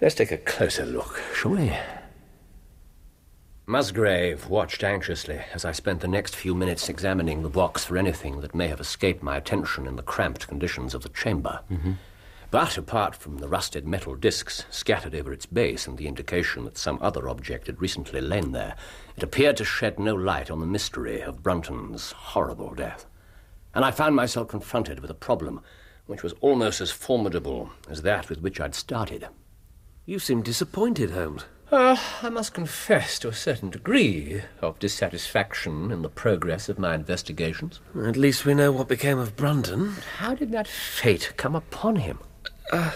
let's 0.00 0.14
take 0.14 0.30
a 0.32 0.38
closer 0.38 0.86
look, 0.86 1.20
shall 1.34 1.52
we? 1.52 1.72
Musgrave 3.66 4.48
watched 4.48 4.82
anxiously 4.82 5.40
as 5.54 5.64
I 5.64 5.72
spent 5.72 6.00
the 6.00 6.08
next 6.08 6.34
few 6.36 6.54
minutes 6.54 6.88
examining 6.88 7.42
the 7.42 7.48
box 7.48 7.84
for 7.84 7.96
anything 7.96 8.40
that 8.40 8.54
may 8.54 8.68
have 8.68 8.80
escaped 8.80 9.22
my 9.22 9.36
attention 9.36 9.86
in 9.86 9.96
the 9.96 10.02
cramped 10.02 10.48
conditions 10.48 10.94
of 10.94 11.02
the 11.02 11.08
chamber. 11.10 11.60
But 12.52 12.76
apart 12.76 13.16
from 13.16 13.38
the 13.38 13.48
rusted 13.48 13.86
metal 13.86 14.14
discs 14.14 14.66
scattered 14.68 15.14
over 15.14 15.32
its 15.32 15.46
base 15.46 15.86
and 15.86 15.96
the 15.96 16.06
indication 16.06 16.66
that 16.66 16.76
some 16.76 16.98
other 17.00 17.26
object 17.26 17.66
had 17.66 17.80
recently 17.80 18.20
lain 18.20 18.52
there, 18.52 18.76
it 19.16 19.22
appeared 19.22 19.56
to 19.56 19.64
shed 19.64 19.98
no 19.98 20.14
light 20.14 20.50
on 20.50 20.60
the 20.60 20.66
mystery 20.66 21.22
of 21.22 21.42
Brunton's 21.42 22.12
horrible 22.12 22.74
death. 22.74 23.06
And 23.74 23.86
I 23.86 23.90
found 23.90 24.14
myself 24.14 24.48
confronted 24.48 25.00
with 25.00 25.10
a 25.10 25.14
problem 25.14 25.62
which 26.04 26.22
was 26.22 26.34
almost 26.42 26.82
as 26.82 26.90
formidable 26.90 27.70
as 27.88 28.02
that 28.02 28.28
with 28.28 28.42
which 28.42 28.60
I'd 28.60 28.74
started. 28.74 29.28
You 30.04 30.18
seem 30.18 30.42
disappointed, 30.42 31.12
Holmes. 31.12 31.46
Uh, 31.70 31.96
I 32.20 32.28
must 32.28 32.52
confess 32.52 33.18
to 33.20 33.28
a 33.28 33.32
certain 33.32 33.70
degree 33.70 34.42
of 34.60 34.78
dissatisfaction 34.78 35.90
in 35.90 36.02
the 36.02 36.10
progress 36.10 36.68
of 36.68 36.78
my 36.78 36.94
investigations. 36.94 37.80
At 37.96 38.18
least 38.18 38.44
we 38.44 38.52
know 38.52 38.72
what 38.72 38.88
became 38.88 39.18
of 39.18 39.36
Brunton. 39.36 39.94
How 40.18 40.34
did 40.34 40.52
that 40.52 40.68
fate 40.68 41.32
come 41.38 41.56
upon 41.56 41.96
him? 41.96 42.18
Uh, 42.70 42.92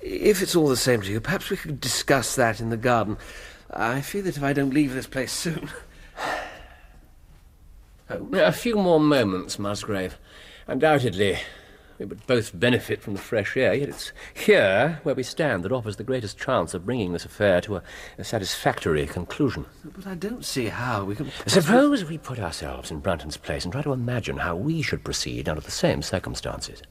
if 0.00 0.42
it's 0.42 0.56
all 0.56 0.68
the 0.68 0.76
same 0.76 1.02
to 1.02 1.10
you, 1.10 1.20
perhaps 1.20 1.50
we 1.50 1.56
could 1.56 1.80
discuss 1.80 2.34
that 2.36 2.60
in 2.60 2.70
the 2.70 2.76
garden. 2.76 3.16
I 3.70 4.00
fear 4.00 4.22
that 4.22 4.36
if 4.36 4.42
I 4.42 4.52
don't 4.52 4.74
leave 4.74 4.94
this 4.94 5.06
place 5.06 5.32
soon. 5.32 5.70
oh. 8.10 8.28
A 8.34 8.52
few 8.52 8.76
more 8.76 9.00
moments, 9.00 9.58
Musgrave. 9.58 10.18
Undoubtedly, 10.66 11.38
we 11.98 12.06
would 12.06 12.26
both 12.26 12.58
benefit 12.58 13.00
from 13.00 13.14
the 13.14 13.20
fresh 13.20 13.56
air, 13.56 13.74
yet 13.74 13.88
it's 13.88 14.12
here 14.34 15.00
where 15.04 15.14
we 15.14 15.22
stand 15.22 15.62
that 15.62 15.72
offers 15.72 15.96
the 15.96 16.04
greatest 16.04 16.38
chance 16.38 16.74
of 16.74 16.84
bringing 16.84 17.12
this 17.12 17.24
affair 17.24 17.60
to 17.60 17.76
a, 17.76 17.82
a 18.18 18.24
satisfactory 18.24 19.06
conclusion. 19.06 19.66
But 19.84 20.06
I 20.06 20.14
don't 20.14 20.44
see 20.44 20.66
how 20.66 21.04
we 21.04 21.14
can. 21.14 21.30
Suppose 21.46 22.04
we 22.04 22.18
put 22.18 22.40
ourselves 22.40 22.90
in 22.90 22.98
Brunton's 23.00 23.36
place 23.36 23.64
and 23.64 23.72
try 23.72 23.82
to 23.82 23.92
imagine 23.92 24.38
how 24.38 24.56
we 24.56 24.82
should 24.82 25.04
proceed 25.04 25.48
under 25.48 25.60
the 25.60 25.70
same 25.70 26.02
circumstances. 26.02 26.82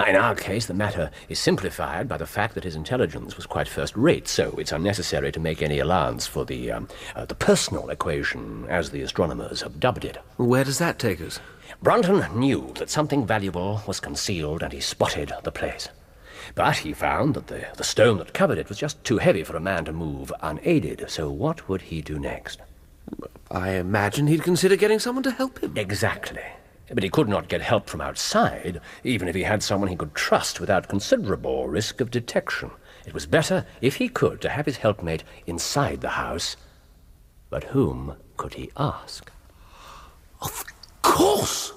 Now, 0.00 0.06
in 0.06 0.16
our 0.16 0.34
case, 0.34 0.64
the 0.64 0.72
matter 0.72 1.10
is 1.28 1.38
simplified 1.38 2.08
by 2.08 2.16
the 2.16 2.24
fact 2.24 2.54
that 2.54 2.64
his 2.64 2.74
intelligence 2.74 3.36
was 3.36 3.44
quite 3.44 3.68
first 3.68 3.94
rate, 3.94 4.28
so 4.28 4.54
it's 4.56 4.72
unnecessary 4.72 5.30
to 5.30 5.38
make 5.38 5.60
any 5.60 5.78
allowance 5.78 6.26
for 6.26 6.46
the, 6.46 6.72
um, 6.72 6.88
uh, 7.14 7.26
the 7.26 7.34
personal 7.34 7.90
equation, 7.90 8.64
as 8.70 8.88
the 8.88 9.02
astronomers 9.02 9.60
have 9.60 9.78
dubbed 9.78 10.06
it. 10.06 10.16
Where 10.38 10.64
does 10.64 10.78
that 10.78 10.98
take 10.98 11.20
us? 11.20 11.38
Brunton 11.82 12.24
knew 12.34 12.72
that 12.78 12.88
something 12.88 13.26
valuable 13.26 13.82
was 13.86 14.00
concealed, 14.00 14.62
and 14.62 14.72
he 14.72 14.80
spotted 14.80 15.34
the 15.42 15.52
place. 15.52 15.90
But 16.54 16.78
he 16.78 16.94
found 16.94 17.34
that 17.34 17.48
the, 17.48 17.66
the 17.76 17.84
stone 17.84 18.16
that 18.16 18.32
covered 18.32 18.56
it 18.56 18.70
was 18.70 18.78
just 18.78 19.04
too 19.04 19.18
heavy 19.18 19.44
for 19.44 19.54
a 19.54 19.60
man 19.60 19.84
to 19.84 19.92
move 19.92 20.32
unaided, 20.40 21.10
so 21.10 21.30
what 21.30 21.68
would 21.68 21.82
he 21.82 22.00
do 22.00 22.18
next? 22.18 22.62
I 23.50 23.72
imagine 23.72 24.28
he'd 24.28 24.44
consider 24.44 24.76
getting 24.76 24.98
someone 24.98 25.24
to 25.24 25.30
help 25.30 25.62
him. 25.62 25.76
Exactly. 25.76 26.40
But 26.92 27.02
he 27.02 27.10
could 27.10 27.28
not 27.28 27.48
get 27.48 27.60
help 27.60 27.88
from 27.88 28.00
outside, 28.00 28.80
even 29.04 29.28
if 29.28 29.34
he 29.34 29.44
had 29.44 29.62
someone 29.62 29.88
he 29.88 29.96
could 29.96 30.14
trust 30.14 30.60
without 30.60 30.88
considerable 30.88 31.68
risk 31.68 32.00
of 32.00 32.10
detection. 32.10 32.70
It 33.06 33.14
was 33.14 33.26
better, 33.26 33.64
if 33.80 33.96
he 33.96 34.08
could, 34.08 34.40
to 34.40 34.48
have 34.48 34.66
his 34.66 34.78
helpmate 34.78 35.24
inside 35.46 36.00
the 36.00 36.10
house. 36.10 36.56
But 37.48 37.64
whom 37.64 38.16
could 38.36 38.54
he 38.54 38.70
ask? 38.76 39.30
Of 40.42 40.64
course! 41.02 41.72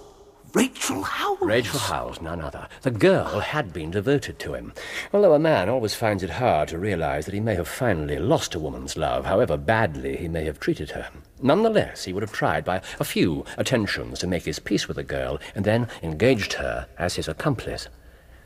Rachel 0.83 1.03
Howells. 1.03 1.41
Rachel 1.41 1.79
Howells, 1.79 2.19
none 2.21 2.41
other. 2.41 2.67
The 2.81 2.91
girl 2.91 3.39
had 3.39 3.71
been 3.71 3.89
devoted 3.89 4.37
to 4.39 4.53
him. 4.53 4.73
Although 5.13 5.33
a 5.33 5.39
man 5.39 5.69
always 5.69 5.95
finds 5.95 6.23
it 6.23 6.29
hard 6.29 6.67
to 6.67 6.77
realize 6.77 7.23
that 7.23 7.33
he 7.33 7.39
may 7.39 7.55
have 7.55 7.69
finally 7.69 8.19
lost 8.19 8.53
a 8.53 8.59
woman's 8.59 8.97
love, 8.97 9.25
however 9.25 9.55
badly 9.55 10.17
he 10.17 10.27
may 10.27 10.43
have 10.43 10.59
treated 10.59 10.91
her. 10.91 11.09
Nonetheless, 11.41 12.03
he 12.03 12.11
would 12.11 12.21
have 12.21 12.33
tried 12.33 12.65
by 12.65 12.81
a 12.99 13.05
few 13.05 13.45
attentions 13.57 14.19
to 14.19 14.27
make 14.27 14.43
his 14.43 14.59
peace 14.59 14.89
with 14.89 14.97
the 14.97 15.03
girl, 15.03 15.39
and 15.55 15.63
then 15.63 15.87
engaged 16.01 16.51
her 16.51 16.85
as 16.99 17.15
his 17.15 17.29
accomplice. 17.29 17.87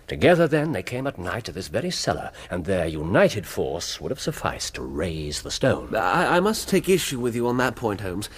Together, 0.06 0.48
then, 0.48 0.74
they 0.74 0.84
came 0.84 1.08
at 1.08 1.18
night 1.18 1.46
to 1.46 1.52
this 1.52 1.70
very 1.70 1.90
cellar, 1.90 2.32
and 2.52 2.66
their 2.66 2.86
united 2.86 3.48
force 3.48 4.00
would 4.00 4.12
have 4.12 4.22
sufficed 4.22 4.76
to 4.76 4.84
raise 4.84 5.42
the 5.42 5.50
stone. 5.50 5.96
I, 5.96 6.38
I 6.38 6.40
must 6.40 6.70
take 6.70 6.88
issue 6.88 7.20
with 7.20 7.36
you 7.36 7.48
on 7.48 7.58
that 7.58 7.76
point, 7.76 8.02
Holmes. 8.02 8.30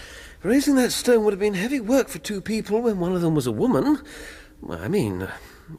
Raising 0.42 0.76
that 0.76 0.92
stone 0.92 1.26
would 1.26 1.34
have 1.34 1.40
been 1.40 1.54
heavy 1.54 1.82
work 1.82 2.08
for 2.08 2.20
two 2.20 2.40
people 2.40 2.82
when 2.82 3.00
one 3.00 3.14
of 3.14 3.22
them 3.22 3.36
was 3.36 3.46
a 3.46 3.52
woman. 3.52 4.02
I 4.70 4.88
mean, 4.88 5.28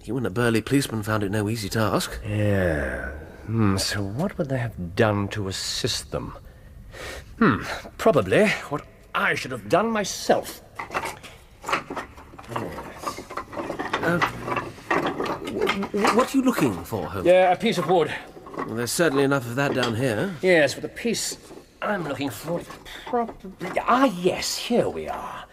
you 0.05 0.19
and 0.19 0.27
a 0.27 0.31
burly 0.31 0.61
policeman 0.61 1.03
found 1.03 1.23
it 1.23 1.31
no 1.31 1.49
easy 1.49 1.71
task. 1.71 2.21
Yeah. 2.27 3.09
Hmm, 3.47 3.79
so 3.79 4.03
what 4.03 4.37
would 4.37 4.51
they 4.51 4.59
have 4.59 4.95
done 4.95 5.29
to 5.29 5.49
assist 5.49 6.11
them? 6.11 6.37
Hmm, 7.39 7.63
probably 7.97 8.49
what 8.69 8.85
I 9.15 9.35
should 9.35 9.51
have 9.51 9.71
done 9.71 9.91
myself. 9.91 10.61
Uh, 14.03 14.19
what 16.15 16.35
are 16.35 16.37
you 16.37 16.43
looking 16.43 16.85
for, 16.85 17.07
Holmes? 17.07 17.27
Yeah, 17.27 17.51
a 17.53 17.57
piece 17.57 17.79
of 17.79 17.89
wood. 17.89 18.13
Well, 18.57 18.75
there's 18.75 18.93
certainly 18.93 19.25
enough 19.25 19.47
of 19.47 19.57
that 19.57 19.73
down 19.73 19.95
here. 19.95 20.35
Yes, 20.43 20.75
but 20.75 20.83
the 20.83 20.89
piece 20.89 21.39
I'm 21.83 22.07
looking 22.07 22.31
for 22.31 22.61
probably. 23.07 23.71
Ah, 23.81 24.05
yes, 24.05 24.57
here 24.57 24.89
we 24.89 25.09
are. 25.09 25.45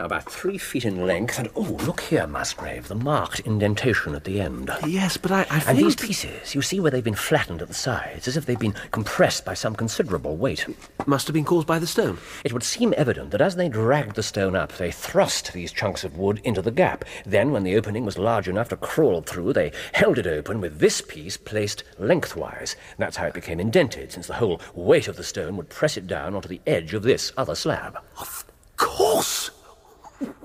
Now, 0.00 0.06
about 0.06 0.32
three 0.32 0.56
feet 0.56 0.86
in 0.86 1.06
length, 1.06 1.38
and 1.38 1.50
oh, 1.54 1.76
look 1.86 2.00
here, 2.00 2.26
Musgrave, 2.26 2.88
the 2.88 2.94
marked 2.94 3.40
indentation 3.40 4.14
at 4.14 4.24
the 4.24 4.40
end. 4.40 4.70
Yes, 4.86 5.18
but 5.18 5.30
I, 5.30 5.46
I 5.50 5.62
And 5.66 5.76
these 5.76 5.94
pieces, 5.94 6.54
you 6.54 6.62
see 6.62 6.80
where 6.80 6.90
they've 6.90 7.04
been 7.04 7.14
flattened 7.14 7.60
at 7.60 7.68
the 7.68 7.74
sides, 7.74 8.26
as 8.26 8.34
if 8.34 8.46
they've 8.46 8.58
been 8.58 8.74
compressed 8.92 9.44
by 9.44 9.52
some 9.52 9.76
considerable 9.76 10.38
weight. 10.38 10.64
Must 11.04 11.26
have 11.26 11.34
been 11.34 11.44
caused 11.44 11.66
by 11.66 11.78
the 11.78 11.86
stone. 11.86 12.16
It 12.44 12.54
would 12.54 12.62
seem 12.62 12.94
evident 12.96 13.30
that 13.32 13.42
as 13.42 13.56
they 13.56 13.68
dragged 13.68 14.16
the 14.16 14.22
stone 14.22 14.56
up, 14.56 14.72
they 14.72 14.90
thrust 14.90 15.52
these 15.52 15.70
chunks 15.70 16.02
of 16.02 16.16
wood 16.16 16.40
into 16.44 16.62
the 16.62 16.70
gap. 16.70 17.04
Then, 17.26 17.50
when 17.50 17.64
the 17.64 17.76
opening 17.76 18.06
was 18.06 18.16
large 18.16 18.48
enough 18.48 18.70
to 18.70 18.78
crawl 18.78 19.20
through, 19.20 19.52
they 19.52 19.70
held 19.92 20.16
it 20.16 20.26
open 20.26 20.62
with 20.62 20.78
this 20.78 21.02
piece 21.02 21.36
placed 21.36 21.84
lengthwise. 21.98 22.74
That's 22.96 23.18
how 23.18 23.26
it 23.26 23.34
became 23.34 23.60
indented, 23.60 24.12
since 24.12 24.28
the 24.28 24.32
whole 24.32 24.62
weight 24.72 25.08
of 25.08 25.16
the 25.16 25.24
stone 25.24 25.58
would 25.58 25.68
press 25.68 25.98
it 25.98 26.06
down 26.06 26.34
onto 26.34 26.48
the 26.48 26.62
edge 26.66 26.94
of 26.94 27.02
this 27.02 27.34
other 27.36 27.54
slab. 27.54 27.98
Of 28.18 28.46
course! 28.46 28.49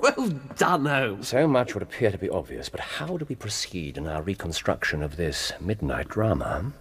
Well 0.06 0.30
done, 0.56 0.86
Holmes. 0.86 1.30
So 1.30 1.48
much 1.48 1.74
would 1.74 1.82
appear 1.82 2.12
to 2.12 2.18
be 2.20 2.30
obvious, 2.30 2.70
but 2.70 2.80
how 2.80 3.18
do 3.18 3.26
we 3.26 3.34
proceed 3.34 3.98
in 3.98 4.06
our 4.06 4.22
reconstruction 4.22 5.02
of 5.02 5.18
this 5.18 5.52
midnight 5.60 6.10
drama? 6.10 6.74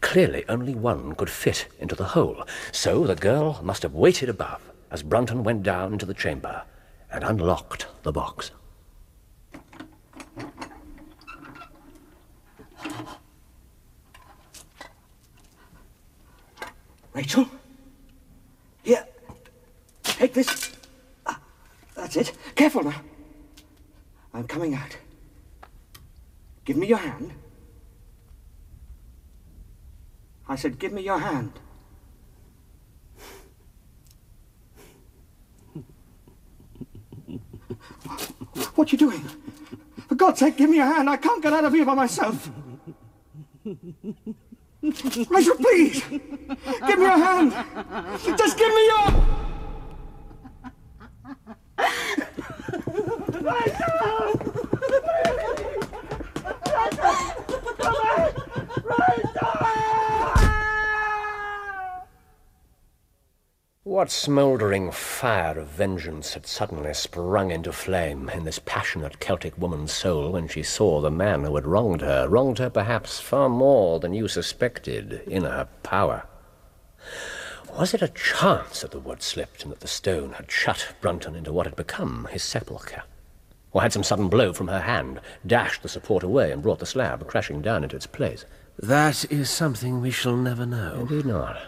Clearly, 0.00 0.44
only 0.48 0.76
one 0.76 1.16
could 1.16 1.28
fit 1.28 1.66
into 1.80 1.96
the 1.96 2.04
hole, 2.04 2.46
so 2.70 3.04
the 3.04 3.16
girl 3.16 3.58
must 3.64 3.82
have 3.82 3.94
waited 3.94 4.28
above 4.28 4.62
as 4.92 5.02
Brunton 5.02 5.42
went 5.42 5.64
down 5.64 5.92
into 5.92 6.06
the 6.06 6.14
chamber 6.14 6.62
and 7.10 7.24
unlocked 7.24 7.88
the 8.04 8.12
box. 8.12 8.52
Rachel? 17.12 17.48
Here. 18.84 19.04
Take 20.04 20.34
this. 20.34 20.69
That's 22.00 22.16
it. 22.16 22.32
Careful 22.54 22.82
now. 22.82 23.02
I'm 24.32 24.46
coming 24.46 24.74
out. 24.74 24.96
Give 26.64 26.78
me 26.78 26.86
your 26.86 26.96
hand. 26.96 27.34
I 30.48 30.56
said, 30.56 30.78
give 30.78 30.94
me 30.94 31.02
your 31.02 31.18
hand. 31.18 31.52
What 38.74 38.88
are 38.88 38.92
you 38.92 38.98
doing? 38.98 39.20
For 40.08 40.14
God's 40.14 40.40
sake, 40.40 40.56
give 40.56 40.70
me 40.70 40.78
your 40.78 40.86
hand. 40.86 41.10
I 41.10 41.18
can't 41.18 41.42
get 41.42 41.52
out 41.52 41.66
of 41.66 41.74
here 41.74 41.84
by 41.84 41.94
myself. 41.94 42.50
Rachel, 44.82 45.56
please! 45.56 46.02
Give 46.08 46.98
me 46.98 47.04
your 47.04 47.18
hand! 47.18 47.52
Just 48.38 48.56
give 48.56 48.74
me 48.74 48.86
your... 48.86 49.40
What 64.00 64.10
smouldering 64.10 64.92
fire 64.92 65.58
of 65.58 65.68
vengeance 65.68 66.32
had 66.32 66.46
suddenly 66.46 66.94
sprung 66.94 67.50
into 67.50 67.70
flame 67.70 68.30
in 68.30 68.44
this 68.44 68.58
passionate 68.58 69.20
Celtic 69.20 69.58
woman's 69.58 69.92
soul 69.92 70.30
when 70.32 70.48
she 70.48 70.62
saw 70.62 71.02
the 71.02 71.10
man 71.10 71.44
who 71.44 71.54
had 71.54 71.66
wronged 71.66 72.00
her, 72.00 72.26
wronged 72.26 72.58
her 72.60 72.70
perhaps 72.70 73.20
far 73.20 73.50
more 73.50 74.00
than 74.00 74.14
you 74.14 74.26
suspected, 74.26 75.22
in 75.26 75.42
her 75.44 75.68
power? 75.82 76.22
Was 77.78 77.92
it 77.92 78.00
a 78.00 78.08
chance 78.08 78.80
that 78.80 78.92
the 78.92 79.00
wood 79.00 79.22
slipped 79.22 79.64
and 79.64 79.72
that 79.72 79.80
the 79.80 79.86
stone 79.86 80.32
had 80.32 80.50
shut 80.50 80.94
Brunton 81.02 81.34
into 81.34 81.52
what 81.52 81.66
had 81.66 81.76
become 81.76 82.26
his 82.30 82.42
sepulchre? 82.42 83.02
Or 83.72 83.82
had 83.82 83.92
some 83.92 84.02
sudden 84.02 84.28
blow 84.28 84.52
from 84.52 84.68
her 84.68 84.80
hand 84.80 85.20
dashed 85.46 85.82
the 85.82 85.88
support 85.88 86.22
away 86.22 86.50
and 86.50 86.62
brought 86.62 86.80
the 86.80 86.86
slab 86.86 87.26
crashing 87.26 87.62
down 87.62 87.84
into 87.84 87.96
its 87.96 88.06
place? 88.06 88.44
That 88.78 89.30
is 89.30 89.50
something 89.50 90.00
we 90.00 90.10
shall 90.10 90.36
never 90.36 90.66
know. 90.66 91.00
Indeed 91.00 91.26
not. 91.26 91.60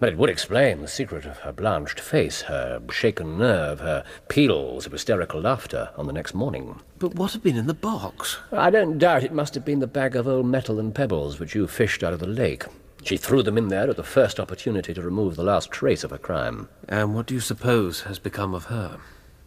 But 0.00 0.10
it 0.10 0.18
would 0.18 0.30
explain 0.30 0.80
the 0.80 0.86
secret 0.86 1.24
of 1.24 1.38
her 1.38 1.50
blanched 1.50 1.98
face, 1.98 2.42
her 2.42 2.80
shaken 2.90 3.36
nerve, 3.36 3.80
her 3.80 4.04
peals 4.28 4.86
of 4.86 4.92
hysterical 4.92 5.40
laughter 5.40 5.90
on 5.96 6.06
the 6.06 6.12
next 6.12 6.34
morning. 6.34 6.80
But 7.00 7.16
what 7.16 7.32
had 7.32 7.42
been 7.42 7.56
in 7.56 7.66
the 7.66 7.74
box? 7.74 8.38
I 8.52 8.70
don't 8.70 8.98
doubt 8.98 9.24
it 9.24 9.32
must 9.32 9.54
have 9.54 9.64
been 9.64 9.80
the 9.80 9.88
bag 9.88 10.14
of 10.14 10.28
old 10.28 10.46
metal 10.46 10.78
and 10.78 10.94
pebbles 10.94 11.40
which 11.40 11.56
you 11.56 11.66
fished 11.66 12.04
out 12.04 12.12
of 12.12 12.20
the 12.20 12.28
lake. 12.28 12.64
She 13.02 13.16
threw 13.16 13.42
them 13.42 13.58
in 13.58 13.68
there 13.68 13.90
at 13.90 13.96
the 13.96 14.04
first 14.04 14.38
opportunity 14.38 14.94
to 14.94 15.02
remove 15.02 15.34
the 15.34 15.42
last 15.42 15.72
trace 15.72 16.04
of 16.04 16.10
her 16.10 16.18
crime. 16.18 16.68
And 16.88 17.14
what 17.14 17.26
do 17.26 17.34
you 17.34 17.40
suppose 17.40 18.02
has 18.02 18.20
become 18.20 18.54
of 18.54 18.66
her? 18.66 19.00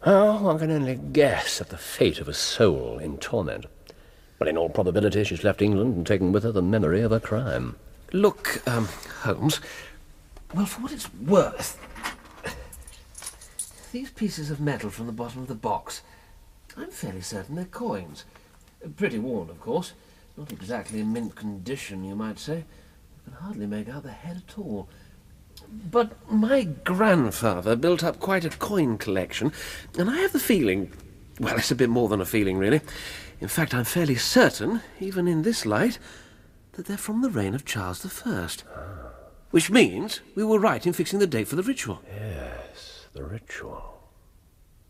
Oh, 0.03 0.41
one 0.41 0.57
can 0.57 0.71
only 0.71 0.95
guess 0.95 1.61
at 1.61 1.69
the 1.69 1.77
fate 1.77 2.19
of 2.19 2.27
a 2.27 2.33
soul 2.33 2.97
in 2.97 3.19
torment. 3.19 3.67
But 4.39 4.47
in 4.47 4.57
all 4.57 4.69
probability, 4.69 5.23
she's 5.23 5.43
left 5.43 5.61
England 5.61 5.95
and 5.95 6.07
taken 6.07 6.31
with 6.31 6.41
her 6.41 6.51
the 6.51 6.63
memory 6.63 7.01
of 7.01 7.11
her 7.11 7.19
crime. 7.19 7.75
Look, 8.11 8.67
um, 8.67 8.87
Holmes. 9.21 9.59
Well, 10.55 10.65
for 10.65 10.81
what 10.81 10.91
it's 10.91 11.13
worth, 11.13 11.79
these 13.91 14.09
pieces 14.09 14.49
of 14.49 14.59
metal 14.59 14.89
from 14.89 15.05
the 15.05 15.11
bottom 15.11 15.43
of 15.43 15.47
the 15.47 15.55
box, 15.55 16.01
I'm 16.75 16.89
fairly 16.89 17.21
certain 17.21 17.55
they're 17.55 17.65
coins. 17.65 18.25
Pretty 18.97 19.19
worn, 19.19 19.51
of 19.51 19.61
course. 19.61 19.93
Not 20.35 20.51
exactly 20.51 21.01
in 21.01 21.13
mint 21.13 21.35
condition, 21.35 22.03
you 22.03 22.15
might 22.15 22.39
say. 22.39 22.57
You 22.57 23.23
can 23.25 23.33
hardly 23.33 23.67
make 23.67 23.87
out 23.87 24.01
the 24.01 24.11
head 24.11 24.41
at 24.47 24.57
all. 24.57 24.89
But 25.71 26.11
my 26.29 26.63
grandfather 26.63 27.75
built 27.75 28.03
up 28.03 28.19
quite 28.19 28.45
a 28.45 28.49
coin 28.49 28.97
collection, 28.97 29.53
and 29.97 30.09
I 30.09 30.17
have 30.17 30.33
the 30.33 30.39
feeling 30.39 30.91
well, 31.41 31.57
it's 31.57 31.71
a 31.71 31.75
bit 31.75 31.89
more 31.89 32.07
than 32.07 32.21
a 32.21 32.25
feeling, 32.25 32.57
really. 32.57 32.81
In 33.39 33.47
fact, 33.47 33.73
I'm 33.73 33.83
fairly 33.83 34.15
certain, 34.15 34.81
even 34.99 35.27
in 35.27 35.41
this 35.41 35.65
light, 35.65 35.97
that 36.73 36.85
they're 36.85 36.97
from 36.97 37.21
the 37.21 37.31
reign 37.31 37.55
of 37.55 37.65
Charles 37.65 38.05
I. 38.25 38.47
Which 39.49 39.71
means 39.71 40.21
we 40.35 40.43
were 40.43 40.59
right 40.59 40.85
in 40.85 40.93
fixing 40.93 41.17
the 41.17 41.25
date 41.25 41.47
for 41.47 41.55
the 41.55 41.63
ritual. 41.63 42.01
Yes, 42.07 43.07
the 43.13 43.23
ritual. 43.23 44.03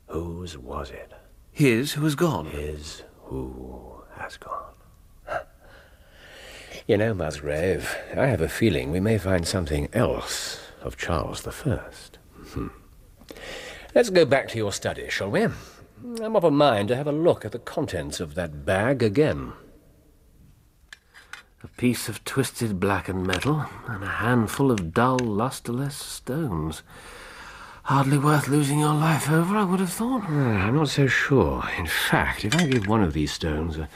Whose 0.08 0.58
was 0.58 0.92
it? 0.92 1.14
His 1.54 1.94
who 1.94 2.04
has 2.04 2.16
gone. 2.16 2.48
His 2.48 3.04
who 3.24 4.04
has 4.18 4.36
gone. 4.36 4.74
You 6.86 6.98
know, 6.98 7.14
Musgrave, 7.14 7.96
I 8.18 8.26
have 8.26 8.42
a 8.42 8.50
feeling 8.50 8.92
we 8.92 9.00
may 9.00 9.18
find 9.18 9.48
something 9.48 9.88
else 9.94 10.71
of 10.82 10.98
Charles 10.98 11.42
the 11.44 11.52
First. 11.52 12.18
Hmm. 12.54 12.68
Let's 13.94 14.10
go 14.10 14.26
back 14.26 14.48
to 14.50 14.58
your 14.58 14.72
study, 14.72 15.10
shall 15.10 15.30
we? 15.30 15.44
I'm 15.44 16.36
of 16.36 16.44
a 16.44 16.52
mind 16.52 16.88
to 16.90 16.96
have 16.96 17.08
a 17.08 17.12
look 17.12 17.46
at 17.46 17.52
the 17.52 17.60
contents 17.60 18.20
of 18.20 18.36
that 18.36 18.66
bag 18.66 19.04
again. 19.04 19.54
A 21.64 21.68
piece 21.68 22.10
of 22.10 22.24
twisted 22.24 22.80
blackened 22.80 23.28
metal 23.28 23.66
and 23.88 24.04
a 24.04 24.08
handful 24.08 24.72
of 24.72 24.94
dull, 24.94 25.20
lustreless 25.20 25.96
stones. 25.96 26.82
Hardly 27.84 28.18
worth 28.18 28.48
losing 28.48 28.80
your 28.80 28.94
life 28.94 29.30
over, 29.30 29.56
I 29.56 29.64
would 29.64 29.80
have 29.80 29.92
thought. 29.92 30.24
Uh, 30.24 30.34
I'm 30.34 30.76
not 30.76 30.90
so 30.90 31.06
sure. 31.08 31.64
In 31.78 31.86
fact, 31.86 32.46
if 32.46 32.56
I 32.56 32.66
give 32.66 32.88
one 32.88 33.04
of 33.04 33.14
these 33.14 33.32
stones 33.32 33.78
a, 33.78 33.88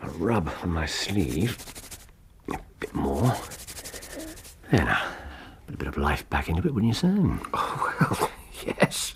a 0.00 0.08
rub 0.08 0.50
on 0.62 0.70
my 0.70 0.86
sleeve, 0.86 1.58
a 2.50 2.58
bit 2.78 2.94
more, 2.94 3.34
there 4.70 4.84
now, 4.84 5.02
put 5.70 5.74
a 5.74 5.84
bit 5.84 5.88
of 5.88 5.96
life 6.02 6.28
back 6.30 6.48
into 6.48 6.66
it, 6.66 6.74
wouldn't 6.74 6.88
you, 6.88 6.94
say? 6.94 7.08
Oh, 7.54 8.16
well, 8.20 8.30
yes. 8.66 9.14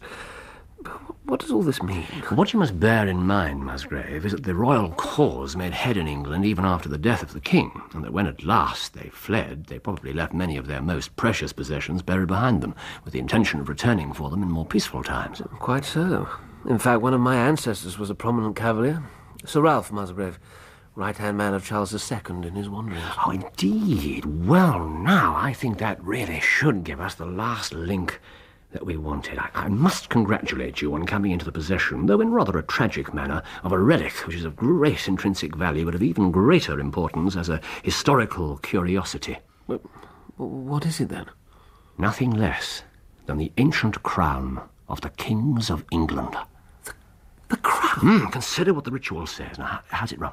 But 0.83 0.93
What 1.25 1.41
does 1.41 1.51
all 1.51 1.63
this 1.63 1.83
mean? 1.83 2.05
What 2.31 2.53
you 2.53 2.59
must 2.61 2.79
bear 2.79 3.09
in 3.09 3.27
mind, 3.27 3.65
Musgrave, 3.65 4.25
is 4.25 4.33
that 4.33 4.45
the 4.45 4.55
royal 4.55 4.91
cause 4.93 5.57
made 5.57 5.73
head 5.73 5.97
in 5.97 6.07
England 6.07 6.45
even 6.45 6.65
after 6.65 6.89
the 6.89 6.99
death 6.99 7.23
of 7.23 7.33
the 7.33 7.41
king, 7.41 7.83
and 7.93 8.05
that 8.05 8.13
when 8.13 8.27
at 8.27 8.45
last 8.45 8.95
they 8.95 9.09
fled, 9.09 9.67
they 9.67 9.79
probably 9.79 10.13
left 10.13 10.33
many 10.33 10.57
of 10.57 10.67
their 10.67 10.83
most 10.83 11.17
precious 11.17 11.53
possessions 11.53 12.03
buried 12.03 12.29
behind 12.29 12.63
them, 12.63 12.75
with 13.05 13.13
the 13.13 13.19
intention 13.19 13.59
of 13.61 13.69
returning 13.69 14.13
for 14.13 14.31
them 14.31 14.43
in 14.43 14.51
more 14.51 14.67
peaceful 14.67 15.03
times. 15.03 15.43
Quite 15.59 15.85
so. 15.85 16.29
In 16.69 16.79
fact, 16.79 17.01
one 17.03 17.15
of 17.15 17.21
my 17.21 17.37
ancestors 17.37 17.99
was 17.99 18.11
a 18.11 18.15
prominent 18.15 18.55
cavalier, 18.57 19.03
Sir 19.45 19.61
Ralph 19.63 19.91
Musgrave, 19.91 20.39
right-hand 20.97 21.37
man 21.37 21.55
of 21.55 21.65
Charles 21.65 21.93
II 21.93 22.19
in 22.47 22.55
his 22.55 22.69
wanderings. 22.69 23.05
Oh, 23.27 23.31
indeed. 23.31 24.25
Well, 24.25 24.89
now, 24.89 25.35
I 25.37 25.53
think 25.53 25.79
that 25.79 26.03
really 26.05 26.41
should 26.41 26.85
give 26.85 27.01
us 27.01 27.15
the 27.15 27.27
last 27.27 27.73
link 27.73 28.21
that 28.71 28.87
we 28.87 28.97
wanted. 28.97 29.39
I, 29.39 29.51
I, 29.55 29.69
must 29.69 30.09
congratulate 30.09 30.83
you 30.83 30.95
on 30.95 31.07
coming 31.07 31.31
into 31.31 31.45
the 31.45 31.53
possession, 31.53 32.07
though 32.07 32.21
in 32.21 32.31
rather 32.31 32.59
a 32.59 32.63
tragic 32.63 33.15
manner, 33.15 33.43
of 33.63 33.73
a 33.73 33.79
relic 33.79 34.13
which 34.27 34.37
is 34.37 34.45
of 34.45 34.57
great 34.57 35.07
intrinsic 35.07 35.55
value, 35.55 35.85
but 35.85 35.95
of 35.95 36.03
even 36.03 36.33
greater 36.33 36.79
importance 36.81 37.37
as 37.37 37.49
a 37.49 37.61
historical 37.83 38.59
curiosity. 38.59 39.39
What 40.37 40.85
is 40.85 41.01
it 41.01 41.09
then? 41.09 41.27
Nothing 41.99 42.31
less 42.31 42.83
than 43.27 43.39
the 43.39 43.53
ancient 43.59 44.03
crown 44.03 44.61
of 44.89 45.01
the 45.01 45.11
kings 45.11 45.71
of 45.71 45.85
England. 45.93 46.37
The, 46.85 46.95
the 47.49 47.57
crown? 47.57 48.21
Mm, 48.21 48.33
consider 48.33 48.75
what 48.75 48.85
the 48.85 48.91
ritual 48.91 49.27
says. 49.27 49.57
Now, 49.57 49.81
how's 49.89 50.13
it 50.13 50.19
run? 50.19 50.33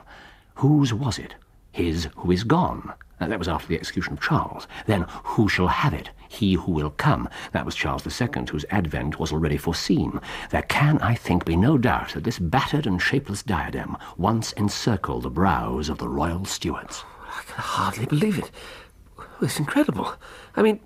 Whose 0.61 0.93
was 0.93 1.17
it? 1.17 1.33
His 1.71 2.07
who 2.17 2.29
is 2.29 2.43
gone. 2.43 2.93
that 3.17 3.39
was 3.39 3.47
after 3.47 3.67
the 3.67 3.79
execution 3.79 4.13
of 4.13 4.21
Charles. 4.21 4.67
Then, 4.85 5.07
who 5.23 5.49
shall 5.49 5.69
have 5.69 5.91
it? 5.91 6.11
He 6.29 6.53
who 6.53 6.71
will 6.71 6.91
come. 6.91 7.27
That 7.51 7.65
was 7.65 7.73
Charles 7.73 8.05
II, 8.05 8.45
whose 8.47 8.63
advent 8.69 9.17
was 9.17 9.31
already 9.31 9.57
foreseen. 9.57 10.21
There 10.51 10.61
can, 10.61 10.99
I 10.99 11.15
think, 11.15 11.45
be 11.45 11.55
no 11.55 11.79
doubt 11.79 12.13
that 12.13 12.25
this 12.25 12.37
battered 12.37 12.85
and 12.85 13.01
shapeless 13.01 13.41
diadem 13.41 13.97
once 14.17 14.51
encircled 14.51 15.23
the 15.23 15.31
brows 15.31 15.89
of 15.89 15.97
the 15.97 16.07
royal 16.07 16.45
Stuarts. 16.45 17.05
I 17.23 17.41
can 17.41 17.55
hardly 17.57 18.05
believe 18.05 18.37
it. 18.37 18.51
It's 19.41 19.57
incredible. 19.57 20.13
I 20.55 20.61
mean, 20.61 20.79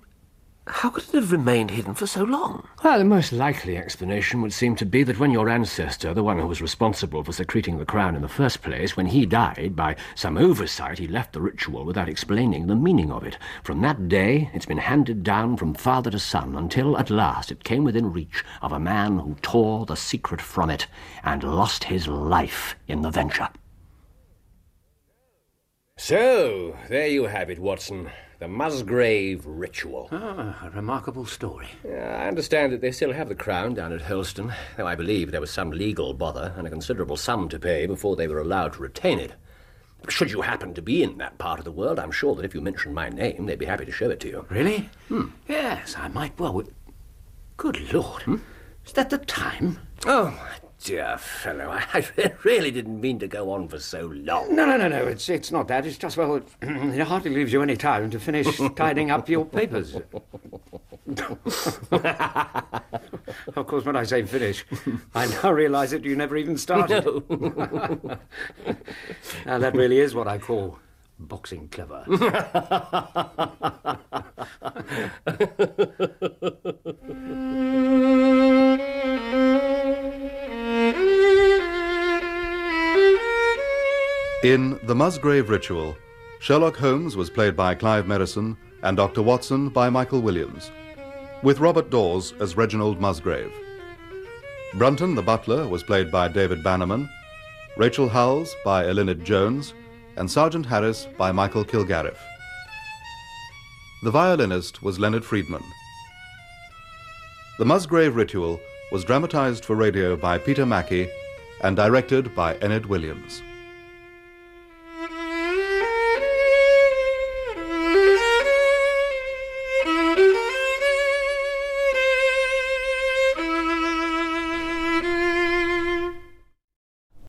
how 0.68 0.90
could 0.90 1.04
it 1.04 1.14
have 1.14 1.30
remained 1.30 1.70
hidden 1.70 1.94
for 1.94 2.08
so 2.08 2.24
long? 2.24 2.66
Well, 2.82 2.98
the 2.98 3.04
most 3.04 3.32
likely 3.32 3.76
explanation 3.76 4.42
would 4.42 4.52
seem 4.52 4.74
to 4.76 4.84
be 4.84 5.04
that 5.04 5.18
when 5.18 5.30
your 5.30 5.48
ancestor, 5.48 6.12
the 6.12 6.24
one 6.24 6.40
who 6.40 6.46
was 6.48 6.60
responsible 6.60 7.22
for 7.22 7.32
secreting 7.32 7.78
the 7.78 7.84
crown 7.84 8.16
in 8.16 8.22
the 8.22 8.28
first 8.28 8.62
place, 8.62 8.96
when 8.96 9.06
he 9.06 9.26
died, 9.26 9.76
by 9.76 9.94
some 10.16 10.36
oversight 10.36 10.98
he 10.98 11.06
left 11.06 11.32
the 11.32 11.40
ritual 11.40 11.84
without 11.84 12.08
explaining 12.08 12.66
the 12.66 12.74
meaning 12.74 13.12
of 13.12 13.24
it. 13.24 13.38
From 13.62 13.80
that 13.82 14.08
day, 14.08 14.50
it's 14.54 14.66
been 14.66 14.78
handed 14.78 15.22
down 15.22 15.56
from 15.56 15.72
father 15.72 16.10
to 16.10 16.18
son 16.18 16.56
until 16.56 16.98
at 16.98 17.10
last 17.10 17.52
it 17.52 17.62
came 17.62 17.84
within 17.84 18.12
reach 18.12 18.44
of 18.60 18.72
a 18.72 18.80
man 18.80 19.20
who 19.20 19.36
tore 19.42 19.86
the 19.86 19.96
secret 19.96 20.40
from 20.40 20.68
it 20.68 20.88
and 21.22 21.44
lost 21.44 21.84
his 21.84 22.08
life 22.08 22.74
in 22.88 23.02
the 23.02 23.10
venture. 23.10 23.48
So, 25.96 26.76
there 26.88 27.06
you 27.06 27.24
have 27.24 27.50
it, 27.50 27.60
Watson. 27.60 28.10
The 28.38 28.48
Musgrave 28.48 29.46
Ritual. 29.46 30.08
Ah, 30.12 30.58
a 30.62 30.70
remarkable 30.70 31.24
story. 31.24 31.68
I 31.84 32.28
understand 32.28 32.70
that 32.72 32.82
they 32.82 32.92
still 32.92 33.12
have 33.14 33.30
the 33.30 33.34
crown 33.34 33.72
down 33.72 33.92
at 33.94 34.02
Hurlstone, 34.02 34.54
though 34.76 34.86
I 34.86 34.94
believe 34.94 35.30
there 35.30 35.40
was 35.40 35.50
some 35.50 35.70
legal 35.70 36.12
bother 36.12 36.52
and 36.56 36.66
a 36.66 36.70
considerable 36.70 37.16
sum 37.16 37.48
to 37.48 37.58
pay 37.58 37.86
before 37.86 38.14
they 38.14 38.28
were 38.28 38.40
allowed 38.40 38.74
to 38.74 38.82
retain 38.82 39.18
it. 39.18 39.32
Should 40.08 40.30
you 40.30 40.42
happen 40.42 40.74
to 40.74 40.82
be 40.82 41.02
in 41.02 41.16
that 41.16 41.38
part 41.38 41.58
of 41.58 41.64
the 41.64 41.72
world, 41.72 41.98
I'm 41.98 42.12
sure 42.12 42.34
that 42.34 42.44
if 42.44 42.54
you 42.54 42.60
mentioned 42.60 42.94
my 42.94 43.08
name, 43.08 43.46
they'd 43.46 43.58
be 43.58 43.64
happy 43.64 43.86
to 43.86 43.92
show 43.92 44.10
it 44.10 44.20
to 44.20 44.28
you. 44.28 44.46
Really? 44.50 44.90
Hmm. 45.08 45.28
Yes, 45.48 45.96
I 45.96 46.08
might 46.08 46.38
well. 46.38 46.62
Good 47.56 47.92
Lord. 47.92 48.22
Hmm? 48.22 48.36
Is 48.84 48.92
that 48.92 49.08
the 49.08 49.18
time? 49.18 49.78
Oh, 50.04 50.26
my 50.26 50.65
dear 50.82 51.18
fellow, 51.18 51.70
I 51.70 52.04
really 52.44 52.70
didn't 52.70 53.00
mean 53.00 53.18
to 53.20 53.26
go 53.26 53.50
on 53.52 53.68
for 53.68 53.78
so 53.78 54.06
long. 54.06 54.54
No, 54.54 54.64
no, 54.66 54.76
no, 54.76 54.88
no. 54.88 55.06
It's 55.06 55.28
it's 55.28 55.50
not 55.50 55.68
that. 55.68 55.86
It's 55.86 55.98
just 55.98 56.16
well, 56.16 56.36
it 56.62 57.00
hardly 57.00 57.30
leaves 57.30 57.52
you 57.52 57.62
any 57.62 57.76
time 57.76 58.10
to 58.10 58.20
finish 58.20 58.60
tidying 58.76 59.10
up 59.10 59.28
your 59.28 59.44
papers. 59.44 59.96
of 63.54 63.66
course, 63.66 63.84
when 63.84 63.96
I 63.96 64.04
say 64.04 64.24
finish, 64.24 64.64
I 65.14 65.26
now 65.26 65.52
realise 65.52 65.90
that 65.90 66.04
you 66.04 66.16
never 66.16 66.36
even 66.36 66.56
started. 66.58 67.04
No. 67.04 67.22
now 69.46 69.58
that 69.58 69.74
really 69.74 70.00
is 70.00 70.14
what 70.14 70.28
I 70.28 70.38
call 70.38 70.78
boxing 71.18 71.68
clever. 71.68 72.04
In 84.46 84.78
The 84.84 84.94
Musgrave 84.94 85.50
Ritual, 85.50 85.96
Sherlock 86.38 86.76
Holmes 86.76 87.16
was 87.16 87.28
played 87.28 87.56
by 87.56 87.74
Clive 87.74 88.06
Merrison 88.06 88.56
and 88.84 88.96
Dr. 88.96 89.20
Watson 89.20 89.70
by 89.70 89.90
Michael 89.90 90.22
Williams, 90.22 90.70
with 91.42 91.58
Robert 91.58 91.90
Daws 91.90 92.32
as 92.38 92.56
Reginald 92.56 93.00
Musgrave. 93.00 93.52
Brunton 94.74 95.16
the 95.16 95.22
butler 95.22 95.66
was 95.66 95.82
played 95.82 96.12
by 96.12 96.28
David 96.28 96.62
Bannerman, 96.62 97.10
Rachel 97.76 98.08
Howells 98.08 98.54
by 98.64 98.84
Elinid 98.84 99.24
Jones, 99.24 99.74
and 100.14 100.30
Sergeant 100.30 100.64
Harris 100.64 101.08
by 101.18 101.32
Michael 101.32 101.64
Kilgarriff. 101.64 102.20
The 104.04 104.12
violinist 104.12 104.80
was 104.80 105.00
Leonard 105.00 105.24
Friedman. 105.24 105.64
The 107.58 107.64
Musgrave 107.64 108.14
Ritual 108.14 108.60
was 108.92 109.02
dramatized 109.02 109.64
for 109.64 109.74
radio 109.74 110.14
by 110.14 110.38
Peter 110.38 110.64
Mackie 110.64 111.08
and 111.62 111.74
directed 111.74 112.32
by 112.36 112.56
Enid 112.62 112.86
Williams. 112.86 113.42